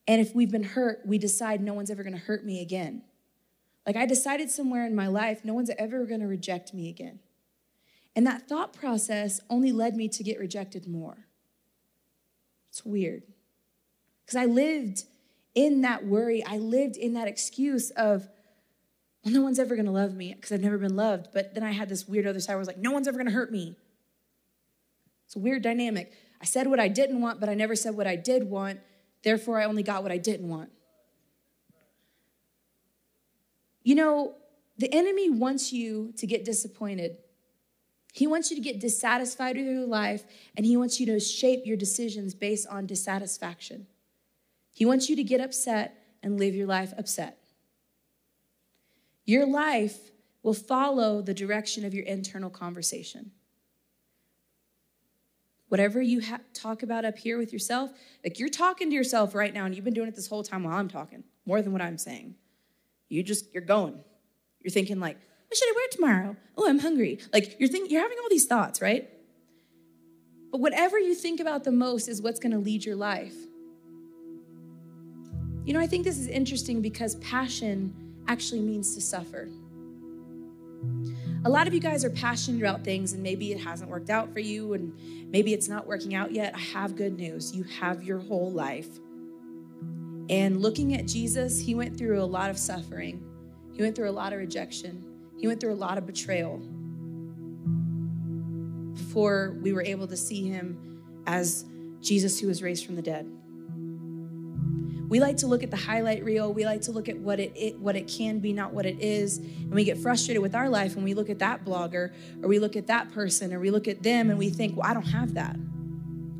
And 0.07 0.21
if 0.21 0.33
we've 0.33 0.51
been 0.51 0.63
hurt, 0.63 1.01
we 1.05 1.17
decide 1.17 1.61
no 1.61 1.73
one's 1.73 1.89
ever 1.89 2.03
going 2.03 2.15
to 2.15 2.21
hurt 2.21 2.45
me 2.45 2.61
again. 2.61 3.03
Like 3.85 3.95
I 3.95 4.05
decided 4.05 4.49
somewhere 4.49 4.85
in 4.85 4.95
my 4.95 5.07
life, 5.07 5.43
no 5.43 5.53
one's 5.53 5.71
ever 5.77 6.05
going 6.05 6.21
to 6.21 6.27
reject 6.27 6.73
me 6.73 6.89
again. 6.89 7.19
And 8.15 8.25
that 8.25 8.47
thought 8.47 8.71
process 8.71 9.41
only 9.49 9.71
led 9.71 9.95
me 9.95 10.07
to 10.09 10.23
get 10.23 10.39
rejected 10.39 10.87
more. 10.87 11.27
It's 12.69 12.85
weird. 12.85 13.23
Because 14.25 14.37
I 14.37 14.45
lived 14.45 15.03
in 15.55 15.81
that 15.81 16.05
worry, 16.05 16.43
I 16.45 16.57
lived 16.57 16.97
in 16.97 17.13
that 17.13 17.27
excuse 17.27 17.89
of, 17.91 18.27
well, 19.23 19.33
no 19.33 19.41
one's 19.41 19.57
ever 19.57 19.75
gonna 19.75 19.91
love 19.91 20.13
me 20.13 20.33
because 20.33 20.51
I've 20.51 20.61
never 20.61 20.77
been 20.77 20.95
loved. 20.95 21.29
But 21.33 21.55
then 21.55 21.63
I 21.63 21.71
had 21.71 21.89
this 21.89 22.07
weird 22.07 22.27
other 22.27 22.39
side 22.39 22.53
where 22.53 22.57
I 22.57 22.59
was 22.59 22.67
like, 22.67 22.77
no 22.77 22.91
one's 22.91 23.07
ever 23.07 23.17
gonna 23.17 23.31
hurt 23.31 23.51
me. 23.51 23.75
It's 25.25 25.35
a 25.35 25.39
weird 25.39 25.63
dynamic. 25.63 26.13
I 26.39 26.45
said 26.45 26.67
what 26.67 26.79
I 26.79 26.89
didn't 26.89 27.21
want, 27.21 27.39
but 27.39 27.49
I 27.49 27.55
never 27.55 27.75
said 27.75 27.95
what 27.95 28.05
I 28.05 28.15
did 28.15 28.49
want. 28.49 28.79
Therefore, 29.23 29.59
I 29.59 29.65
only 29.65 29.81
got 29.81 30.03
what 30.03 30.11
I 30.11 30.17
didn't 30.17 30.47
want. 30.47 30.69
You 33.81 33.95
know, 33.95 34.35
the 34.77 34.93
enemy 34.93 35.29
wants 35.29 35.71
you 35.71 36.13
to 36.17 36.27
get 36.27 36.43
disappointed. 36.43 37.17
He 38.13 38.27
wants 38.27 38.49
you 38.49 38.57
to 38.57 38.61
get 38.61 38.79
dissatisfied 38.79 39.57
with 39.57 39.65
your 39.65 39.85
life, 39.85 40.23
and 40.55 40.65
he 40.65 40.77
wants 40.77 40.99
you 40.99 41.05
to 41.07 41.19
shape 41.19 41.65
your 41.65 41.77
decisions 41.77 42.33
based 42.33 42.67
on 42.67 42.85
dissatisfaction. 42.85 43.87
He 44.75 44.85
wants 44.85 45.09
you 45.09 45.15
to 45.15 45.23
get 45.23 45.39
upset 45.39 46.03
and 46.21 46.37
live 46.37 46.53
your 46.53 46.67
life 46.67 46.93
upset. 46.97 47.37
Your 49.23 49.47
life 49.47 50.11
will 50.43 50.53
follow 50.53 51.21
the 51.21 51.33
direction 51.33 51.85
of 51.85 51.93
your 51.93 52.03
internal 52.03 52.49
conversation. 52.49 53.31
Whatever 55.69 56.01
you 56.01 56.21
ha- 56.21 56.41
talk 56.53 56.83
about 56.83 57.05
up 57.05 57.17
here 57.17 57.37
with 57.37 57.53
yourself, 57.53 57.89
like 58.21 58.37
you're 58.37 58.49
talking 58.49 58.89
to 58.89 58.95
yourself 58.95 59.33
right 59.33 59.53
now, 59.53 59.63
and 59.63 59.73
you've 59.73 59.85
been 59.85 59.93
doing 59.93 60.09
it 60.09 60.15
this 60.15 60.27
whole 60.27 60.43
time 60.43 60.65
while 60.65 60.77
I'm 60.77 60.89
talking, 60.89 61.23
more 61.45 61.61
than 61.61 61.71
what 61.71 61.81
I'm 61.81 61.97
saying. 61.97 62.35
You 63.07 63.23
just, 63.23 63.53
you're 63.53 63.63
going. 63.63 64.03
You're 64.59 64.71
thinking, 64.71 64.99
like, 64.99 65.17
what 65.47 65.57
should 65.57 65.69
I 65.69 65.73
wear 65.73 65.87
tomorrow? 65.89 66.35
Oh, 66.57 66.67
I'm 66.67 66.79
hungry. 66.79 67.19
Like, 67.31 67.55
you're 67.61 67.69
thinking, 67.69 67.91
you're 67.91 68.01
having 68.01 68.17
all 68.21 68.29
these 68.29 68.45
thoughts, 68.45 68.81
right? 68.81 69.09
But 70.51 70.59
whatever 70.59 70.99
you 70.99 71.15
think 71.15 71.39
about 71.39 71.63
the 71.63 71.71
most 71.71 72.09
is 72.09 72.21
what's 72.21 72.41
gonna 72.41 72.59
lead 72.59 72.83
your 72.83 72.97
life. 72.97 73.35
You 75.65 75.73
know, 75.73 75.79
I 75.79 75.87
think 75.87 76.03
this 76.03 76.19
is 76.19 76.27
interesting 76.27 76.79
because 76.79 77.15
passion 77.15 77.93
actually 78.27 78.61
means 78.61 78.93
to 78.93 79.01
suffer. 79.01 79.49
A 81.43 81.49
lot 81.49 81.67
of 81.67 81.73
you 81.73 81.79
guys 81.79 82.05
are 82.05 82.11
passionate 82.11 82.59
about 82.59 82.83
things 82.83 83.13
and 83.13 83.23
maybe 83.23 83.51
it 83.51 83.59
hasn't 83.59 83.89
worked 83.89 84.11
out 84.11 84.31
for 84.31 84.39
you 84.39 84.73
and 84.73 84.93
maybe 85.31 85.53
it's 85.53 85.67
not 85.67 85.87
working 85.87 86.13
out 86.13 86.31
yet. 86.31 86.53
I 86.55 86.59
have 86.59 86.95
good 86.95 87.17
news. 87.17 87.55
You 87.55 87.63
have 87.63 88.03
your 88.03 88.19
whole 88.19 88.51
life. 88.51 88.87
And 90.29 90.61
looking 90.61 90.93
at 90.93 91.07
Jesus, 91.07 91.59
he 91.59 91.73
went 91.73 91.97
through 91.97 92.21
a 92.21 92.25
lot 92.25 92.49
of 92.49 92.57
suffering, 92.57 93.23
he 93.73 93.81
went 93.81 93.95
through 93.95 94.09
a 94.09 94.11
lot 94.11 94.33
of 94.33 94.39
rejection, 94.39 95.03
he 95.37 95.47
went 95.47 95.59
through 95.59 95.73
a 95.73 95.75
lot 95.75 95.97
of 95.97 96.05
betrayal 96.05 96.57
before 98.93 99.57
we 99.61 99.73
were 99.73 99.83
able 99.83 100.07
to 100.07 100.17
see 100.17 100.47
him 100.47 101.01
as 101.27 101.65
Jesus 102.01 102.39
who 102.39 102.47
was 102.47 102.63
raised 102.63 102.85
from 102.85 102.95
the 102.95 103.01
dead. 103.01 103.27
We 105.15 105.21
like 105.21 105.37
to 105.37 105.47
look 105.47 105.63
at 105.63 105.71
the 105.71 105.77
highlight 105.77 106.25
reel. 106.25 106.51
We 106.51 106.65
like 106.65 106.81
to 106.81 106.91
look 106.91 107.07
at 107.07 107.17
what 107.17 107.39
it, 107.39 107.53
it, 107.55 107.79
what 107.79 107.95
it 107.95 108.05
can 108.05 108.39
be, 108.39 108.51
not 108.51 108.73
what 108.73 108.85
it 108.85 108.99
is. 108.99 109.37
And 109.37 109.71
we 109.71 109.85
get 109.85 109.97
frustrated 109.97 110.41
with 110.41 110.53
our 110.53 110.67
life 110.67 110.95
when 110.95 111.05
we 111.05 111.13
look 111.13 111.29
at 111.29 111.39
that 111.39 111.63
blogger 111.63 112.11
or 112.43 112.49
we 112.49 112.59
look 112.59 112.75
at 112.75 112.87
that 112.87 113.13
person 113.13 113.53
or 113.53 113.61
we 113.61 113.71
look 113.71 113.87
at 113.87 114.03
them 114.03 114.29
and 114.29 114.37
we 114.37 114.49
think, 114.49 114.75
well, 114.75 114.85
I 114.85 114.93
don't 114.93 115.07
have 115.07 115.35
that. 115.35 115.55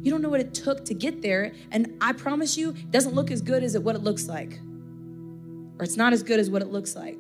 You 0.02 0.12
don't 0.12 0.22
know 0.22 0.28
what 0.28 0.42
it 0.42 0.54
took 0.54 0.84
to 0.84 0.94
get 0.94 1.22
there. 1.22 1.54
And 1.72 1.98
I 2.02 2.12
promise 2.12 2.58
you, 2.58 2.72
it 2.72 2.92
doesn't 2.92 3.16
look 3.16 3.32
as 3.32 3.40
good 3.40 3.64
as 3.64 3.76
it, 3.76 3.82
what 3.82 3.96
it 3.96 4.04
looks 4.04 4.28
like. 4.28 4.60
Or 5.80 5.86
it's 5.86 5.96
not 5.96 6.12
as 6.12 6.22
good 6.22 6.42
as 6.42 6.50
what 6.50 6.62
it 6.62 6.68
looks 6.68 6.98
like. 6.98 7.20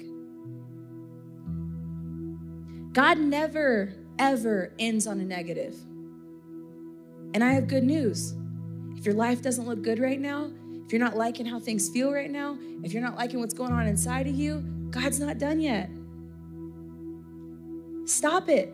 God 2.91 3.17
never, 3.17 3.93
ever 4.19 4.73
ends 4.77 5.07
on 5.07 5.21
a 5.21 5.23
negative. 5.23 5.73
And 7.33 7.41
I 7.41 7.53
have 7.53 7.69
good 7.69 7.85
news. 7.85 8.33
If 8.97 9.05
your 9.05 9.15
life 9.15 9.41
doesn't 9.41 9.65
look 9.65 9.83
good 9.83 9.99
right 9.99 10.19
now, 10.19 10.51
if 10.86 10.93
you're 10.93 11.01
not 11.01 11.15
liking 11.17 11.45
how 11.45 11.59
things 11.59 11.89
feel 11.89 12.11
right 12.11 12.29
now, 12.29 12.57
if 12.83 12.93
you're 12.93 13.01
not 13.01 13.15
liking 13.15 13.39
what's 13.39 13.53
going 13.53 13.71
on 13.71 13.88
inside 13.88 14.27
of 14.27 14.36
you, 14.36 14.63
God's 14.91 15.19
not 15.19 15.39
done 15.39 15.59
yet. 15.59 15.89
Stop 18.05 18.49
it. 18.49 18.73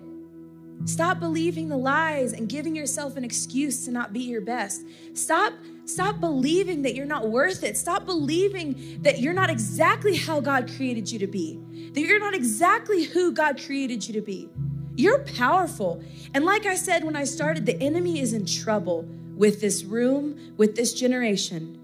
Stop 0.86 1.20
believing 1.20 1.70
the 1.70 1.78
lies 1.78 2.34
and 2.34 2.50
giving 2.50 2.76
yourself 2.76 3.16
an 3.16 3.24
excuse 3.24 3.86
to 3.86 3.92
not 3.92 4.12
be 4.12 4.22
your 4.22 4.42
best. 4.42 4.82
Stop 5.14 5.54
stop 5.86 6.20
believing 6.20 6.82
that 6.82 6.96
you're 6.96 7.06
not 7.06 7.30
worth 7.30 7.64
it. 7.64 7.78
Stop 7.78 8.06
believing 8.06 9.00
that 9.02 9.20
you're 9.20 9.34
not 9.34 9.50
exactly 9.50 10.16
how 10.16 10.40
God 10.40 10.72
created 10.76 11.12
you 11.12 11.20
to 11.20 11.28
be. 11.28 11.60
That 11.94 12.02
you're 12.02 12.20
not 12.20 12.34
exactly 12.34 13.04
who 13.04 13.32
God 13.32 13.62
created 13.64 14.08
you 14.08 14.14
to 14.16 14.22
be. 14.22 14.50
You're 14.96 15.20
powerful. 15.20 16.04
And 16.34 16.46
like 16.46 16.66
I 16.66 16.76
said 16.76 17.04
when 17.04 17.16
I 17.16 17.24
started, 17.24 17.66
the 17.66 17.82
enemy 17.82 18.20
is 18.20 18.34
in 18.34 18.46
trouble 18.46 19.08
with 19.36 19.62
this 19.62 19.84
room, 19.84 20.54
with 20.58 20.76
this 20.76 20.94
generation. 20.94 21.81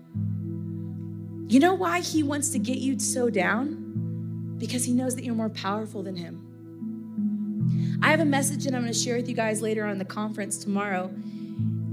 You 1.47 1.59
know 1.61 1.73
why 1.73 2.01
he 2.01 2.23
wants 2.23 2.49
to 2.49 2.59
get 2.59 2.79
you 2.79 2.99
so 2.99 3.29
down? 3.29 4.55
Because 4.57 4.83
he 4.83 4.93
knows 4.93 5.15
that 5.15 5.23
you're 5.23 5.35
more 5.35 5.49
powerful 5.49 6.03
than 6.03 6.17
him. 6.17 7.99
I 8.01 8.11
have 8.11 8.19
a 8.19 8.25
message 8.25 8.65
that 8.65 8.73
I'm 8.73 8.81
going 8.81 8.91
to 8.91 8.99
share 8.99 9.15
with 9.15 9.29
you 9.29 9.35
guys 9.35 9.61
later 9.61 9.85
on 9.85 9.97
the 9.97 10.05
conference 10.05 10.57
tomorrow. 10.57 11.09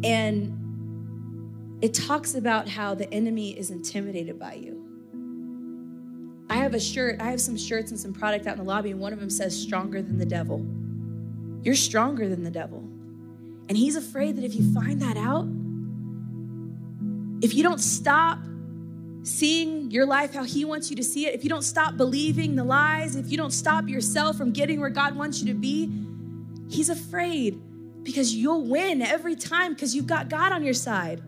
And 0.02 1.78
it 1.82 1.94
talks 1.94 2.34
about 2.34 2.68
how 2.68 2.94
the 2.94 3.12
enemy 3.12 3.56
is 3.56 3.70
intimidated 3.70 4.38
by 4.38 4.54
you. 4.54 4.80
I 6.50 6.56
have 6.56 6.74
a 6.74 6.80
shirt, 6.80 7.20
I 7.20 7.30
have 7.30 7.40
some 7.40 7.56
shirts 7.56 7.90
and 7.90 7.98
some 7.98 8.12
product 8.12 8.46
out 8.46 8.52
in 8.52 8.58
the 8.58 8.64
lobby, 8.64 8.90
and 8.90 9.00
one 9.00 9.12
of 9.12 9.20
them 9.20 9.30
says, 9.30 9.56
Stronger 9.56 10.02
than 10.02 10.18
the 10.18 10.26
devil. 10.26 10.66
You're 11.62 11.74
stronger 11.74 12.28
than 12.28 12.42
the 12.42 12.50
devil. 12.50 12.80
And 13.68 13.78
he's 13.78 13.96
afraid 13.96 14.36
that 14.36 14.44
if 14.44 14.54
you 14.54 14.74
find 14.74 15.00
that 15.00 15.16
out, 15.16 15.46
if 17.42 17.54
you 17.54 17.62
don't 17.62 17.80
stop 17.80 18.38
seeing 19.24 19.90
your 19.90 20.06
life 20.06 20.32
how 20.34 20.44
He 20.44 20.64
wants 20.64 20.90
you 20.90 20.96
to 20.96 21.02
see 21.02 21.26
it, 21.26 21.34
if 21.34 21.42
you 21.42 21.50
don't 21.50 21.62
stop 21.62 21.96
believing 21.96 22.54
the 22.54 22.64
lies, 22.64 23.16
if 23.16 23.30
you 23.30 23.36
don't 23.36 23.52
stop 23.52 23.88
yourself 23.88 24.36
from 24.36 24.52
getting 24.52 24.80
where 24.80 24.90
God 24.90 25.16
wants 25.16 25.42
you 25.42 25.52
to 25.52 25.58
be, 25.58 25.90
He's 26.68 26.88
afraid 26.88 27.60
because 28.04 28.34
you'll 28.34 28.64
win 28.64 29.02
every 29.02 29.34
time 29.34 29.72
because 29.72 29.96
you've 29.96 30.06
got 30.06 30.28
God 30.28 30.52
on 30.52 30.62
your 30.62 30.74
side. 30.74 31.22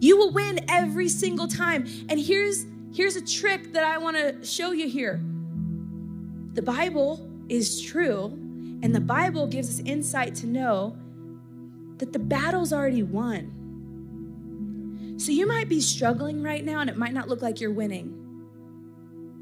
You 0.00 0.16
will 0.16 0.32
win 0.32 0.64
every 0.68 1.08
single 1.08 1.46
time. 1.46 1.86
And 2.08 2.18
here's 2.18 2.66
here's 2.94 3.16
a 3.16 3.24
trick 3.24 3.72
that 3.74 3.84
I 3.84 3.98
want 3.98 4.16
to 4.16 4.44
show 4.44 4.72
you 4.72 4.88
here. 4.88 5.20
The 6.54 6.62
Bible 6.62 7.28
is 7.48 7.80
true, 7.82 8.26
and 8.82 8.94
the 8.94 9.00
Bible 9.00 9.46
gives 9.46 9.68
us 9.68 9.84
insight 9.86 10.34
to 10.36 10.46
know 10.46 10.96
that 11.98 12.12
the 12.12 12.18
battle's 12.18 12.72
already 12.72 13.02
won. 13.02 13.52
So 15.18 15.32
you 15.32 15.46
might 15.46 15.68
be 15.68 15.80
struggling 15.80 16.42
right 16.42 16.64
now 16.64 16.80
and 16.80 16.88
it 16.88 16.96
might 16.96 17.12
not 17.12 17.28
look 17.28 17.42
like 17.42 17.60
you're 17.60 17.72
winning. 17.72 18.14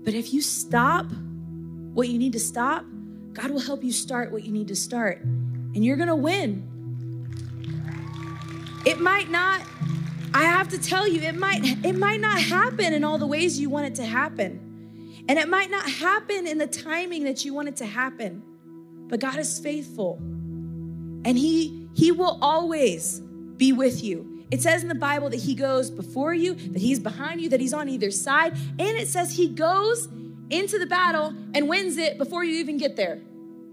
But 0.05 0.15
if 0.15 0.33
you 0.33 0.41
stop 0.41 1.07
what 1.93 2.09
you 2.09 2.19
need 2.19 2.33
to 2.33 2.41
stop, 2.41 2.85
God 3.35 3.51
will 3.51 3.61
help 3.61 3.85
you 3.85 3.93
start 3.93 4.33
what 4.33 4.43
you 4.43 4.53
need 4.53 4.69
to 4.69 4.77
start. 4.77 5.21
And 5.21 5.85
you're 5.85 5.97
going 5.97 6.09
to 6.09 6.17
win. 6.17 6.73
It 8.87 9.01
might 9.01 9.31
not 9.31 9.61
I 10.33 10.45
have 10.45 10.69
to 10.69 10.79
tell 10.79 11.09
you 11.09 11.23
it 11.23 11.35
might 11.35 11.63
it 11.85 11.97
might 11.97 12.21
not 12.21 12.39
happen 12.41 12.93
in 12.93 13.05
all 13.05 13.17
the 13.17 13.27
ways 13.27 13.59
you 13.59 13.71
want 13.71 13.87
it 13.87 13.95
to 13.97 14.05
happen. 14.05 15.25
And 15.29 15.39
it 15.39 15.49
might 15.49 15.71
not 15.71 15.89
happen 15.89 16.47
in 16.47 16.59
the 16.59 16.67
timing 16.67 17.25
that 17.25 17.45
you 17.45 17.53
want 17.53 17.69
it 17.69 17.77
to 17.77 17.87
happen. 17.87 18.43
But 19.09 19.21
God 19.21 19.39
is 19.39 19.59
faithful. 19.59 20.17
And 21.25 21.37
he 21.39 21.89
he 21.95 22.13
will 22.13 22.39
always 22.43 23.21
be 23.57 23.73
with 23.73 24.05
you. 24.05 24.36
It 24.51 24.63
says 24.63 24.83
in 24.83 24.89
the 24.89 24.95
Bible 24.95 25.31
that 25.31 25.41
he 25.41 25.55
goes 25.55 25.91
before 25.91 26.33
you, 26.33 26.55
that 26.55 26.81
he's 26.81 27.01
behind 27.01 27.41
you, 27.41 27.49
that 27.49 27.61
he's 27.61 27.73
on 27.73 27.89
either 27.89 28.11
side. 28.11 28.53
And 28.79 28.97
it 28.97 29.09
says 29.09 29.37
he 29.37 29.49
goes 29.49 30.09
into 30.51 30.79
the 30.79 30.87
battle 30.87 31.35
and 31.55 31.69
wins 31.69 31.97
it 31.97 32.17
before 32.19 32.45
you 32.45 32.57
even 32.61 32.79
get 32.79 32.97
there. 32.97 33.21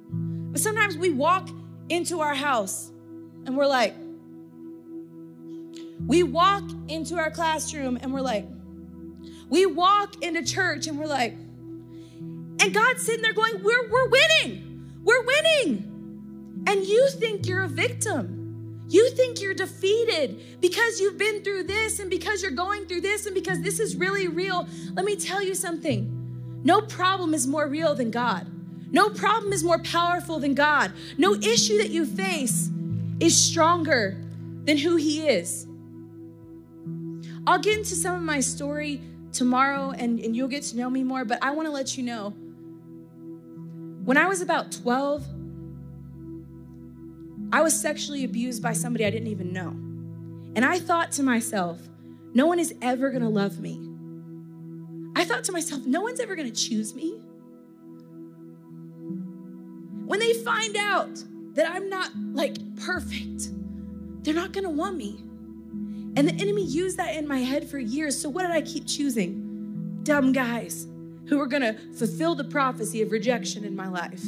But 0.10 0.60
sometimes 0.60 0.98
we 0.98 1.12
walk 1.12 1.50
into 1.90 2.22
our 2.22 2.34
house 2.34 2.90
and 3.46 3.56
we're 3.56 3.68
like, 3.68 3.94
we 6.06 6.24
walk 6.24 6.64
into 6.88 7.18
our 7.18 7.30
classroom 7.30 7.98
and 8.02 8.12
we're 8.12 8.22
like, 8.22 8.48
we 9.50 9.66
walk 9.66 10.24
into 10.24 10.44
church 10.44 10.88
and 10.88 10.98
we're 10.98 11.06
like, 11.06 11.34
and 11.34 12.74
God's 12.74 13.04
sitting 13.04 13.22
there 13.22 13.34
going, 13.34 13.62
we're, 13.64 13.90
we're 13.90 14.10
winning, 14.10 14.92
we're 15.04 15.24
winning. 15.24 16.64
And 16.66 16.86
you 16.86 17.10
think 17.10 17.48
you're 17.48 17.64
a 17.64 17.68
victim. 17.68 18.43
You 18.94 19.10
think 19.10 19.42
you're 19.42 19.56
defeated 19.56 20.62
because 20.62 21.00
you've 21.00 21.18
been 21.18 21.44
through 21.44 21.64
this 21.64 21.98
and 21.98 22.12
because 22.12 22.44
you're 22.44 22.52
going 22.52 22.86
through 22.86 23.02
this 23.02 23.26
and 23.26 23.34
because 23.34 23.60
this 23.60 23.80
is 23.80 23.96
really 23.96 24.28
real. 24.28 24.68
Let 24.94 25.04
me 25.04 25.16
tell 25.16 25.42
you 25.42 25.56
something. 25.56 26.62
No 26.64 26.80
problem 26.80 27.34
is 27.34 27.48
more 27.48 27.68
real 27.68 27.96
than 27.96 28.12
God. 28.12 28.46
No 28.92 29.10
problem 29.10 29.52
is 29.52 29.64
more 29.64 29.80
powerful 29.80 30.38
than 30.38 30.54
God. 30.54 30.94
No 31.18 31.34
issue 31.34 31.80
that 31.80 31.90
you 31.90 32.06
face 32.06 32.70
is 33.20 33.36
stronger 33.36 34.16
than 34.66 34.78
who 34.78 34.96
He 34.98 35.28
is. 35.28 35.66
I'll 37.48 37.58
get 37.58 37.80
into 37.80 37.96
some 37.96 38.16
of 38.16 38.22
my 38.22 38.42
story 38.42 39.02
tomorrow 39.32 39.90
and, 39.90 40.20
and 40.20 40.36
you'll 40.36 40.48
get 40.48 40.62
to 40.66 40.78
know 40.78 40.92
me 40.92 41.04
more, 41.04 41.26
but 41.26 41.40
I 41.42 41.50
want 41.50 41.68
to 41.68 41.72
let 41.72 41.98
you 41.98 42.04
know 42.04 42.30
when 44.06 44.18
I 44.18 44.28
was 44.28 44.42
about 44.42 44.72
12, 44.72 45.26
I 47.54 47.62
was 47.62 47.80
sexually 47.80 48.24
abused 48.24 48.64
by 48.64 48.74
somebody 48.74 49.06
I 49.06 49.12
didn't 49.12 49.28
even 49.28 49.54
know. 49.54 49.70
And 50.56 50.66
I 50.66 50.80
thought 50.80 51.12
to 51.14 51.24
myself, 51.24 51.80
no 52.34 52.48
one 52.48 52.58
is 52.58 52.74
ever 52.82 53.12
gonna 53.12 53.30
love 53.30 53.60
me. 53.60 53.80
I 55.16 55.24
thought 55.24 55.44
to 55.44 55.52
myself, 55.52 55.86
no 55.86 56.02
one's 56.02 56.20
ever 56.20 56.36
gonna 56.36 56.50
choose 56.50 56.96
me. 56.96 57.12
When 60.08 60.20
they 60.20 60.34
find 60.34 60.76
out 60.78 61.24
that 61.54 61.70
I'm 61.70 61.90
not 61.90 62.10
like 62.34 62.58
perfect, 62.78 63.52
they're 64.24 64.34
not 64.34 64.52
gonna 64.52 64.72
want 64.72 64.98
me. 64.98 65.20
And 66.16 66.28
the 66.28 66.34
enemy 66.42 66.66
used 66.66 66.98
that 66.98 67.16
in 67.16 67.28
my 67.28 67.38
head 67.38 67.70
for 67.70 67.78
years. 67.78 68.20
So 68.20 68.30
what 68.30 68.42
did 68.42 68.52
I 68.52 68.64
keep 68.64 68.88
choosing? 68.88 70.00
Dumb 70.02 70.32
guys 70.34 70.88
who 71.28 71.38
were 71.38 71.46
gonna 71.46 71.78
fulfill 71.94 72.34
the 72.34 72.46
prophecy 72.46 73.04
of 73.04 73.12
rejection 73.12 73.64
in 73.64 73.76
my 73.76 73.90
life. 73.90 74.24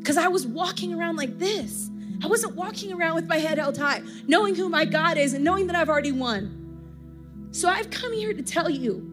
Because 0.00 0.18
I 0.18 0.28
was 0.28 0.46
walking 0.46 0.92
around 0.92 1.16
like 1.16 1.38
this. 1.38 1.90
I 2.22 2.26
wasn't 2.26 2.54
walking 2.54 2.92
around 2.92 3.14
with 3.14 3.26
my 3.26 3.36
head 3.36 3.58
held 3.58 3.76
high, 3.76 4.02
knowing 4.26 4.54
who 4.54 4.68
my 4.68 4.84
God 4.84 5.18
is 5.18 5.34
and 5.34 5.42
knowing 5.44 5.66
that 5.66 5.76
I've 5.76 5.88
already 5.88 6.12
won. 6.12 7.48
So 7.50 7.68
I've 7.68 7.90
come 7.90 8.12
here 8.12 8.32
to 8.32 8.42
tell 8.42 8.68
you 8.68 9.10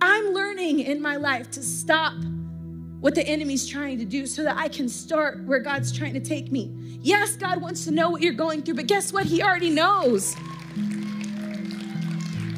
I'm 0.00 0.32
learning 0.32 0.80
in 0.80 1.00
my 1.00 1.16
life 1.16 1.50
to 1.52 1.62
stop 1.62 2.14
what 3.00 3.14
the 3.14 3.26
enemy's 3.26 3.66
trying 3.66 3.98
to 3.98 4.04
do 4.04 4.26
so 4.26 4.42
that 4.44 4.56
I 4.56 4.68
can 4.68 4.88
start 4.88 5.44
where 5.44 5.58
God's 5.60 5.90
trying 5.90 6.14
to 6.14 6.20
take 6.20 6.52
me. 6.52 6.72
Yes, 7.00 7.36
God 7.36 7.60
wants 7.60 7.84
to 7.84 7.90
know 7.90 8.10
what 8.10 8.20
you're 8.20 8.32
going 8.32 8.62
through, 8.62 8.74
but 8.74 8.86
guess 8.86 9.12
what? 9.12 9.26
He 9.26 9.42
already 9.42 9.70
knows. 9.70 10.36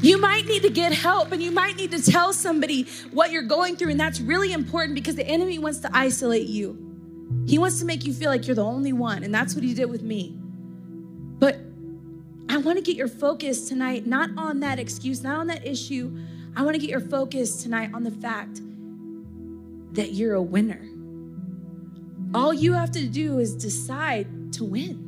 You 0.02 0.20
might 0.20 0.44
need 0.46 0.62
to 0.62 0.70
get 0.70 0.92
help 0.92 1.32
and 1.32 1.42
you 1.42 1.50
might 1.50 1.76
need 1.76 1.90
to 1.92 2.02
tell 2.02 2.34
somebody 2.34 2.82
what 3.10 3.30
you're 3.30 3.42
going 3.42 3.76
through, 3.76 3.90
and 3.90 3.98
that's 3.98 4.20
really 4.20 4.52
important 4.52 4.94
because 4.94 5.16
the 5.16 5.26
enemy 5.26 5.58
wants 5.58 5.78
to 5.80 5.90
isolate 5.96 6.46
you. 6.46 6.83
He 7.46 7.58
wants 7.58 7.78
to 7.80 7.84
make 7.84 8.04
you 8.04 8.12
feel 8.12 8.30
like 8.30 8.46
you're 8.46 8.56
the 8.56 8.64
only 8.64 8.92
one, 8.92 9.22
and 9.22 9.34
that's 9.34 9.54
what 9.54 9.64
he 9.64 9.74
did 9.74 9.90
with 9.90 10.02
me. 10.02 10.36
But 11.38 11.58
I 12.48 12.56
want 12.58 12.78
to 12.78 12.82
get 12.82 12.96
your 12.96 13.08
focus 13.08 13.68
tonight 13.68 14.06
not 14.06 14.30
on 14.36 14.60
that 14.60 14.78
excuse, 14.78 15.22
not 15.22 15.38
on 15.38 15.46
that 15.48 15.66
issue. 15.66 16.16
I 16.56 16.62
want 16.62 16.74
to 16.74 16.80
get 16.80 16.90
your 16.90 17.00
focus 17.00 17.62
tonight 17.62 17.90
on 17.92 18.02
the 18.04 18.10
fact 18.10 18.60
that 19.94 20.12
you're 20.12 20.34
a 20.34 20.42
winner. 20.42 20.88
All 22.34 22.54
you 22.54 22.72
have 22.72 22.90
to 22.92 23.06
do 23.06 23.38
is 23.38 23.54
decide 23.54 24.52
to 24.54 24.64
win. 24.64 25.04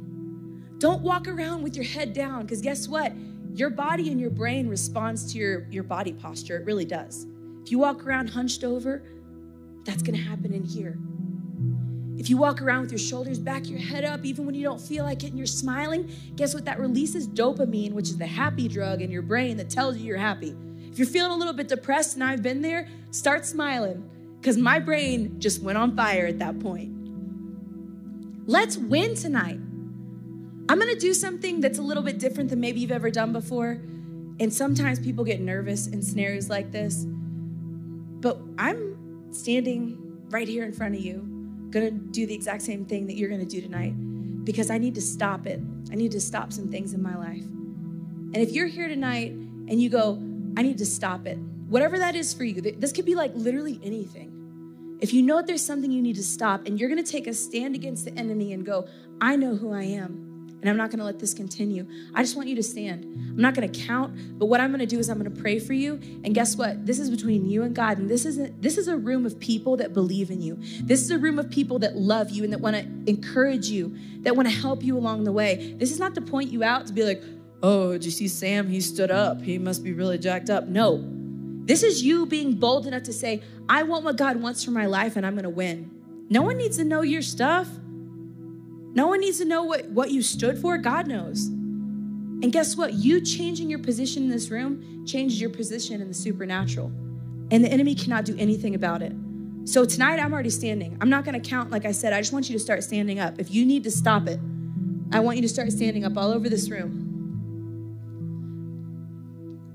Don't 0.79 1.03
walk 1.03 1.27
around 1.27 1.63
with 1.63 1.75
your 1.75 1.85
head 1.85 2.13
down 2.13 2.43
because 2.43 2.61
guess 2.61 2.87
what? 2.87 3.13
Your 3.55 3.71
body 3.71 4.11
and 4.11 4.21
your 4.21 4.31
brain 4.31 4.69
responds 4.69 5.33
to 5.33 5.39
your, 5.39 5.67
your 5.71 5.83
body 5.83 6.13
posture. 6.13 6.59
It 6.59 6.67
really 6.67 6.85
does. 6.85 7.27
If 7.63 7.71
you 7.71 7.79
walk 7.79 8.07
around 8.07 8.29
hunched 8.29 8.63
over, 8.63 9.03
that's 9.85 10.03
going 10.03 10.17
to 10.17 10.23
happen 10.23 10.53
in 10.53 10.65
here. 10.65 10.99
If 12.19 12.31
you 12.31 12.39
walk 12.39 12.63
around 12.63 12.83
with 12.83 12.93
your 12.93 12.99
shoulders 12.99 13.39
back, 13.39 13.69
your 13.69 13.79
head 13.79 14.05
up, 14.05 14.25
even 14.25 14.47
when 14.47 14.55
you 14.55 14.63
don't 14.63 14.81
feel 14.81 15.05
like 15.05 15.23
it 15.23 15.29
and 15.29 15.39
you're 15.39 15.47
smiling, 15.47 16.11
guess 16.35 16.55
what? 16.55 16.65
That 16.65 16.81
releases 16.81 17.29
dopamine, 17.29 17.93
which 17.93 18.09
is 18.09 18.17
the 18.17 18.27
happy 18.27 18.69
drug 18.69 19.03
in 19.03 19.11
your 19.11 19.23
brain 19.23 19.59
that 19.59 19.69
tells 19.69 19.99
you 19.99 20.07
you're 20.07 20.17
happy. 20.17 20.57
If 20.91 20.99
you're 20.99 21.07
feeling 21.07 21.33
a 21.33 21.37
little 21.37 21.53
bit 21.53 21.69
depressed 21.69 22.15
and 22.15 22.25
I've 22.25 22.43
been 22.43 22.63
there, 22.63 22.89
start 23.11 23.45
smiling 23.45 24.09
because 24.41 24.57
my 24.57 24.79
brain 24.79 25.39
just 25.39 25.63
went 25.63 25.77
on 25.77 25.95
fire 25.95 26.27
at 26.27 26.39
that 26.39 26.59
point. 26.59 26.93
Let's 28.47 28.79
win 28.79 29.15
tonight. 29.15 29.59
I'm 30.69 30.79
gonna 30.79 30.95
do 30.95 31.13
something 31.13 31.61
that's 31.61 31.79
a 31.79 31.83
little 31.83 32.03
bit 32.03 32.19
different 32.19 32.49
than 32.49 32.61
maybe 32.61 32.81
you've 32.81 32.93
ever 32.93 33.11
done 33.11 33.33
before. 33.33 33.83
And 34.41 34.53
sometimes 34.53 34.99
people 35.01 35.25
get 35.25 35.41
nervous 35.41 35.87
in 35.87 36.01
scenarios 36.01 36.49
like 36.49 36.73
this. 36.73 37.05
But 37.07 38.41
I'm 38.57 39.33
standing 39.33 39.99
right 40.31 40.49
here 40.49 40.65
in 40.65 40.73
front 40.73 40.95
of 40.95 41.01
you 41.03 41.36
gonna 41.71 41.91
do 41.91 42.27
the 42.27 42.35
exact 42.35 42.63
same 42.63 42.85
thing 42.85 43.07
that 43.07 43.17
you're 43.17 43.29
gonna 43.29 43.45
do 43.45 43.61
tonight 43.61 43.93
because 44.45 44.71
I 44.71 44.79
need 44.79 44.95
to 44.95 45.03
stop 45.03 45.47
it. 45.47 45.61
I 45.91 45.95
need 45.95 46.13
to 46.13 46.21
stop 46.21 46.53
some 46.53 46.69
things 46.69 46.95
in 46.95 47.03
my 47.03 47.17
life. 47.17 47.43
And 47.43 48.37
if 48.37 48.53
you're 48.53 48.67
here 48.67 48.89
tonight 48.89 49.33
and 49.33 49.81
you 49.81 49.91
go, 49.91 50.15
I 50.57 50.63
need 50.63 50.79
to 50.79 50.87
stop 50.87 51.27
it, 51.27 51.39
whatever 51.69 51.99
that 51.99 52.15
is 52.17 52.33
for 52.33 52.45
you, 52.45 52.61
this 52.61 52.93
could 52.93 53.05
be 53.05 53.15
like 53.15 53.33
literally 53.35 53.81
anything. 53.83 54.99
If 55.01 55.13
you 55.13 55.23
know 55.23 55.37
that 55.37 55.47
there's 55.47 55.65
something 55.65 55.91
you 55.91 56.03
need 56.03 56.17
to 56.17 56.25
stop 56.25 56.67
and 56.67 56.81
you're 56.81 56.89
gonna 56.89 57.03
take 57.03 57.27
a 57.27 57.35
stand 57.35 57.75
against 57.75 58.05
the 58.05 58.13
enemy 58.13 58.53
and 58.53 58.65
go, 58.65 58.89
I 59.21 59.37
know 59.37 59.57
who 59.57 59.73
I 59.73 59.83
am 59.83 60.26
and 60.67 60.73
I'm 60.73 60.77
not 60.77 60.91
going 60.91 60.99
to 60.99 61.05
let 61.05 61.21
this 61.21 61.33
continue. 61.33 61.87
I 62.13 62.25
just 62.25 62.35
want 62.35 62.49
you 62.49 62.57
to 62.57 62.63
stand. 62.63 63.05
I'm 63.05 63.37
not 63.37 63.55
going 63.55 63.71
to 63.71 63.87
count, 63.87 64.37
but 64.37 64.47
what 64.47 64.61
I'm 64.61 64.71
going 64.71 64.81
to 64.81 64.87
do 64.87 64.99
is 64.99 65.09
I'm 65.09 65.17
going 65.17 65.33
to 65.33 65.41
pray 65.41 65.61
for 65.61 65.75
you. 65.75 66.01
And 66.25 66.35
guess 66.35 66.57
what? 66.57 66.85
This 66.85 66.99
is 66.99 67.09
between 67.09 67.49
you 67.49 67.63
and 67.63 67.73
God, 67.73 67.99
and 67.99 68.11
this 68.11 68.27
is 68.27 68.37
a, 68.37 68.51
this 68.59 68.77
is 68.77 68.89
a 68.89 68.97
room 68.97 69.27
of 69.27 69.39
people 69.39 69.77
that 69.77 69.95
believe 69.95 70.29
in 70.29 70.43
you. 70.43 70.59
This 70.83 71.03
is 71.03 71.13
a 71.13 71.19
room 71.19 71.39
of 71.39 71.49
people 71.51 71.79
that 71.79 71.95
love 71.95 72.31
you 72.31 72.43
and 72.43 72.53
that 72.53 72.61
want 72.61 72.75
to 72.75 72.83
encourage 73.09 73.69
you, 73.69 73.97
that 74.23 74.35
want 74.35 74.49
to 74.49 74.55
help 74.55 74.83
you 74.83 74.99
along 74.99 75.23
the 75.23 75.31
way. 75.31 75.77
This 75.79 75.93
is 75.93 76.01
not 76.01 76.17
to 76.17 76.21
point 76.21 76.51
you 76.51 76.65
out 76.65 76.89
to 76.89 76.93
be 76.93 77.05
like, 77.05 77.23
"Oh, 77.63 77.93
did 77.93 78.05
you 78.05 78.11
see 78.11 78.27
Sam? 78.27 78.67
He 78.67 78.81
stood 78.81 79.13
up. 79.13 79.41
He 79.41 79.59
must 79.59 79.85
be 79.85 79.93
really 79.93 80.19
jacked 80.19 80.51
up." 80.51 80.67
No. 80.67 81.09
This 81.65 81.85
is 81.85 82.03
you 82.03 82.27
being 82.27 82.55
bold 82.55 82.89
enough 82.89 83.05
to 83.05 83.13
say, 83.13 83.41
"I 83.69 83.85
want 83.85 84.03
what 84.03 84.17
God 84.17 84.43
wants 84.43 84.65
for 84.65 84.73
my 84.73 84.87
life 84.87 85.15
and 85.15 85.25
I'm 85.25 85.35
going 85.35 85.45
to 85.45 85.49
win." 85.49 85.93
No 86.29 86.43
one 86.43 86.57
needs 86.57 86.77
to 86.79 86.85
know 86.85 87.03
your 87.03 87.23
stuff. 87.23 87.69
No 88.97 89.09
one 89.09 89.21
needs 89.21 89.37
to 89.39 89.45
know 89.45 89.63
what, 89.63 89.91
what 89.91 90.11
you 90.11 90.23
stood 90.23 90.59
for. 90.59 90.79
God 90.79 91.07
knows. 91.07 91.49
And 91.49 92.51
guess 92.51 92.79
what? 92.79 92.95
You 92.95 93.21
changing 93.21 93.69
your 93.69 93.79
position 93.79 94.23
in 94.23 94.31
this 94.31 94.51
room 94.51 95.05
changes 95.07 95.39
your 95.39 95.51
position 95.51 96.01
in 96.01 96.09
the 96.09 96.15
supernatural. 96.15 96.87
And 97.51 97.63
the 97.63 97.69
enemy 97.69 97.95
cannot 97.95 98.25
do 98.25 98.35
anything 98.39 98.75
about 98.75 99.03
it. 99.03 99.13
So 99.65 99.85
tonight, 99.85 100.19
I'm 100.19 100.33
already 100.33 100.49
standing. 100.49 100.97
I'm 101.03 101.11
not 101.11 101.27
going 101.27 101.39
to 101.39 101.47
count, 101.47 101.71
like 101.71 101.85
I 101.85 101.93
said. 101.93 102.15
I 102.15 102.21
just 102.23 102.33
want 102.33 102.49
you 102.49 102.55
to 102.55 102.59
start 102.59 102.83
standing 102.83 103.19
up. 103.19 103.39
If 103.39 103.51
you 103.51 103.67
need 103.67 103.85
to 103.85 103.91
stop 103.91 104.29
it, 104.29 104.41
I 105.13 105.21
want 105.21 105.37
you 105.37 105.43
to 105.43 105.49
start 105.49 105.71
standing 105.73 106.07
up 106.07 106.17
all 106.17 106.31
over 106.31 106.49
this 106.49 106.71
room. 106.71 107.03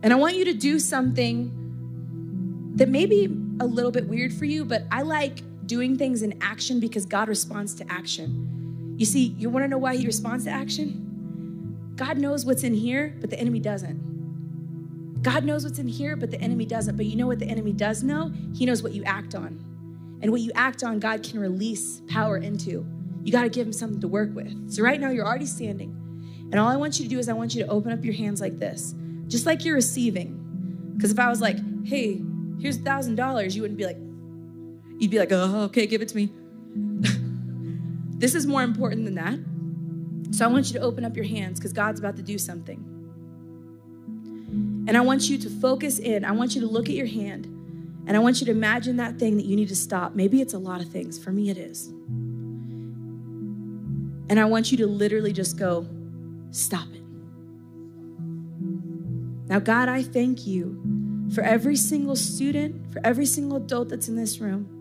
And 0.01 0.11
I 0.11 0.15
want 0.15 0.36
you 0.36 0.45
to 0.45 0.53
do 0.53 0.80
something 0.80 2.74
that 2.76 2.89
may 2.89 3.05
be 3.05 3.26
a 3.59 3.65
little 3.67 3.91
bit 3.91 4.07
weird 4.07 4.34
for 4.34 4.45
you, 4.45 4.65
but 4.65 4.86
I 4.91 5.03
like 5.03 5.43
doing 5.67 5.95
things 5.95 6.24
in 6.24 6.39
action 6.41 6.80
because 6.80 7.05
God 7.05 7.30
responds 7.30 7.76
to 7.76 7.86
action. 7.88 8.61
You 9.02 9.06
see, 9.06 9.34
you 9.39 9.49
want 9.49 9.64
to 9.64 9.68
know 9.68 9.80
why 9.80 9.95
He 9.95 10.06
responds 10.06 10.45
to 10.45 10.52
action? 10.52 11.95
God 11.95 12.20
knows 12.20 12.45
what's 12.45 12.62
in 12.62 12.76
here, 12.76 13.18
but 13.20 13.32
the 13.32 13.39
enemy 13.39 13.60
doesn't. 13.60 15.24
God 15.24 15.43
knows 15.43 15.64
what's 15.64 15.80
in 15.80 15.88
here, 15.88 16.16
but 16.16 16.30
the 16.30 16.39
enemy 16.39 16.68
doesn't. 16.68 16.97
But 16.97 17.08
you 17.08 17.16
know 17.16 17.26
what 17.26 17.39
the 17.39 17.47
enemy 17.47 17.74
does 17.74 18.04
know? 18.04 18.32
He 18.54 18.68
knows 18.68 18.84
what 18.84 18.91
you 18.91 19.04
act 19.06 19.34
on. 19.34 19.60
And 20.22 20.30
what 20.30 20.41
you 20.41 20.52
act 20.54 20.84
on, 20.84 20.99
God 20.99 21.24
can 21.24 21.39
release 21.39 22.04
power 22.10 22.38
into. 22.38 22.86
You 23.24 23.32
got 23.32 23.41
to 23.41 23.49
give 23.49 23.66
him 23.66 23.74
something 23.74 23.99
to 24.02 24.08
work 24.08 24.36
with. 24.36 24.72
So 24.72 24.84
right 24.84 25.02
now, 25.02 25.10
you're 25.10 25.26
already 25.26 25.47
standing. 25.47 25.97
And 26.52 26.60
all 26.60 26.70
I 26.70 26.76
want 26.76 26.99
you 26.99 27.06
to 27.06 27.10
do 27.10 27.18
is 27.18 27.28
I 27.28 27.34
want 27.34 27.56
you 27.56 27.64
to 27.64 27.72
open 27.72 27.91
up 27.91 28.06
your 28.06 28.14
hands 28.14 28.39
like 28.39 28.60
this, 28.60 28.93
just 29.26 29.47
like 29.47 29.66
you're 29.66 29.74
receiving. 29.74 30.93
Because 30.95 31.10
if 31.10 31.18
I 31.18 31.28
was 31.28 31.41
like, 31.41 31.58
hey, 31.88 32.22
here's 32.60 32.78
thousand 32.78 33.16
dollars, 33.16 33.56
you 33.56 33.64
wouldn't 33.64 33.80
be 33.80 33.86
like, 33.88 33.97
you'd 34.99 35.10
be 35.10 35.18
like, 35.18 35.32
oh, 35.32 35.62
okay, 35.62 35.88
give 35.88 36.04
it 36.04 36.10
to 36.10 36.16
me. 36.16 36.32
this 38.22 38.36
is 38.36 38.45
more 38.45 38.61
important 38.61 39.03
than 39.05 39.15
that. 39.15 39.39
So 40.36 40.45
I 40.45 40.47
want 40.47 40.67
you 40.67 40.74
to 40.74 40.80
open 40.80 41.03
up 41.03 41.15
your 41.15 41.26
hands 41.26 41.59
because 41.59 41.74
God's 41.74 41.99
about 41.99 42.15
to 42.17 42.22
do 42.22 42.38
something. 42.38 42.86
And 44.88 44.95
I 44.95 45.01
want 45.01 45.28
you 45.28 45.38
to 45.39 45.49
focus 45.49 45.97
in. 45.97 46.24
I 46.24 46.32
want 46.32 46.53
you 46.53 46.61
to 46.61 46.67
look 46.67 46.88
at 46.88 46.93
your 46.93 47.07
hand 47.07 47.45
and 48.07 48.15
I 48.15 48.19
want 48.19 48.39
you 48.39 48.45
to 48.45 48.51
imagine 48.51 48.97
that 48.97 49.17
thing 49.17 49.38
that 49.38 49.45
you 49.45 49.55
need 49.55 49.69
to 49.69 49.76
stop. 49.76 50.13
Maybe 50.15 50.39
it's 50.39 50.53
a 50.53 50.59
lot 50.59 50.82
of 50.82 50.89
things. 50.89 51.17
For 51.17 51.32
me, 51.32 51.49
it 51.49 51.57
is. 51.57 51.88
And 54.30 54.39
I 54.39 54.45
want 54.45 54.72
you 54.72 54.78
to 54.78 54.88
literally 54.88 55.34
just 55.34 55.57
go, 55.57 55.88
stop 56.51 56.88
it. 56.93 57.01
Now, 59.47 59.59
God, 59.59 59.89
I 59.89 60.03
thank 60.03 60.45
you 60.45 61.28
for 61.34 61.41
every 61.41 61.76
single 61.76 62.15
student, 62.15 62.93
for 62.93 63.01
every 63.03 63.26
single 63.26 63.57
adult 63.57 63.89
that's 63.89 64.07
in 64.07 64.15
this 64.15 64.39
room. 64.39 64.80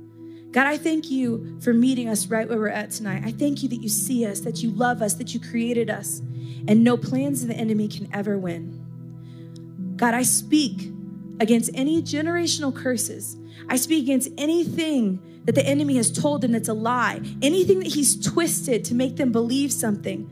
God, 0.52 0.66
I 0.66 0.76
thank 0.78 1.10
you 1.10 1.58
for 1.60 1.72
meeting 1.72 2.08
us 2.08 2.26
right 2.26 2.48
where 2.48 2.58
we're 2.58 2.68
at 2.68 2.90
tonight. 2.90 3.22
I 3.24 3.30
thank 3.30 3.62
you 3.62 3.68
that 3.68 3.82
you 3.82 3.88
see 3.88 4.26
us, 4.26 4.40
that 4.40 4.62
you 4.62 4.70
love 4.70 5.00
us, 5.00 5.14
that 5.14 5.32
you 5.32 5.38
created 5.38 5.88
us, 5.88 6.20
and 6.66 6.82
no 6.82 6.96
plans 6.96 7.42
of 7.42 7.48
the 7.48 7.54
enemy 7.54 7.86
can 7.86 8.08
ever 8.12 8.36
win. 8.36 9.94
God, 9.96 10.14
I 10.14 10.22
speak 10.22 10.90
against 11.38 11.70
any 11.74 12.02
generational 12.02 12.74
curses. 12.74 13.36
I 13.68 13.76
speak 13.76 14.04
against 14.04 14.30
anything 14.36 15.22
that 15.44 15.54
the 15.54 15.64
enemy 15.64 15.96
has 15.96 16.10
told 16.10 16.40
them 16.40 16.52
that's 16.52 16.68
a 16.68 16.74
lie, 16.74 17.20
anything 17.42 17.78
that 17.78 17.94
he's 17.94 18.20
twisted 18.20 18.84
to 18.86 18.94
make 18.94 19.16
them 19.16 19.30
believe 19.30 19.72
something 19.72 20.28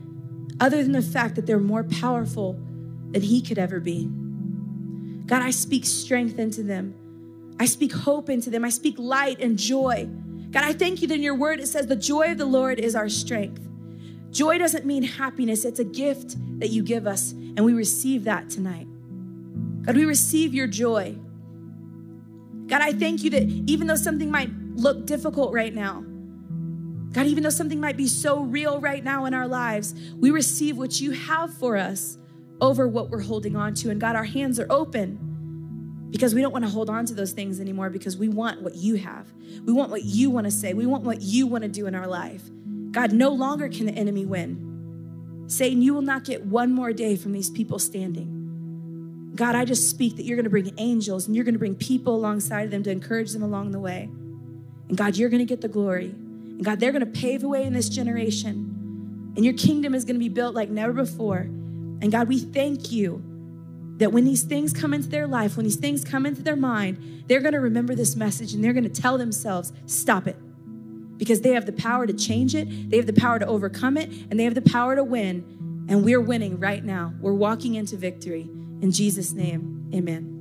other 0.59 0.83
than 0.83 0.91
the 0.91 1.01
fact 1.01 1.35
that 1.35 1.45
they're 1.45 1.59
more 1.59 1.83
powerful 1.83 2.59
than 3.11 3.21
he 3.21 3.41
could 3.41 3.57
ever 3.57 3.79
be. 3.79 4.09
God, 5.25 5.41
I 5.41 5.51
speak 5.51 5.85
strength 5.85 6.37
into 6.37 6.63
them. 6.63 6.93
I 7.59 7.65
speak 7.65 7.93
hope 7.93 8.29
into 8.29 8.49
them. 8.49 8.63
I 8.63 8.69
speak 8.69 8.95
light 8.97 9.39
and 9.39 9.57
joy. 9.57 10.09
God, 10.51 10.63
I 10.63 10.73
thank 10.73 11.01
you 11.01 11.07
that 11.09 11.15
in 11.15 11.21
your 11.21 11.35
word 11.35 11.59
it 11.59 11.67
says 11.67 11.87
the 11.87 11.95
joy 11.95 12.31
of 12.31 12.37
the 12.37 12.45
Lord 12.45 12.79
is 12.79 12.95
our 12.95 13.09
strength. 13.09 13.67
Joy 14.31 14.57
doesn't 14.57 14.85
mean 14.85 15.03
happiness, 15.03 15.65
it's 15.65 15.79
a 15.79 15.83
gift 15.83 16.35
that 16.59 16.69
you 16.69 16.83
give 16.83 17.07
us, 17.07 17.31
and 17.31 17.59
we 17.59 17.73
receive 17.73 18.23
that 18.25 18.49
tonight. 18.49 18.87
God, 19.83 19.95
we 19.95 20.05
receive 20.05 20.53
your 20.53 20.67
joy. 20.67 21.17
God, 22.67 22.81
I 22.81 22.93
thank 22.93 23.23
you 23.23 23.31
that 23.31 23.43
even 23.43 23.87
though 23.87 23.95
something 23.95 24.29
might 24.29 24.51
look 24.75 25.05
difficult 25.05 25.51
right 25.51 25.73
now, 25.73 26.03
God, 27.11 27.25
even 27.25 27.41
though 27.41 27.49
something 27.49 27.79
might 27.79 27.97
be 27.97 28.07
so 28.07 28.41
real 28.41 28.79
right 28.79 29.03
now 29.03 29.25
in 29.25 29.33
our 29.33 29.47
lives, 29.47 29.95
we 30.15 30.29
receive 30.29 30.77
what 30.77 31.01
you 31.01 31.11
have 31.11 31.51
for 31.51 31.75
us 31.75 32.19
over 32.61 32.87
what 32.87 33.09
we're 33.09 33.21
holding 33.21 33.55
on 33.55 33.73
to. 33.75 33.89
And 33.89 33.99
God, 33.99 34.15
our 34.15 34.25
hands 34.25 34.59
are 34.59 34.67
open 34.69 35.28
because 36.09 36.33
we 36.33 36.41
don't 36.41 36.51
want 36.51 36.65
to 36.65 36.71
hold 36.71 36.89
on 36.89 37.05
to 37.05 37.13
those 37.13 37.31
things 37.31 37.59
anymore 37.59 37.89
because 37.89 38.17
we 38.17 38.29
want 38.29 38.61
what 38.61 38.75
you 38.75 38.95
have. 38.95 39.31
We 39.63 39.73
want 39.73 39.91
what 39.91 40.03
you 40.03 40.29
want 40.29 40.45
to 40.45 40.51
say. 40.51 40.73
We 40.73 40.85
want 40.85 41.03
what 41.03 41.21
you 41.21 41.45
want 41.47 41.63
to 41.63 41.69
do 41.69 41.85
in 41.85 41.95
our 41.95 42.07
life. 42.07 42.43
God, 42.91 43.13
no 43.13 43.29
longer 43.29 43.69
can 43.69 43.85
the 43.85 43.93
enemy 43.93 44.25
win. 44.25 45.45
Satan, 45.47 45.81
you 45.81 45.93
will 45.93 46.01
not 46.01 46.25
get 46.25 46.45
one 46.45 46.71
more 46.71 46.93
day 46.93 47.15
from 47.15 47.31
these 47.31 47.49
people 47.49 47.79
standing. 47.79 49.31
God, 49.35 49.55
I 49.55 49.65
just 49.65 49.89
speak 49.89 50.15
that 50.17 50.23
you're 50.23 50.35
going 50.35 50.45
to 50.45 50.49
bring 50.49 50.73
angels 50.77 51.27
and 51.27 51.35
you're 51.35 51.45
going 51.45 51.53
to 51.53 51.59
bring 51.59 51.75
people 51.75 52.15
alongside 52.15 52.65
of 52.65 52.71
them 52.71 52.83
to 52.83 52.91
encourage 52.91 53.31
them 53.31 53.43
along 53.43 53.71
the 53.71 53.79
way. 53.79 54.09
And 54.89 54.97
God, 54.97 55.15
you're 55.15 55.29
going 55.29 55.39
to 55.39 55.45
get 55.45 55.61
the 55.61 55.67
glory. 55.67 56.07
And 56.07 56.65
God, 56.65 56.79
they're 56.79 56.91
going 56.91 57.05
to 57.05 57.19
pave 57.19 57.41
the 57.41 57.47
way 57.47 57.63
in 57.63 57.73
this 57.73 57.89
generation. 57.89 59.33
And 59.35 59.45
your 59.45 59.53
kingdom 59.53 59.93
is 59.93 60.03
going 60.03 60.15
to 60.15 60.19
be 60.19 60.29
built 60.29 60.55
like 60.55 60.69
never 60.69 60.91
before. 60.91 61.37
And 62.01 62.11
God, 62.11 62.27
we 62.27 62.39
thank 62.39 62.91
you 62.91 63.23
that 63.99 64.11
when 64.11 64.25
these 64.25 64.43
things 64.43 64.73
come 64.73 64.93
into 64.93 65.09
their 65.09 65.27
life, 65.27 65.55
when 65.55 65.65
these 65.65 65.75
things 65.75 66.03
come 66.03 66.25
into 66.25 66.41
their 66.41 66.55
mind, 66.55 67.23
they're 67.27 67.41
going 67.41 67.53
to 67.53 67.59
remember 67.59 67.93
this 67.93 68.15
message 68.15 68.53
and 68.53 68.63
they're 68.63 68.73
going 68.73 68.89
to 68.89 69.01
tell 69.01 69.17
themselves, 69.17 69.71
stop 69.85 70.25
it. 70.25 70.37
Because 71.17 71.41
they 71.41 71.51
have 71.51 71.65
the 71.65 71.73
power 71.73 72.07
to 72.07 72.13
change 72.13 72.55
it, 72.55 72.89
they 72.89 72.97
have 72.97 73.05
the 73.05 73.13
power 73.13 73.39
to 73.39 73.45
overcome 73.45 73.97
it, 73.97 74.09
and 74.31 74.39
they 74.39 74.45
have 74.45 74.55
the 74.55 74.61
power 74.61 74.95
to 74.95 75.03
win. 75.03 75.85
And 75.89 76.05
we're 76.05 76.21
winning 76.21 76.59
right 76.59 76.83
now. 76.83 77.13
We're 77.19 77.33
walking 77.33 77.75
into 77.75 77.97
victory. 77.97 78.49
In 78.81 78.91
Jesus' 78.91 79.33
name, 79.33 79.91
amen. 79.93 80.37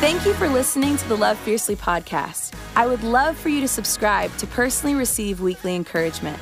Thank 0.00 0.24
you 0.24 0.32
for 0.34 0.48
listening 0.48 0.96
to 0.96 1.08
the 1.08 1.16
Love 1.16 1.38
Fiercely 1.40 1.76
podcast. 1.76 2.54
I 2.74 2.86
would 2.86 3.02
love 3.02 3.36
for 3.36 3.50
you 3.50 3.60
to 3.60 3.68
subscribe 3.68 4.34
to 4.38 4.46
personally 4.46 4.94
receive 4.94 5.40
weekly 5.40 5.74
encouragement. 5.74 6.38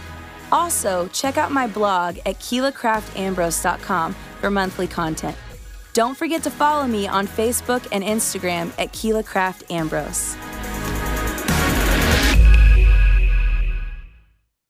Also, 0.53 1.09
check 1.09 1.36
out 1.36 1.51
my 1.51 1.66
blog 1.66 2.18
at 2.26 2.38
KeilaCraftAmbrose.com 2.38 4.14
for 4.40 4.51
monthly 4.51 4.86
content. 4.86 5.36
Don't 5.92 6.16
forget 6.16 6.42
to 6.42 6.51
follow 6.51 6.86
me 6.86 7.09
on 7.09 7.26
Facebook 7.26 7.86
and 7.90 8.05
Instagram 8.05 8.70
at 8.78 8.92
Keila 8.92 9.24
Craft 9.24 9.70
Ambrose. 9.70 10.36